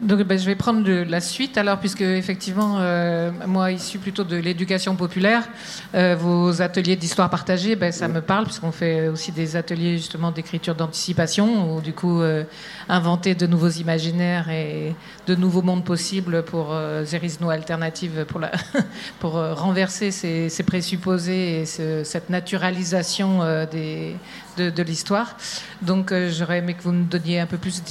Donc, 0.00 0.22
ben, 0.22 0.38
je 0.38 0.46
vais 0.46 0.54
prendre 0.54 0.82
de 0.82 1.04
la 1.06 1.20
suite 1.20 1.58
alors, 1.58 1.78
puisque 1.78 2.00
effectivement, 2.00 2.78
euh, 2.80 3.30
moi, 3.46 3.72
issu 3.72 3.98
plutôt 3.98 4.24
de 4.24 4.36
l'éducation 4.36 4.96
populaire, 4.96 5.46
euh, 5.94 6.16
vos 6.18 6.62
ateliers 6.62 6.96
d'histoire 6.96 7.28
partagée, 7.28 7.76
ben, 7.76 7.92
ça 7.92 8.08
me 8.08 8.22
parle, 8.22 8.44
puisqu'on 8.44 8.72
fait 8.72 9.08
aussi 9.08 9.32
des 9.32 9.54
ateliers 9.54 9.98
justement 9.98 10.30
d'écriture 10.30 10.74
d'anticipation, 10.74 11.76
ou 11.76 11.82
du 11.82 11.92
coup, 11.92 12.22
euh, 12.22 12.44
inventer 12.88 13.34
de 13.34 13.46
nouveaux 13.46 13.68
imaginaires 13.68 14.48
et 14.48 14.94
de 15.26 15.34
nouveaux 15.34 15.62
mondes 15.62 15.84
possibles 15.84 16.42
pour 16.42 16.68
euh, 16.70 17.04
No 17.42 17.50
Alternative, 17.50 18.24
pour, 18.26 18.40
la 18.40 18.50
pour 19.20 19.32
renverser 19.32 20.10
ces, 20.10 20.48
ces, 20.48 20.62
présupposés 20.62 21.60
et 21.60 21.66
cette 21.66 22.30
naturalisation 22.30 23.40
des, 23.70 24.16
de, 24.56 24.82
l'histoire. 24.82 25.36
Donc 25.80 26.12
euh, 26.12 26.30
j'aurais 26.30 26.58
aimé 26.58 26.74
que 26.74 26.82
vous 26.82 26.92
nous 26.92 27.04
donniez 27.04 27.40
un 27.40 27.46
peu 27.46 27.58
plus 27.58 27.82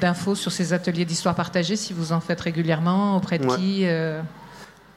d'infos 0.00 0.34
sur 0.34 0.52
ces 0.52 0.72
ateliers 0.72 1.04
d'histoire 1.04 1.34
partagée, 1.34 1.76
si 1.76 1.92
vous 1.92 2.12
en 2.12 2.20
faites 2.20 2.40
régulièrement, 2.40 3.16
auprès 3.16 3.38
de 3.38 3.46
qui 3.56 3.86
euh 3.86 4.20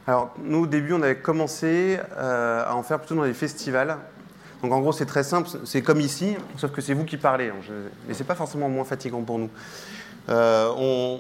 Alors 0.05 0.33
nous 0.43 0.59
au 0.59 0.67
début 0.67 0.93
on 0.93 1.01
avait 1.01 1.17
commencé 1.17 1.99
euh, 2.17 2.63
à 2.65 2.75
en 2.75 2.83
faire 2.83 2.99
plutôt 2.99 3.15
dans 3.15 3.23
les 3.23 3.33
festivals. 3.33 3.97
Donc 4.63 4.71
en 4.71 4.79
gros 4.79 4.91
c'est 4.91 5.05
très 5.05 5.23
simple, 5.23 5.49
c'est 5.65 5.81
comme 5.81 5.99
ici, 5.99 6.35
sauf 6.57 6.71
que 6.71 6.81
c'est 6.81 6.93
vous 6.93 7.05
qui 7.05 7.17
parlez. 7.17 7.49
Hein. 7.49 7.73
Et 8.09 8.13
c'est 8.13 8.23
pas 8.23 8.35
forcément 8.35 8.69
moins 8.69 8.85
fatigant 8.85 9.21
pour 9.21 9.39
nous. 9.39 9.49
Euh, 10.30 10.69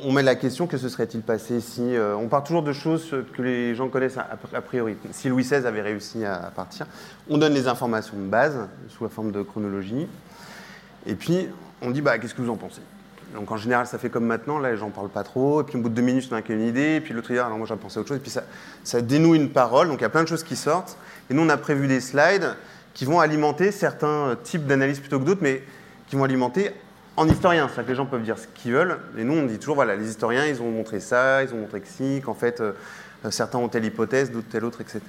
on, 0.03 0.11
met 0.11 0.21
la 0.23 0.35
question 0.35 0.67
que 0.67 0.77
se 0.77 0.89
serait-il 0.89 1.21
passé 1.21 1.61
si. 1.61 1.95
Euh, 1.95 2.15
on 2.15 2.27
part 2.27 2.43
toujours 2.43 2.63
de 2.63 2.73
choses 2.73 3.15
que 3.33 3.41
les 3.41 3.73
gens 3.73 3.87
connaissent 3.87 4.17
a, 4.17 4.61
priori. 4.61 4.97
Si 5.11 5.29
Louis 5.29 5.43
XVI 5.43 5.65
avait 5.65 5.81
réussi 5.81 6.25
à, 6.25 6.51
partir, 6.53 6.87
on 7.29 7.37
donne 7.37 7.53
les 7.53 7.67
informations 7.67 8.17
de 8.17 8.27
base 8.27 8.67
sous 8.89 9.03
la 9.03 9.09
forme 9.09 9.31
de 9.31 9.41
chronologie. 9.41 10.07
Et 11.05 11.15
puis, 11.15 11.47
on 11.81 11.91
dit 11.91 12.01
bah, 12.01 12.17
qu'est-ce 12.17 12.35
que 12.35 12.41
vous 12.41 12.51
en 12.51 12.57
pensez? 12.57 12.81
Donc 13.33 13.51
en 13.51 13.57
général, 13.57 13.87
ça 13.87 13.97
fait 13.97 14.09
comme 14.09 14.25
maintenant, 14.25 14.59
là, 14.59 14.75
j'en 14.75 14.89
parle 14.89 15.09
pas 15.09 15.23
trop. 15.23 15.61
Et 15.61 15.63
puis 15.63 15.77
au 15.77 15.81
bout 15.81 15.89
de 15.89 15.95
deux 15.95 16.01
minutes, 16.01 16.27
on 16.31 16.35
a 16.35 16.41
qu'une 16.41 16.61
idée. 16.61 16.95
Et 16.95 17.01
puis 17.01 17.13
l'autre 17.13 17.31
dit 17.31 17.39
alors 17.39 17.57
moi 17.57 17.67
j'en 17.67 17.77
pensé 17.77 17.97
à 17.97 18.01
autre 18.01 18.09
chose. 18.09 18.17
Et 18.17 18.21
puis 18.21 18.31
ça, 18.31 18.43
ça 18.83 19.01
dénoue 19.01 19.35
une 19.35 19.49
parole. 19.49 19.87
Donc 19.87 19.99
il 19.99 20.03
y 20.03 20.05
a 20.05 20.09
plein 20.09 20.23
de 20.23 20.27
choses 20.27 20.43
qui 20.43 20.57
sortent. 20.57 20.97
Et 21.29 21.33
nous, 21.33 21.43
on 21.43 21.49
a 21.49 21.57
prévu 21.57 21.87
des 21.87 22.01
slides 22.01 22.55
qui 22.93 23.05
vont 23.05 23.19
alimenter 23.19 23.71
certains 23.71 24.37
types 24.43 24.65
d'analyses 24.65 24.99
plutôt 24.99 25.19
que 25.19 25.25
d'autres, 25.25 25.43
mais 25.43 25.63
qui 26.07 26.15
vont 26.15 26.23
alimenter 26.23 26.71
en 27.17 27.27
historien, 27.27 27.67
c'est-à-dire 27.67 27.85
que 27.85 27.89
les 27.89 27.95
gens 27.95 28.05
peuvent 28.05 28.21
dire 28.21 28.37
ce 28.37 28.45
qu'ils 28.53 28.73
veulent, 28.73 28.99
et 29.17 29.23
nous 29.23 29.33
on 29.33 29.45
dit 29.45 29.57
toujours, 29.57 29.75
voilà, 29.75 29.95
les 29.95 30.07
historiens, 30.07 30.45
ils 30.45 30.61
ont 30.61 30.69
montré 30.69 30.99
ça, 30.99 31.43
ils 31.43 31.51
ont 31.51 31.57
montré 31.57 31.81
que 31.81 31.87
si, 31.87 32.21
qu'en 32.23 32.35
fait, 32.35 32.61
euh, 32.61 32.73
certains 33.31 33.57
ont 33.57 33.67
telle 33.67 33.85
hypothèse, 33.85 34.31
d'autres 34.31 34.47
telle 34.49 34.63
autre, 34.63 34.81
etc. 34.81 35.01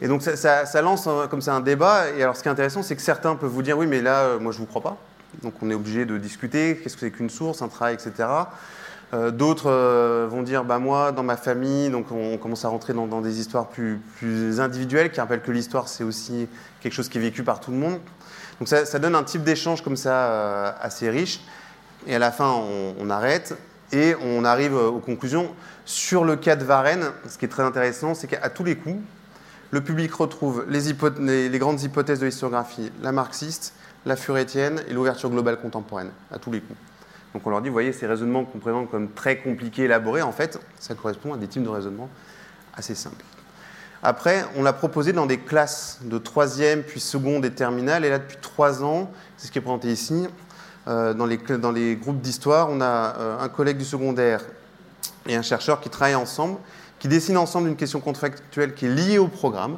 Et 0.00 0.08
donc 0.08 0.22
ça, 0.22 0.82
lance 0.82 1.08
comme 1.30 1.40
ça 1.40 1.54
un 1.54 1.60
débat, 1.60 2.10
et 2.10 2.22
alors 2.22 2.36
ce 2.36 2.42
qui 2.42 2.48
est 2.48 2.50
intéressant, 2.50 2.82
c'est 2.82 2.96
que 2.96 3.02
certains 3.02 3.36
peuvent 3.36 3.50
vous 3.50 3.62
dire, 3.62 3.78
oui, 3.78 3.86
mais 3.86 4.02
là, 4.02 4.24
euh, 4.24 4.38
moi 4.40 4.50
je 4.50 4.58
vous 4.58 4.66
crois 4.66 4.82
pas, 4.82 4.96
donc 5.42 5.54
on 5.62 5.70
est 5.70 5.74
obligé 5.74 6.04
de 6.06 6.18
discuter, 6.18 6.76
qu'est-ce 6.82 6.96
que 6.96 7.00
c'est 7.00 7.12
qu'une 7.12 7.30
source, 7.30 7.62
un 7.62 7.68
travail, 7.68 7.94
etc. 7.94 8.28
Euh, 9.14 9.30
d'autres 9.30 10.26
vont 10.26 10.42
dire, 10.42 10.64
bah 10.64 10.80
moi, 10.80 11.12
dans 11.12 11.22
ma 11.22 11.36
famille, 11.36 11.88
donc 11.90 12.10
on 12.10 12.36
commence 12.36 12.64
à 12.64 12.68
rentrer 12.68 12.92
dans, 12.92 13.20
des 13.20 13.38
histoires 13.38 13.68
plus, 13.68 14.00
plus 14.18 14.60
individuelles, 14.60 15.12
qui 15.12 15.20
rappellent 15.20 15.42
que 15.42 15.52
l'histoire, 15.52 15.86
c'est 15.86 16.02
aussi 16.02 16.48
quelque 16.80 16.92
chose 16.92 17.08
qui 17.08 17.18
est 17.18 17.20
vécu 17.20 17.44
par 17.44 17.60
tout 17.60 17.70
le 17.70 17.76
monde. 17.76 18.00
Donc 18.58 18.68
ça, 18.68 18.98
donne 18.98 19.14
un 19.14 19.24
type 19.24 19.42
d'échange 19.42 19.82
comme 19.82 19.96
ça 19.96 20.30
euh, 20.30 20.72
assez 20.80 21.10
riche. 21.10 21.40
Et 22.06 22.14
à 22.14 22.18
la 22.18 22.30
fin, 22.30 22.50
on, 22.98 23.10
arrête 23.10 23.56
et 23.92 24.14
on 24.22 24.44
arrive 24.44 24.74
aux 24.74 25.00
conclusions. 25.00 25.50
Sur 25.84 26.24
le 26.24 26.36
cas 26.36 26.56
de 26.56 26.64
Varenne, 26.64 27.06
ce 27.28 27.36
qui 27.36 27.44
est 27.44 27.48
très 27.48 27.64
intéressant, 27.64 28.14
c'est 28.14 28.28
qu'à 28.28 28.48
tous 28.48 28.64
les 28.64 28.76
coups, 28.76 29.00
le 29.72 29.80
public 29.80 30.12
retrouve 30.14 30.64
les, 30.68 31.48
les, 31.48 31.58
grandes 31.58 31.82
hypothèses 31.82 32.20
de 32.20 32.26
l'historiographie, 32.26 32.92
la 33.02 33.10
marxiste, 33.12 33.74
la 34.04 34.14
furétienne 34.14 34.82
et 34.88 34.92
l'ouverture 34.92 35.30
globale 35.30 35.58
contemporaine, 35.58 36.10
à 36.30 36.38
tous 36.38 36.52
les 36.52 36.60
coups. 36.60 36.78
Donc 37.34 37.46
on 37.46 37.50
leur 37.50 37.60
dit, 37.60 37.68
vous 37.68 37.74
voyez, 37.74 37.92
ces 37.92 38.06
raisonnements 38.06 38.44
qu'on 38.44 38.58
présente 38.58 38.90
comme 38.90 39.10
très 39.10 39.38
compliqués, 39.38 39.82
élaborés, 39.82 40.22
en 40.22 40.32
fait, 40.32 40.60
ça 40.78 40.94
correspond 40.94 41.34
à 41.34 41.36
des 41.36 41.48
types 41.48 41.64
de 41.64 41.68
raisonnements 41.68 42.08
assez 42.74 42.94
simples. 42.94 43.24
Après, 44.08 44.44
on 44.54 44.62
l'a 44.62 44.72
proposé 44.72 45.12
dans 45.12 45.26
des 45.26 45.38
classes 45.38 45.98
de 46.02 46.16
troisième, 46.18 46.84
puis 46.84 47.00
seconde 47.00 47.44
et 47.44 47.50
terminale. 47.50 48.04
Et 48.04 48.08
là, 48.08 48.20
depuis 48.20 48.36
trois 48.40 48.84
ans, 48.84 49.10
c'est 49.36 49.48
ce 49.48 49.50
qui 49.50 49.58
est 49.58 49.60
présenté 49.60 49.88
ici, 49.88 50.28
euh, 50.86 51.12
dans, 51.12 51.26
les, 51.26 51.96
groupes 51.96 52.20
d'histoire, 52.20 52.68
on 52.70 52.80
a 52.80 53.16
euh, 53.18 53.40
un 53.40 53.48
collègue 53.48 53.78
du 53.78 53.84
secondaire 53.84 54.42
et 55.26 55.34
un 55.34 55.42
chercheur 55.42 55.80
qui 55.80 55.90
travaillent 55.90 56.14
ensemble, 56.14 56.58
qui 57.00 57.08
dessinent 57.08 57.36
ensemble 57.36 57.66
une 57.68 57.74
question 57.74 57.98
contractuelle 57.98 58.74
qui 58.74 58.86
est 58.86 58.94
liée 58.94 59.18
au 59.18 59.26
programme. 59.26 59.76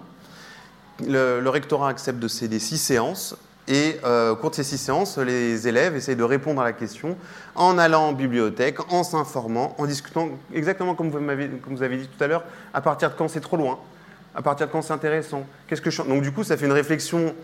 Le, 1.06 1.48
rectorat 1.48 1.88
accepte 1.88 2.18
de 2.18 2.28
céder 2.28 2.58
six 2.58 2.76
séances. 2.76 3.34
Et 3.66 3.98
euh, 4.04 4.32
au 4.32 4.36
cours 4.36 4.50
de 4.50 4.56
ces 4.56 4.62
six 4.62 4.76
séances, 4.76 5.16
les 5.16 5.68
élèves 5.68 5.96
essayent 5.96 6.16
de 6.16 6.22
répondre 6.22 6.60
à 6.60 6.64
la 6.64 6.74
question 6.74 7.16
en 7.54 7.78
allant 7.78 8.08
en 8.08 8.12
bibliothèque, 8.12 8.92
en 8.92 9.04
s'informant, 9.04 9.74
en 9.78 9.86
discutant 9.86 10.28
exactement 10.52 10.94
comme 10.94 11.08
vous 11.08 11.82
avez 11.82 11.96
dit 11.96 12.08
tout 12.08 12.22
à 12.22 12.26
l'heure, 12.26 12.44
à 12.74 12.82
partir 12.82 13.08
de 13.08 13.14
quand 13.14 13.28
c'est 13.28 13.40
trop 13.40 13.56
loin, 13.56 13.78
à 14.34 14.42
partir 14.42 14.66
de 14.66 14.72
quand 14.72 14.82
c'est 14.82 14.92
intéressant? 14.92 15.46
Qu'est-ce 15.66 15.80
que. 15.80 16.08
Donc 16.08 16.22
du 16.22 16.32
coup, 16.32 16.44
ça 16.44 16.56
fait 16.56 16.66
une 16.66 16.72
réflexion 16.72 17.34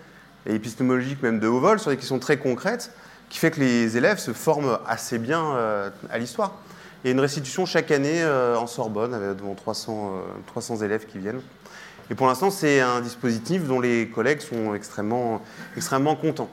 épistémologique 0.46 1.22
même 1.22 1.40
de 1.40 1.48
haut 1.48 1.60
vol 1.60 1.78
sur 1.78 1.90
des 1.90 1.96
questions 1.96 2.18
très 2.18 2.36
concrètes 2.36 2.92
qui 3.30 3.38
fait 3.38 3.50
que 3.50 3.60
les 3.60 3.96
élèves 3.96 4.18
se 4.18 4.32
forment 4.32 4.78
assez 4.86 5.18
bien 5.18 5.42
euh, 5.54 5.90
à 6.10 6.18
l'histoire. 6.18 6.52
Il 7.02 7.08
y 7.08 7.10
a 7.10 7.12
une 7.12 7.20
restitution 7.20 7.66
chaque 7.66 7.90
année 7.90 8.24
en 8.24 8.66
Sorbonne, 8.66 9.12
avec 9.12 9.36
devant 9.36 9.54
300, 9.54 10.22
300 10.46 10.78
élèves 10.78 11.04
qui 11.04 11.18
viennent. 11.18 11.42
Et 12.10 12.14
pour 12.14 12.26
l'instant, 12.26 12.50
c'est 12.50 12.80
un 12.80 13.00
dispositif 13.00 13.66
dont 13.66 13.80
les 13.80 14.08
collègues 14.08 14.40
sont 14.40 14.74
extrêmement, 14.74 15.42
extrêmement 15.76 16.16
contents. 16.16 16.50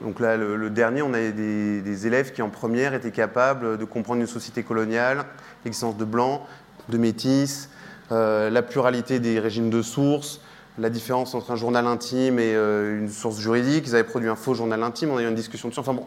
Donc 0.00 0.20
là, 0.20 0.36
le, 0.36 0.70
dernier, 0.70 1.02
on 1.02 1.12
a 1.12 1.30
des, 1.30 2.06
élèves 2.06 2.32
qui 2.32 2.42
en 2.42 2.48
première 2.48 2.94
étaient 2.94 3.10
capables 3.10 3.78
de 3.78 3.84
comprendre 3.84 4.20
une 4.20 4.26
société 4.26 4.62
coloniale, 4.62 5.24
l'existence 5.64 5.96
de 5.96 6.04
blancs, 6.04 6.40
de 6.88 6.98
métis, 6.98 7.68
euh, 7.68 7.73
la 8.10 8.62
pluralité 8.62 9.18
des 9.18 9.40
régimes 9.40 9.70
de 9.70 9.82
sources, 9.82 10.40
la 10.78 10.90
différence 10.90 11.34
entre 11.34 11.50
un 11.50 11.56
journal 11.56 11.86
intime 11.86 12.38
et 12.38 12.54
euh, 12.54 12.98
une 12.98 13.08
source 13.08 13.38
juridique. 13.38 13.84
Ils 13.86 13.94
avaient 13.94 14.04
produit 14.04 14.28
un 14.28 14.36
faux 14.36 14.54
journal 14.54 14.82
intime, 14.82 15.10
on 15.10 15.18
a 15.18 15.22
eu 15.22 15.28
une 15.28 15.34
discussion 15.34 15.68
dessus. 15.68 15.80
Enfin 15.80 15.94
bon, 15.94 16.06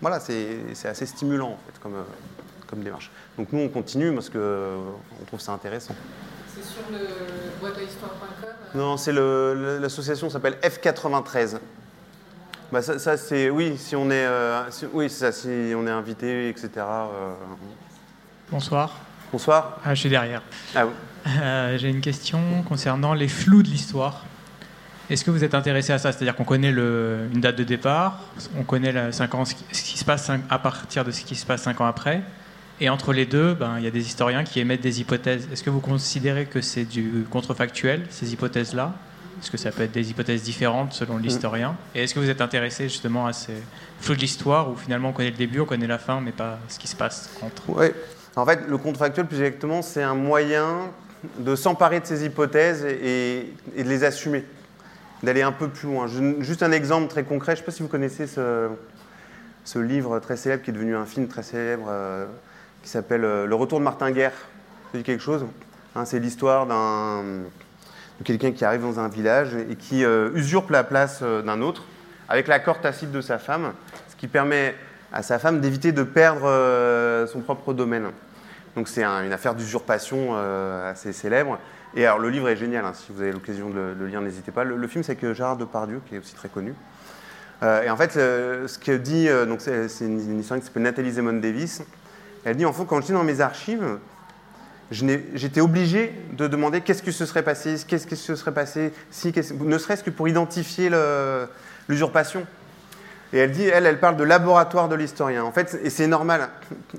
voilà, 0.00 0.20
c'est 0.20 0.86
assez 0.86 1.06
stimulant 1.06 1.50
en 1.50 1.58
fait 1.66 1.78
comme, 1.82 1.94
euh, 1.94 2.02
comme 2.68 2.80
démarche. 2.80 3.10
Donc 3.36 3.52
nous, 3.52 3.60
on 3.60 3.68
continue 3.68 4.12
parce 4.12 4.30
qu'on 4.30 5.24
trouve 5.26 5.40
ça 5.40 5.52
intéressant. 5.52 5.94
C'est 6.54 6.64
sur 6.64 6.82
le 6.92 6.98
boîtehistoire.com 7.60 8.50
Non, 8.74 8.96
c'est 8.96 9.12
l'association 9.12 10.30
s'appelle 10.30 10.56
F93. 10.62 11.58
Bah 12.72 12.80
ça, 12.82 13.16
c'est 13.16 13.50
oui, 13.50 13.76
si 13.76 13.94
on 13.94 14.10
est, 14.10 14.24
euh, 14.24 14.62
oui, 14.92 15.10
ça, 15.10 15.32
si 15.32 15.72
on 15.76 15.86
est 15.86 15.90
invité, 15.90 16.48
etc. 16.48 16.70
Euh. 16.76 17.34
Bonsoir. 18.50 19.03
Bonsoir. 19.34 19.80
Ah, 19.84 19.96
je 19.96 19.98
suis 19.98 20.08
derrière. 20.08 20.42
Ah, 20.76 20.84
euh, 21.26 21.76
J'ai 21.76 21.88
une 21.88 22.00
question 22.00 22.38
concernant 22.68 23.14
les 23.14 23.26
flous 23.26 23.64
de 23.64 23.68
l'histoire. 23.68 24.24
Est-ce 25.10 25.24
que 25.24 25.32
vous 25.32 25.42
êtes 25.42 25.56
intéressé 25.56 25.92
à 25.92 25.98
ça? 25.98 26.12
C'est-à-dire 26.12 26.36
qu'on 26.36 26.44
connaît 26.44 26.70
le, 26.70 27.28
une 27.34 27.40
date 27.40 27.56
de 27.56 27.64
départ, 27.64 28.20
on 28.56 28.62
connaît 28.62 28.92
la, 28.92 29.08
ans, 29.08 29.44
ce 29.44 29.54
qui 29.54 29.98
se 29.98 30.04
passe 30.04 30.30
à 30.48 30.58
partir 30.60 31.04
de 31.04 31.10
ce 31.10 31.24
qui 31.24 31.34
se 31.34 31.44
passe 31.44 31.62
cinq 31.62 31.80
ans 31.80 31.86
après, 31.86 32.22
et 32.80 32.88
entre 32.88 33.12
les 33.12 33.26
deux, 33.26 33.54
ben, 33.54 33.74
il 33.78 33.84
y 33.84 33.88
a 33.88 33.90
des 33.90 34.06
historiens 34.06 34.44
qui 34.44 34.60
émettent 34.60 34.82
des 34.82 35.00
hypothèses. 35.00 35.48
Est-ce 35.52 35.64
que 35.64 35.70
vous 35.70 35.80
considérez 35.80 36.46
que 36.46 36.60
c'est 36.60 36.84
du 36.84 37.26
contrefactuel, 37.28 38.06
ces 38.10 38.32
hypothèses-là? 38.32 38.94
Est-ce 39.42 39.50
que 39.50 39.56
ça 39.56 39.72
peut 39.72 39.82
être 39.82 39.90
des 39.90 40.10
hypothèses 40.12 40.44
différentes 40.44 40.92
selon 40.92 41.16
l'historien? 41.16 41.76
Et 41.96 42.04
est-ce 42.04 42.14
que 42.14 42.20
vous 42.20 42.30
êtes 42.30 42.40
intéressé 42.40 42.84
justement 42.84 43.26
à 43.26 43.32
ces 43.32 43.60
flous 44.00 44.14
de 44.14 44.20
l'histoire 44.20 44.70
où 44.70 44.76
finalement 44.76 45.08
on 45.08 45.12
connaît 45.12 45.32
le 45.32 45.36
début, 45.36 45.58
on 45.58 45.64
connaît 45.64 45.88
la 45.88 45.98
fin, 45.98 46.20
mais 46.20 46.30
pas 46.30 46.60
ce 46.68 46.78
qui 46.78 46.86
se 46.86 46.94
passe 46.94 47.30
entre 47.42 47.62
Oui. 47.66 47.88
En 48.36 48.46
fait, 48.46 48.60
le 48.66 48.78
contrefactuel, 48.78 49.26
plus 49.26 49.40
exactement, 49.40 49.80
c'est 49.82 50.02
un 50.02 50.14
moyen 50.14 50.90
de 51.38 51.54
s'emparer 51.54 52.00
de 52.00 52.06
ces 52.06 52.24
hypothèses 52.24 52.84
et, 52.84 53.52
de 53.76 53.82
les 53.82 54.04
assumer, 54.04 54.44
d'aller 55.22 55.42
un 55.42 55.52
peu 55.52 55.68
plus 55.68 55.88
loin. 55.88 56.06
Juste 56.40 56.62
un 56.62 56.72
exemple 56.72 57.08
très 57.08 57.22
concret, 57.22 57.52
je 57.52 57.60
ne 57.60 57.62
sais 57.62 57.66
pas 57.66 57.72
si 57.72 57.82
vous 57.82 57.88
connaissez 57.88 58.26
ce, 58.26 59.78
livre 59.78 60.18
très 60.18 60.36
célèbre 60.36 60.62
qui 60.62 60.70
est 60.70 60.72
devenu 60.72 60.96
un 60.96 61.06
film 61.06 61.28
très 61.28 61.42
célèbre 61.42 61.86
euh, 61.88 62.26
qui 62.82 62.90
s'appelle 62.90 63.24
euh, 63.24 63.46
Le 63.46 63.54
Retour 63.54 63.78
de 63.78 63.84
Martin 63.84 64.10
Guerre. 64.10 64.34
Ça 64.92 64.98
dit 64.98 65.04
quelque 65.04 65.22
chose 65.22 65.46
hein, 65.94 66.04
C'est 66.04 66.18
l'histoire 66.18 66.66
de 66.66 68.24
quelqu'un 68.24 68.52
qui 68.52 68.64
arrive 68.64 68.82
dans 68.82 68.98
un 68.98 69.08
village 69.08 69.54
et 69.54 69.76
qui 69.76 70.04
euh, 70.04 70.30
usurpe 70.34 70.70
la 70.70 70.84
place 70.84 71.22
d'un 71.22 71.62
autre 71.62 71.84
avec 72.28 72.48
l'accord 72.48 72.80
tacite 72.80 73.12
de 73.12 73.20
sa 73.20 73.38
femme, 73.38 73.72
ce 74.08 74.16
qui 74.16 74.28
permet 74.28 74.74
à 75.12 75.22
sa 75.22 75.38
femme 75.38 75.60
d'éviter 75.60 75.92
de 75.92 76.02
perdre 76.02 77.26
son 77.28 77.40
propre 77.40 77.72
domaine. 77.72 78.10
Donc 78.76 78.88
c'est 78.88 79.04
une 79.04 79.32
affaire 79.32 79.54
d'usurpation 79.54 80.36
assez 80.84 81.12
célèbre. 81.12 81.58
Et 81.96 82.06
alors 82.06 82.18
le 82.18 82.28
livre 82.28 82.48
est 82.48 82.56
génial, 82.56 82.84
hein, 82.84 82.92
si 82.92 83.12
vous 83.12 83.22
avez 83.22 83.30
l'occasion 83.30 83.70
de, 83.70 83.94
le 83.96 84.06
lire, 84.06 84.20
n'hésitez 84.20 84.50
pas. 84.50 84.64
Le, 84.64 84.88
film 84.88 85.04
c'est 85.04 85.14
que 85.14 85.32
Gérard 85.32 85.56
Depardieu, 85.56 86.00
qui 86.08 86.16
est 86.16 86.18
aussi 86.18 86.34
très 86.34 86.48
connu. 86.48 86.74
et 87.62 87.88
en 87.88 87.96
fait, 87.96 88.12
ce 88.14 88.78
que 88.78 88.96
dit, 88.96 89.28
donc 89.46 89.60
c'est 89.60 89.86
une, 90.00 90.18
une 90.18 90.40
histoire 90.40 90.58
qui 90.58 90.66
s'appelle 90.66 90.82
Nathalie 90.82 91.12
Zemon 91.12 91.34
Davis, 91.34 91.82
elle 92.44 92.56
dit 92.56 92.66
en 92.66 92.72
fait, 92.72 92.84
quand 92.84 93.00
je 93.00 93.06
suis 93.06 93.14
dans 93.14 93.24
mes 93.24 93.40
archives, 93.40 93.98
j'étais 94.90 95.60
obligé 95.60 96.12
de 96.32 96.46
demander 96.46 96.80
qu'est-ce 96.80 97.02
qui 97.02 97.12
se 97.12 97.26
serait 97.26 97.42
passé, 97.42 97.76
qu'est-ce 97.86 98.06
qui 98.06 98.16
se 98.16 98.36
serait 98.36 98.52
passé, 98.52 98.92
si, 99.10 99.32
ne 99.60 99.78
serait-ce 99.78 100.04
que 100.04 100.10
pour 100.10 100.28
identifier 100.28 100.90
l'usurpation. 101.88 102.46
Et 103.34 103.38
elle 103.38 103.50
dit, 103.50 103.64
elle, 103.64 103.84
elle 103.84 103.98
parle 103.98 104.16
de 104.16 104.22
laboratoire 104.22 104.88
de 104.88 104.94
l'historien. 104.94 105.42
En 105.42 105.50
fait, 105.50 105.76
et 105.82 105.90
c'est 105.90 106.06
normal. 106.06 106.48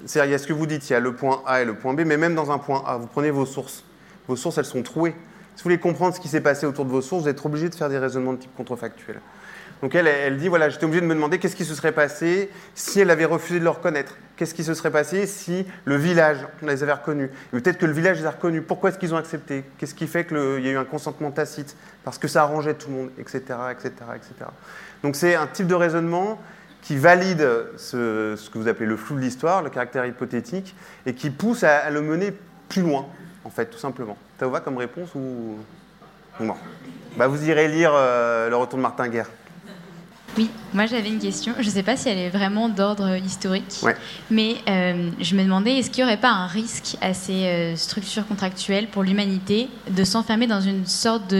C'est-à-dire, 0.06 0.30
il 0.30 0.32
y 0.34 0.36
a 0.36 0.38
ce 0.38 0.46
que 0.46 0.52
vous 0.52 0.66
dites, 0.66 0.90
il 0.90 0.94
y 0.94 0.96
a 0.96 1.00
le 1.00 1.14
point 1.14 1.42
A 1.48 1.62
et 1.62 1.66
le 1.66 1.76
point 1.76 1.94
B, 1.94 2.02
mais 2.06 2.18
même 2.18 2.36
dans 2.36 2.52
un 2.52 2.58
point 2.58 2.84
A, 2.86 2.98
vous 2.98 3.08
prenez 3.08 3.32
vos 3.32 3.46
sources. 3.46 3.86
Vos 4.28 4.36
sources, 4.36 4.58
elles 4.58 4.66
sont 4.66 4.84
trouées. 4.84 5.16
Si 5.56 5.64
vous 5.64 5.70
voulez 5.70 5.80
comprendre 5.80 6.14
ce 6.14 6.20
qui 6.20 6.28
s'est 6.28 6.42
passé 6.42 6.66
autour 6.66 6.84
de 6.84 6.90
vos 6.90 7.02
sources, 7.02 7.24
vous 7.24 7.30
êtes 7.30 7.46
obligé 7.46 7.70
de 7.70 7.76
faire 7.76 7.88
des 7.88 7.98
raisonnements 7.98 8.34
de 8.34 8.40
type 8.40 8.54
contrefactuel. 8.54 9.22
Donc 9.82 9.96
elle, 9.96 10.08
elle 10.08 10.38
dit, 10.38 10.50
voilà, 10.50 10.68
j'étais 10.70 10.84
obligé 10.84 11.00
de 11.00 11.06
me 11.06 11.16
demander 11.16 11.40
qu'est-ce 11.40 11.56
qui 11.56 11.64
se 11.64 11.74
serait 11.74 11.94
passé 11.94 12.50
si 12.74 13.00
elle 13.00 13.12
avait 13.12 13.26
refusé 13.26 13.60
de 13.60 13.64
le 13.64 13.70
reconnaître. 13.70 14.18
Qu'est-ce 14.36 14.54
qui 14.54 14.66
se 14.66 14.74
serait 14.74 14.92
passé 14.92 15.28
si 15.28 15.66
le 15.86 15.96
village 15.96 16.40
les 16.62 16.84
avait 16.84 16.94
reconnus 16.94 17.30
Peut-être 17.52 17.78
que 17.78 17.86
le 17.86 17.94
village 17.94 18.20
les 18.20 18.26
a 18.26 18.32
reconnus. 18.32 18.64
Pourquoi 18.68 18.90
est-ce 18.90 19.00
qu'ils 19.00 19.14
ont 19.14 19.18
accepté? 19.18 19.64
Qu'est-ce 19.78 19.96
qui 19.96 20.08
fait 20.08 20.26
qu'il 20.26 20.38
y 20.38 20.68
a 20.68 20.72
eu 20.72 20.78
un 20.78 20.86
consentement 20.86 21.32
tacite? 21.32 21.78
Parce 22.04 22.18
que 22.18 22.28
ça 22.28 22.42
arrangeait 22.42 22.74
tout 22.74 22.90
le 22.90 22.96
monde, 22.96 23.10
etc. 23.18 23.40
etc., 23.72 23.92
etc. 24.16 24.50
Donc 25.04 25.16
c'est 25.16 25.36
un 25.36 25.48
type 25.48 25.68
de 25.68 25.76
raisonnement 25.76 26.40
qui 26.86 26.98
valide 26.98 27.48
ce, 27.78 28.36
que 28.50 28.60
vous 28.60 28.68
appelez 28.68 28.86
le 28.86 28.96
flou 28.96 29.16
de 29.16 29.22
l'histoire, 29.22 29.64
le 29.64 29.72
caractère 29.72 30.06
hypothétique, 30.06 30.76
et 31.08 31.16
qui 31.16 31.32
pousse 31.32 31.64
à, 31.64 31.90
le 31.90 32.02
mener 32.02 32.32
plus 32.70 32.84
loin, 32.84 33.08
en 33.44 33.50
fait, 33.50 33.66
tout 33.66 33.80
simplement. 33.80 34.18
Ça 34.40 34.46
vous 34.46 34.52
va 34.52 34.60
comme 34.60 34.78
réponse 34.78 35.10
ou... 35.16 35.58
Bon. 36.40 36.54
Bah, 37.18 37.28
vous 37.28 37.44
irez 37.50 37.70
lire 37.70 37.92
euh, 37.94 38.50
Le 38.50 38.56
Retour 38.56 38.78
de 38.78 38.84
Martin 38.84 39.08
Guerre. 39.08 39.30
Oui, 40.38 40.50
moi 40.74 40.86
j'avais 40.86 41.08
une 41.08 41.18
question. 41.18 41.54
Je 41.60 41.66
ne 41.66 41.72
sais 41.72 41.82
pas 41.82 41.96
si 41.96 42.10
elle 42.10 42.18
est 42.18 42.30
vraiment 42.30 42.68
d'ordre 42.68 43.16
historique, 43.16 43.82
mais 44.30 44.56
euh, 44.68 45.10
je 45.22 45.36
me 45.36 45.44
demandais 45.44 45.78
est-ce 45.78 45.90
qu'il 45.90 46.04
n'y 46.04 46.10
aurait 46.10 46.20
pas 46.20 46.32
un 46.32 46.46
risque 46.46 46.98
à 47.00 47.14
ces 47.14 47.46
euh, 47.46 47.76
structures 47.78 48.28
contractuelles 48.28 48.90
pour 48.90 49.02
l'humanité 49.02 49.70
de 49.90 50.04
s'enfermer 50.04 50.46
dans 50.46 50.60
une 50.60 50.86
sorte 50.86 51.34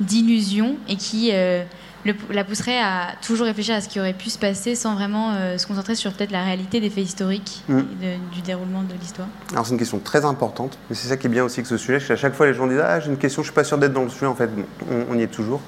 d'illusion 0.00 0.76
et 0.88 0.96
qui 0.96 1.30
euh, 2.06 2.12
la 2.30 2.44
pousserait 2.44 2.80
à 2.80 3.14
toujours 3.20 3.46
réfléchir 3.46 3.74
à 3.74 3.80
ce 3.80 3.88
qui 3.88 3.98
aurait 3.98 4.14
pu 4.14 4.30
se 4.30 4.38
passer 4.38 4.74
sans 4.74 4.94
vraiment 4.94 5.34
se 5.56 5.66
concentrer 5.66 5.94
sur 5.94 6.12
peut-être 6.12 6.30
la 6.30 6.44
réalité 6.44 6.80
des 6.80 6.90
faits 6.90 7.04
historiques 7.04 7.64
mm. 7.68 7.80
du 8.32 8.40
déroulement 8.42 8.82
de 8.82 8.94
l'histoire 8.94 9.28
Alors 9.52 9.66
c'est 9.66 9.72
une 9.72 9.78
question 9.78 9.98
très 9.98 10.24
importante, 10.24 10.78
mais 10.88 10.96
c'est 10.96 11.08
ça 11.08 11.16
qui 11.16 11.26
est 11.26 11.30
bien 11.30 11.44
aussi 11.44 11.62
que 11.62 11.68
ce 11.68 11.76
sujet. 11.76 12.12
À 12.12 12.16
chaque 12.16 12.34
fois 12.34 12.46
les 12.46 12.54
gens 12.54 12.66
disent 12.66 12.80
ah 12.82 13.00
j'ai 13.00 13.10
une 13.10 13.18
question, 13.18 13.42
je 13.42 13.48
suis 13.48 13.54
pas 13.54 13.64
sûr 13.64 13.78
d'être 13.78 13.92
dans 13.92 14.04
le 14.04 14.10
sujet. 14.10 14.26
En 14.26 14.34
fait, 14.34 14.50
on 15.10 15.18
y 15.18 15.22
est 15.22 15.28
toujours 15.28 15.60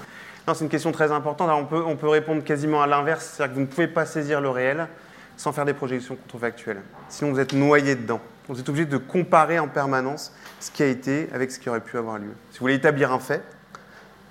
c'est 0.55 0.65
une 0.65 0.71
question 0.71 0.93
très 0.93 1.13
importante. 1.13 1.51
on, 1.51 1.67
peut, 1.67 1.83
on 1.85 1.97
peut 1.97 2.09
répondre 2.09 2.43
quasiment 2.43 2.83
à 2.83 2.87
l'inverse, 2.87 3.33
c'est-à-dire 3.35 3.55
que 3.55 3.61
vous 3.61 3.67
ne 3.67 3.71
pouvez 3.71 3.89
pas 3.89 4.07
saisir 4.07 4.41
le 4.41 4.51
réel 4.51 4.89
sans 5.37 5.53
faire 5.53 5.65
des 5.65 5.73
projections 5.73 6.17
contrefactuelles. 6.17 6.83
Sinon, 7.09 7.33
vous 7.33 7.41
êtes 7.41 7.53
noyé 7.53 7.95
dedans. 7.95 8.21
Vous 8.49 8.61
êtes 8.61 8.69
obligé 8.69 8.87
de 8.87 8.97
comparer 8.97 9.59
en 9.59 9.69
permanence 9.69 10.33
ce 10.59 10.71
qui 10.71 10.83
a 10.83 10.87
été 10.87 11.29
avec 11.33 11.51
ce 11.51 11.59
qui 11.59 11.69
aurait 11.69 11.81
pu 11.81 11.97
avoir 11.97 12.19
lieu. 12.19 12.33
Si 12.51 12.59
vous 12.59 12.65
voulez 12.65 12.75
établir 12.75 13.13
un 13.13 13.19
fait, 13.19 13.37
euh, 13.37 13.60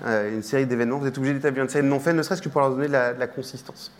une 0.05 0.43
série 0.43 0.65
d'événements, 0.65 0.97
vous 0.97 1.07
êtes 1.07 1.17
obligé 1.17 1.33
d'établir 1.33 1.63
une 1.63 1.69
série 1.69 1.83
de 1.83 1.89
non-faits, 1.89 2.15
ne 2.15 2.23
serait-ce 2.23 2.41
que 2.41 2.49
pour 2.49 2.61
leur 2.61 2.71
donner 2.71 2.87
de 2.87 2.93
la, 2.93 3.27
consistance. 3.27 3.91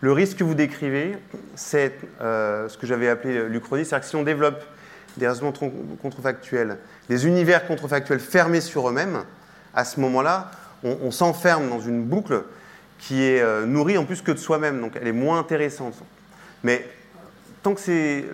Le 0.00 0.12
risque 0.12 0.38
que 0.38 0.44
vous 0.44 0.54
décrivez, 0.54 1.18
c'est 1.56 1.94
euh, 2.20 2.68
ce 2.68 2.78
que 2.78 2.86
j'avais 2.86 3.08
appelé 3.08 3.48
l'uchronie, 3.48 3.84
c'est-à-dire 3.84 4.04
que 4.04 4.10
si 4.10 4.16
on 4.16 4.22
développe 4.22 4.62
des 5.16 5.26
raisonnements 5.26 5.52
contrefactuels, 6.00 6.78
des 7.08 7.26
univers 7.26 7.66
contrefactuels 7.66 8.20
fermés 8.20 8.60
sur 8.60 8.88
eux-mêmes, 8.88 9.24
à 9.74 9.84
ce 9.84 9.98
moment-là, 10.00 10.50
on, 10.84 11.10
s'enferme 11.10 11.68
dans 11.68 11.80
une 11.80 12.04
boucle 12.04 12.44
qui 12.98 13.24
est 13.24 13.40
euh, 13.40 13.66
nourrie 13.66 13.98
en 13.98 14.04
plus 14.04 14.22
que 14.22 14.30
de 14.30 14.38
soi-même, 14.38 14.80
donc 14.80 14.92
elle 15.00 15.08
est 15.08 15.12
moins 15.12 15.40
intéressante. 15.40 15.94
Mais 16.62 16.86
tant 17.62 17.74
que 17.74 17.80
c'est 17.80 18.24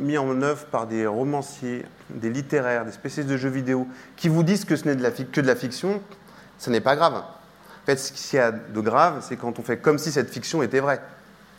mis 0.00 0.18
en 0.18 0.42
œuvre 0.42 0.66
par 0.66 0.86
des 0.86 1.06
romanciers, 1.06 1.84
des 2.10 2.30
littéraires, 2.30 2.84
des 2.84 2.92
spécialistes 2.92 3.32
de 3.32 3.36
jeux 3.36 3.48
vidéo, 3.48 3.86
qui 4.16 4.28
vous 4.28 4.42
disent 4.42 4.64
que 4.64 4.76
ce 4.76 4.88
n'est 4.88 4.96
que 4.96 5.40
de 5.40 5.46
la 5.46 5.56
fiction, 5.56 6.00
ce 6.58 6.70
n'est 6.70 6.80
pas 6.80 6.96
grave. 6.96 7.14
En 7.14 7.86
fait, 7.86 7.96
ce 7.96 8.12
qu'il 8.12 8.38
y 8.38 8.42
a 8.42 8.50
de 8.50 8.80
grave, 8.80 9.24
c'est 9.26 9.36
quand 9.36 9.58
on 9.58 9.62
fait 9.62 9.78
comme 9.78 9.98
si 9.98 10.10
cette 10.10 10.30
fiction 10.30 10.62
était 10.62 10.80
vraie. 10.80 11.00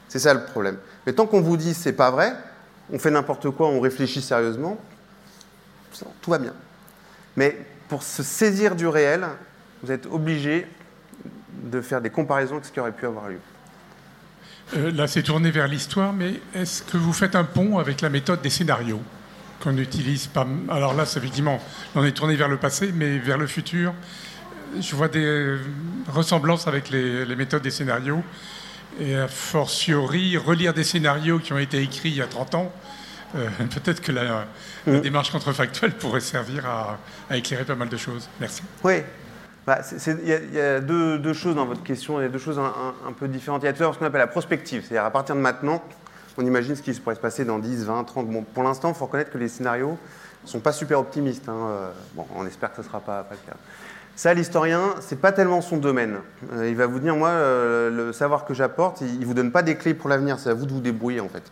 C'est 0.10 0.20
ça 0.20 0.34
le 0.34 0.44
problème. 0.44 0.78
Mais 1.06 1.14
tant 1.14 1.26
qu'on 1.26 1.42
vous 1.42 1.58
dit 1.58 1.74
c'est 1.74 1.94
pas 1.94 2.12
vrai, 2.12 2.34
on 2.92 3.00
fait 3.00 3.12
n'importe 3.12 3.50
quoi, 3.52 3.68
on 3.68 3.80
réfléchit 3.80 4.22
sérieusement, 4.22 4.78
tout 6.22 6.32
va 6.32 6.38
bien. 6.38 6.54
Mais 7.36 7.58
pour 7.90 8.04
se 8.04 8.24
saisir 8.24 8.76
du 8.76 8.88
réel, 8.88 9.26
vous 9.84 9.92
êtes 9.92 10.06
obligé 10.06 10.68
de 11.64 11.82
faire 11.82 12.02
des 12.02 12.10
comparaisons 12.10 12.56
avec 12.56 12.66
ce 12.66 12.72
qui 12.72 12.80
aurait 12.80 12.92
pu 12.92 13.06
avoir 13.06 13.30
lieu. 13.30 13.40
Euh, 14.76 14.92
là, 14.92 15.08
c'est 15.08 15.24
tourné 15.24 15.50
vers 15.52 15.68
l'histoire, 15.68 16.14
mais 16.14 16.42
est-ce 16.54 16.84
que 16.84 16.98
vous 16.98 17.14
faites 17.14 17.36
un 17.36 17.44
pont 17.44 17.78
avec 17.78 18.02
la 18.02 18.10
méthode 18.10 18.42
des 18.42 18.50
scénarios 18.50 19.02
qu'on 19.62 19.76
pas 20.34 20.48
Alors 20.70 20.94
là, 20.94 21.06
c'est 21.06 21.20
effectivement, 21.20 21.60
on 21.96 22.04
est 22.04 22.12
tourné 22.12 22.36
vers 22.36 22.48
le 22.48 22.58
passé, 22.58 22.92
mais 22.94 23.18
vers 23.18 23.38
le 23.38 23.48
futur. 23.48 23.94
Je 24.80 24.96
vois 24.96 25.08
des 25.08 25.58
ressemblances 26.08 26.68
avec 26.68 26.90
les, 26.90 27.36
méthodes 27.36 27.62
des 27.62 27.72
scénarios. 27.72 28.24
Et 29.00 29.16
a 29.16 29.28
fortiori, 29.28 30.38
relire 30.38 30.74
des 30.74 30.84
scénarios 30.84 31.40
qui 31.40 31.54
ont 31.54 31.60
été 31.60 31.82
écrits 31.82 32.10
il 32.10 32.16
y 32.16 32.22
a 32.22 32.28
30 32.28 32.56
ans, 32.56 32.72
euh, 33.36 33.48
peut-être 33.60 34.02
que 34.02 34.12
la, 34.12 34.48
mmh. 34.88 35.00
démarche 35.02 35.32
contrefactuelle 35.32 35.92
pourrait 36.00 36.20
servir 36.20 36.66
à, 36.66 36.98
à, 37.30 37.38
éclairer 37.38 37.64
pas 37.64 37.76
mal 37.76 37.90
de 37.90 37.98
choses. 37.98 38.28
Merci. 38.40 38.64
Oui, 38.84 39.04
bah, 39.68 39.82
il 40.08 40.54
y, 40.56 40.62
a 40.62 40.80
deux, 40.80 41.34
choses 41.34 41.56
dans 41.56 41.66
votre 41.66 41.84
question, 41.84 42.22
il 42.22 42.24
y 42.24 42.26
a 42.26 42.30
deux 42.30 42.40
choses 42.40 42.58
un, 42.58 43.12
peu 43.12 43.28
différentes. 43.28 43.64
Il 43.64 43.66
y 43.66 43.68
a 43.68 43.74
tout 43.74 43.84
ce 43.94 44.00
qu'on 44.00 44.06
appelle 44.06 44.22
la 44.22 44.28
prospective, 44.28 44.82
c'est-à-dire 44.82 45.04
à 45.04 45.12
partir 45.12 45.36
de 45.36 45.42
maintenant, 45.42 45.84
on 46.38 46.46
imagine 46.46 46.74
ce 46.74 46.82
qui 46.82 46.94
pourrait 46.94 47.16
se 47.16 47.20
passer 47.20 47.44
dans 47.44 47.60
10, 47.60 47.84
20, 47.84 48.06
30. 48.06 48.30
Bon, 48.30 48.44
pour 48.44 48.64
l'instant, 48.64 48.88
il 48.88 48.96
faut 48.96 49.08
reconnaître 49.08 49.30
que 49.30 49.38
les 49.38 49.50
scénarios 49.50 49.98
ne 50.44 50.48
sont 50.48 50.62
pas 50.62 50.72
super 50.72 51.02
optimistes. 51.02 51.50
Hein. 51.50 51.68
Euh, 51.70 51.92
bon, 52.14 52.26
on 52.38 52.46
espère 52.46 52.70
que 52.70 52.78
ce 52.78 52.82
ne 52.84 52.88
sera 52.88 53.02
pas, 53.02 53.28
le 53.30 53.36
cas. 53.36 53.58
Ça, 54.18 54.34
l'historien, 54.34 54.96
c'est 55.00 55.22
pas 55.22 55.32
tellement 55.32 55.62
son 55.62 55.78
domaine. 55.78 56.18
Euh, 56.54 56.68
il 56.68 56.76
va 56.76 56.88
vous 56.88 57.00
dire, 57.00 57.16
moi, 57.16 57.30
euh, 57.30 57.90
le 57.90 58.12
savoir 58.14 58.46
que 58.46 58.54
j'apporte, 58.54 59.02
il 59.02 59.20
ne 59.20 59.26
vous 59.26 59.34
donne 59.34 59.52
pas 59.52 59.62
des 59.62 59.76
clés 59.76 59.94
pour 59.94 60.10
l'avenir, 60.10 60.40
c'est 60.40 60.50
à 60.50 60.54
vous 60.54 60.66
de 60.66 60.74
vous 60.74 60.82
débrouiller 60.82 61.22
en 61.22 61.30
fait. 61.30 61.44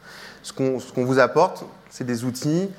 Ce 0.41 0.51
qu'on 0.51 1.05
vous 1.05 1.20
apporte, 1.20 1.63
c'est 1.89 2.05
des 2.05 2.26
outils 2.26 2.70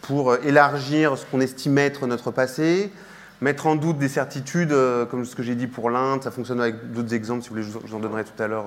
pour 0.00 0.34
élargir 0.36 1.18
ce 1.18 1.26
qu'on 1.26 1.40
estime 1.40 1.76
être 1.78 2.06
notre 2.06 2.30
passé, 2.30 2.92
mettre 3.40 3.66
en 3.66 3.74
doute 3.74 3.98
des 3.98 4.08
certitudes, 4.08 4.74
comme 5.10 5.24
ce 5.24 5.34
que 5.34 5.42
j'ai 5.42 5.54
dit 5.56 5.66
pour 5.66 5.90
l'Inde, 5.90 6.22
ça 6.22 6.30
fonctionne 6.30 6.60
avec 6.60 6.92
d'autres 6.92 7.12
exemples, 7.12 7.42
si 7.42 7.48
vous 7.48 7.56
voulez, 7.56 7.66
je 7.66 7.86
vous 7.86 7.94
en 7.94 8.00
donnerai 8.00 8.24
tout 8.24 8.40
à 8.40 8.46
l'heure 8.46 8.66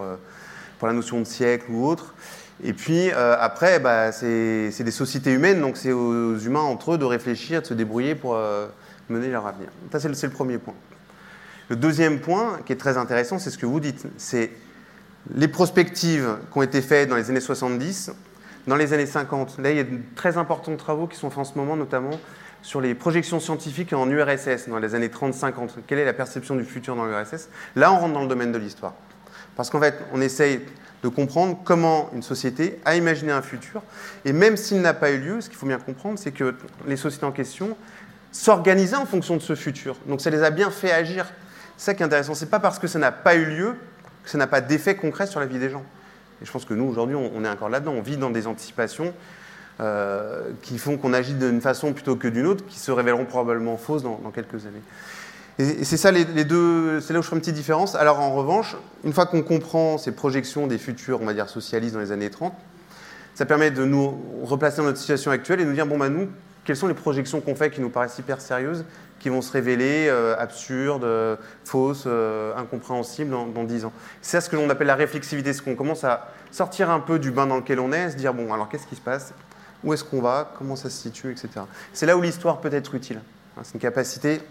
pour 0.78 0.88
la 0.88 0.94
notion 0.94 1.20
de 1.20 1.26
siècle 1.26 1.66
ou 1.70 1.86
autre. 1.88 2.14
Et 2.64 2.74
puis 2.74 3.12
euh, 3.12 3.36
après, 3.40 3.80
bah, 3.80 4.12
c'est 4.12 4.72
des 4.80 4.92
sociétés 4.92 5.32
humaines, 5.32 5.60
donc 5.62 5.78
c'est 5.78 5.92
aux 5.92 6.38
humains 6.38 6.62
entre 6.62 6.94
eux 6.94 6.98
de 6.98 7.06
réfléchir, 7.06 7.62
de 7.62 7.68
se 7.68 7.74
débrouiller 7.74 8.16
pour 8.16 8.36
euh, 8.36 8.68
mener 9.10 9.30
leur 9.30 9.46
avenir. 9.48 9.70
Ça, 9.92 10.00
c'est 10.00 10.10
le, 10.10 10.30
premier 10.30 10.58
point. 10.58 10.74
Le 11.70 11.76
deuxième 11.76 12.20
point, 12.20 12.60
qui 12.66 12.74
est 12.74 12.78
très 12.78 12.98
intéressant, 12.98 13.40
c'est 13.40 13.50
ce 13.50 13.58
que 13.58 13.66
vous 13.66 13.80
dites. 13.80 14.06
C'est 14.18 14.52
les 15.34 15.48
prospectives 15.48 16.38
qui 16.52 16.58
ont 16.58 16.62
été 16.62 16.82
faites 16.82 17.10
dans 17.10 17.16
les 17.16 17.30
années 17.30 17.40
70, 17.40 18.12
dans 18.68 18.76
les 18.76 18.94
années 18.94 19.06
50. 19.06 19.60
Là, 19.60 19.72
il 19.72 19.78
y 19.78 19.80
a 19.80 19.84
de 19.84 20.00
très 20.16 20.38
importants 20.38 20.76
travaux 20.76 21.08
qui 21.08 21.18
sont 21.18 21.30
faits 21.30 21.40
en 21.40 21.44
ce 21.44 21.58
moment, 21.58 21.76
notamment 21.76 22.20
sur 22.62 22.82
les 22.82 22.96
projections 22.96 23.40
scientifiques 23.40 23.94
en 23.94 24.10
URSS 24.10 24.70
dans 24.70 24.80
les 24.80 24.96
années 24.96 25.10
30-50. 25.10 25.70
Quelle 25.86 26.00
est 26.00 26.06
la 26.06 26.14
perception 26.14 26.56
du 26.56 26.64
futur 26.64 26.96
dans 26.96 27.06
l'URSS 27.06 27.50
Là, 27.76 27.94
on 27.94 28.00
rentre 28.00 28.14
dans 28.14 28.24
le 28.24 28.28
domaine 28.28 28.52
de 28.52 28.58
l'histoire. 28.58 28.94
Parce 29.56 29.70
qu'en 29.70 29.80
fait, 29.80 29.96
on 30.14 30.22
essaye 30.22 30.62
de 31.04 31.10
comprendre 31.10 31.60
comment 31.64 32.10
une 32.16 32.24
société 32.24 32.80
a 32.84 32.96
imaginé 32.96 33.32
un 33.32 33.44
futur. 33.44 33.84
Et 34.26 34.34
même 34.34 34.58
s'il 34.58 34.82
n'a 34.82 34.96
pas 34.96 35.12
eu 35.12 35.20
lieu, 35.20 35.42
ce 35.42 35.50
qu'il 35.50 35.58
faut 35.58 35.68
bien 35.68 35.78
comprendre, 35.78 36.18
c'est 36.18 36.32
que 36.32 36.56
les 36.88 36.98
sociétés 36.98 37.26
en 37.26 37.32
question 37.32 37.78
s'organisaient 38.36 38.96
en 38.96 39.06
fonction 39.06 39.38
de 39.38 39.42
ce 39.42 39.56
futur. 39.56 39.96
Donc 40.08 40.22
ça 40.22 40.30
les 40.30 40.44
a 40.44 40.50
bien 40.50 40.70
fait 40.70 40.92
agir. 40.92 41.26
C'est 41.78 41.86
ça 41.86 41.94
qui 41.94 42.04
est 42.04 42.06
intéressant. 42.06 42.34
C'est 42.34 42.50
pas 42.50 42.60
parce 42.60 42.80
que 42.80 42.88
ça 42.88 43.00
n'a 43.00 43.12
pas 43.12 43.36
eu 43.36 43.46
lieu 43.46 43.76
que 44.24 44.30
ça 44.30 44.38
n'a 44.38 44.48
pas 44.48 44.62
d'effet 44.62 44.96
concret 44.96 45.28
sur 45.28 45.40
la 45.40 45.46
vie 45.46 45.60
des 45.60 45.70
gens. 45.70 45.84
Et 46.42 46.46
je 46.46 46.52
pense 46.52 46.66
que 46.66 46.74
nous, 46.74 46.86
aujourd'hui, 46.86 47.16
on 47.16 47.46
est 47.46 47.50
encore 47.50 47.70
là-dedans. 47.70 47.94
On 47.94 48.02
vit 48.02 48.18
dans 48.18 48.32
des 48.32 48.48
anticipations 48.48 49.14
euh, 49.80 50.50
qui 50.62 50.78
font 50.78 50.98
qu'on 50.98 51.14
agit 51.14 51.34
d'une 51.34 51.62
façon 51.62 51.94
plutôt 51.94 52.16
que 52.18 52.28
d'une 52.28 52.46
autre, 52.46 52.66
qui 52.68 52.80
se 52.80 52.92
révéleront 52.92 53.26
probablement 53.26 53.78
fausses 53.78 54.04
dans 54.04 54.32
quelques 54.34 54.66
années. 54.66 54.82
Et 55.58 55.86
c'est 55.86 55.96
ça 55.96 56.12
les, 56.12 56.26
deux, 56.44 57.00
c'est 57.00 57.14
là 57.14 57.20
où 57.20 57.22
je 57.22 57.28
ferai 57.28 57.38
une 57.38 57.42
petite 57.42 57.56
différence. 57.56 57.96
Alors 57.96 58.20
en 58.20 58.34
revanche, 58.34 58.76
une 59.06 59.14
fois 59.14 59.26
qu'on 59.26 59.42
comprend 59.42 59.98
ces 59.98 60.12
projections 60.12 60.68
des 60.68 60.78
futurs, 60.78 61.22
on 61.22 61.26
va 61.26 61.34
dire 61.34 61.48
socialistes 61.48 61.94
dans 61.94 62.02
les 62.02 62.12
années 62.12 62.30
30, 62.30 62.54
ça 63.36 63.46
permet 63.46 63.72
de 63.72 63.86
nous 63.86 64.22
replacer 64.44 64.78
dans 64.78 64.84
notre 64.84 64.98
situation 64.98 65.32
actuelle 65.32 65.62
et 65.62 65.64
de 65.64 65.70
nous 65.70 65.76
dire 65.76 65.88
bon 65.88 65.98
bah 65.98 66.10
nous, 66.10 66.28
quelles 66.66 66.76
sont 66.76 66.88
les 66.88 66.94
projections 66.94 67.40
qu'on 67.42 67.56
fait 67.56 67.70
qui 67.70 67.80
nous 67.80 67.90
paraissent 67.90 68.18
hyper 68.20 68.42
sérieuses, 68.42 68.84
qui 69.20 69.30
vont 69.30 69.42
se 69.42 69.52
révéler 69.52 70.08
euh, 70.10 70.36
absurdes, 70.38 71.08
fausses, 71.64 72.04
euh, 72.06 72.56
incompréhensibles 72.58 73.32
dans, 73.32 73.46
dans 73.46 73.64
10 73.64 73.86
ans? 73.86 73.94
C'est 74.22 74.42
ce 74.42 74.50
que 74.50 74.56
l'on 74.56 74.70
appelle 74.70 74.88
la 74.88 74.96
réflexivité, 74.96 75.54
ce 75.54 75.62
qu'on 75.62 75.76
commence 75.76 76.04
à 76.04 76.32
sortir 76.52 76.90
un 76.90 77.00
peu 77.00 77.20
du 77.20 77.32
bain 77.32 77.48
dans 77.48 77.58
lequel 77.58 77.80
on 77.80 77.92
est, 77.92 78.12
se 78.12 78.16
dire 78.18 78.34
bon 78.34 78.54
alors 78.54 78.68
qu'est-ce 78.68 78.88
qui 78.88 78.96
se 78.96 79.02
passe, 79.02 79.34
où 79.84 79.94
est-ce 79.94 80.04
qu'on 80.04 80.22
va, 80.22 80.54
comment 80.58 80.76
ça 80.76 80.90
se 80.90 80.98
situe, 80.98 81.32
etc. 81.32 81.50
C'est 81.94 82.06
là 82.06 82.18
où 82.18 82.22
l'histoire 82.22 82.60
peut 82.60 82.74
être 82.74 82.96
utile. 82.96 83.22
Hein, 83.58 83.62
c'est 83.64 83.76
une 83.76 83.80
capacité 83.80 84.42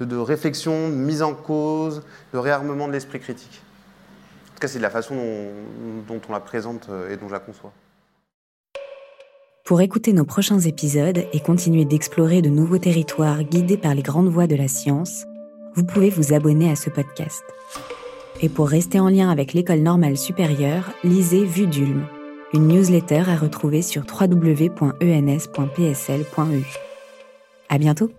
de, 0.00 0.16
réflexion, 0.16 0.88
de 0.88 0.94
mise 0.94 1.22
en 1.22 1.34
cause, 1.34 2.02
de 2.32 2.38
réarmement 2.38 2.88
de 2.88 2.92
l'esprit 2.92 3.20
critique. 3.20 3.62
En 4.50 4.54
tout 4.54 4.60
cas, 4.60 4.68
c'est 4.68 4.78
de 4.78 4.82
la 4.82 4.90
façon 4.90 5.14
dont, 6.08 6.20
on 6.28 6.32
la 6.32 6.40
présente 6.40 6.88
euh, 6.88 7.12
et 7.12 7.16
dont 7.16 7.28
je 7.28 7.32
la 7.32 7.40
conçois. 7.40 7.72
Pour 9.64 9.80
écouter 9.80 10.12
nos 10.12 10.26
prochains 10.26 10.60
épisodes 10.60 11.24
et 11.32 11.40
continuer 11.40 11.86
d'explorer 11.86 12.42
de 12.42 12.50
nouveaux 12.50 12.76
territoires 12.76 13.42
guidés 13.42 13.78
par 13.78 13.94
les 13.94 14.02
grandes 14.02 14.28
voies 14.28 14.46
de 14.46 14.56
la 14.56 14.68
science, 14.68 15.24
vous 15.74 15.84
pouvez 15.84 16.10
vous 16.10 16.34
abonner 16.34 16.70
à 16.70 16.76
ce 16.76 16.90
podcast. 16.90 17.42
Et 18.42 18.50
pour 18.50 18.68
rester 18.68 19.00
en 19.00 19.08
lien 19.08 19.30
avec 19.30 19.54
l'école 19.54 19.78
normale 19.78 20.18
supérieure, 20.18 20.92
lisez 21.02 21.46
Vue 21.46 21.66
d'Ulm, 21.66 22.06
une 22.52 22.68
newsletter 22.68 23.22
à 23.26 23.36
retrouver 23.36 23.80
sur 23.80 24.02
www.ens.psl.eu. 24.02 24.94
À 27.70 27.78
bientôt! 27.78 28.10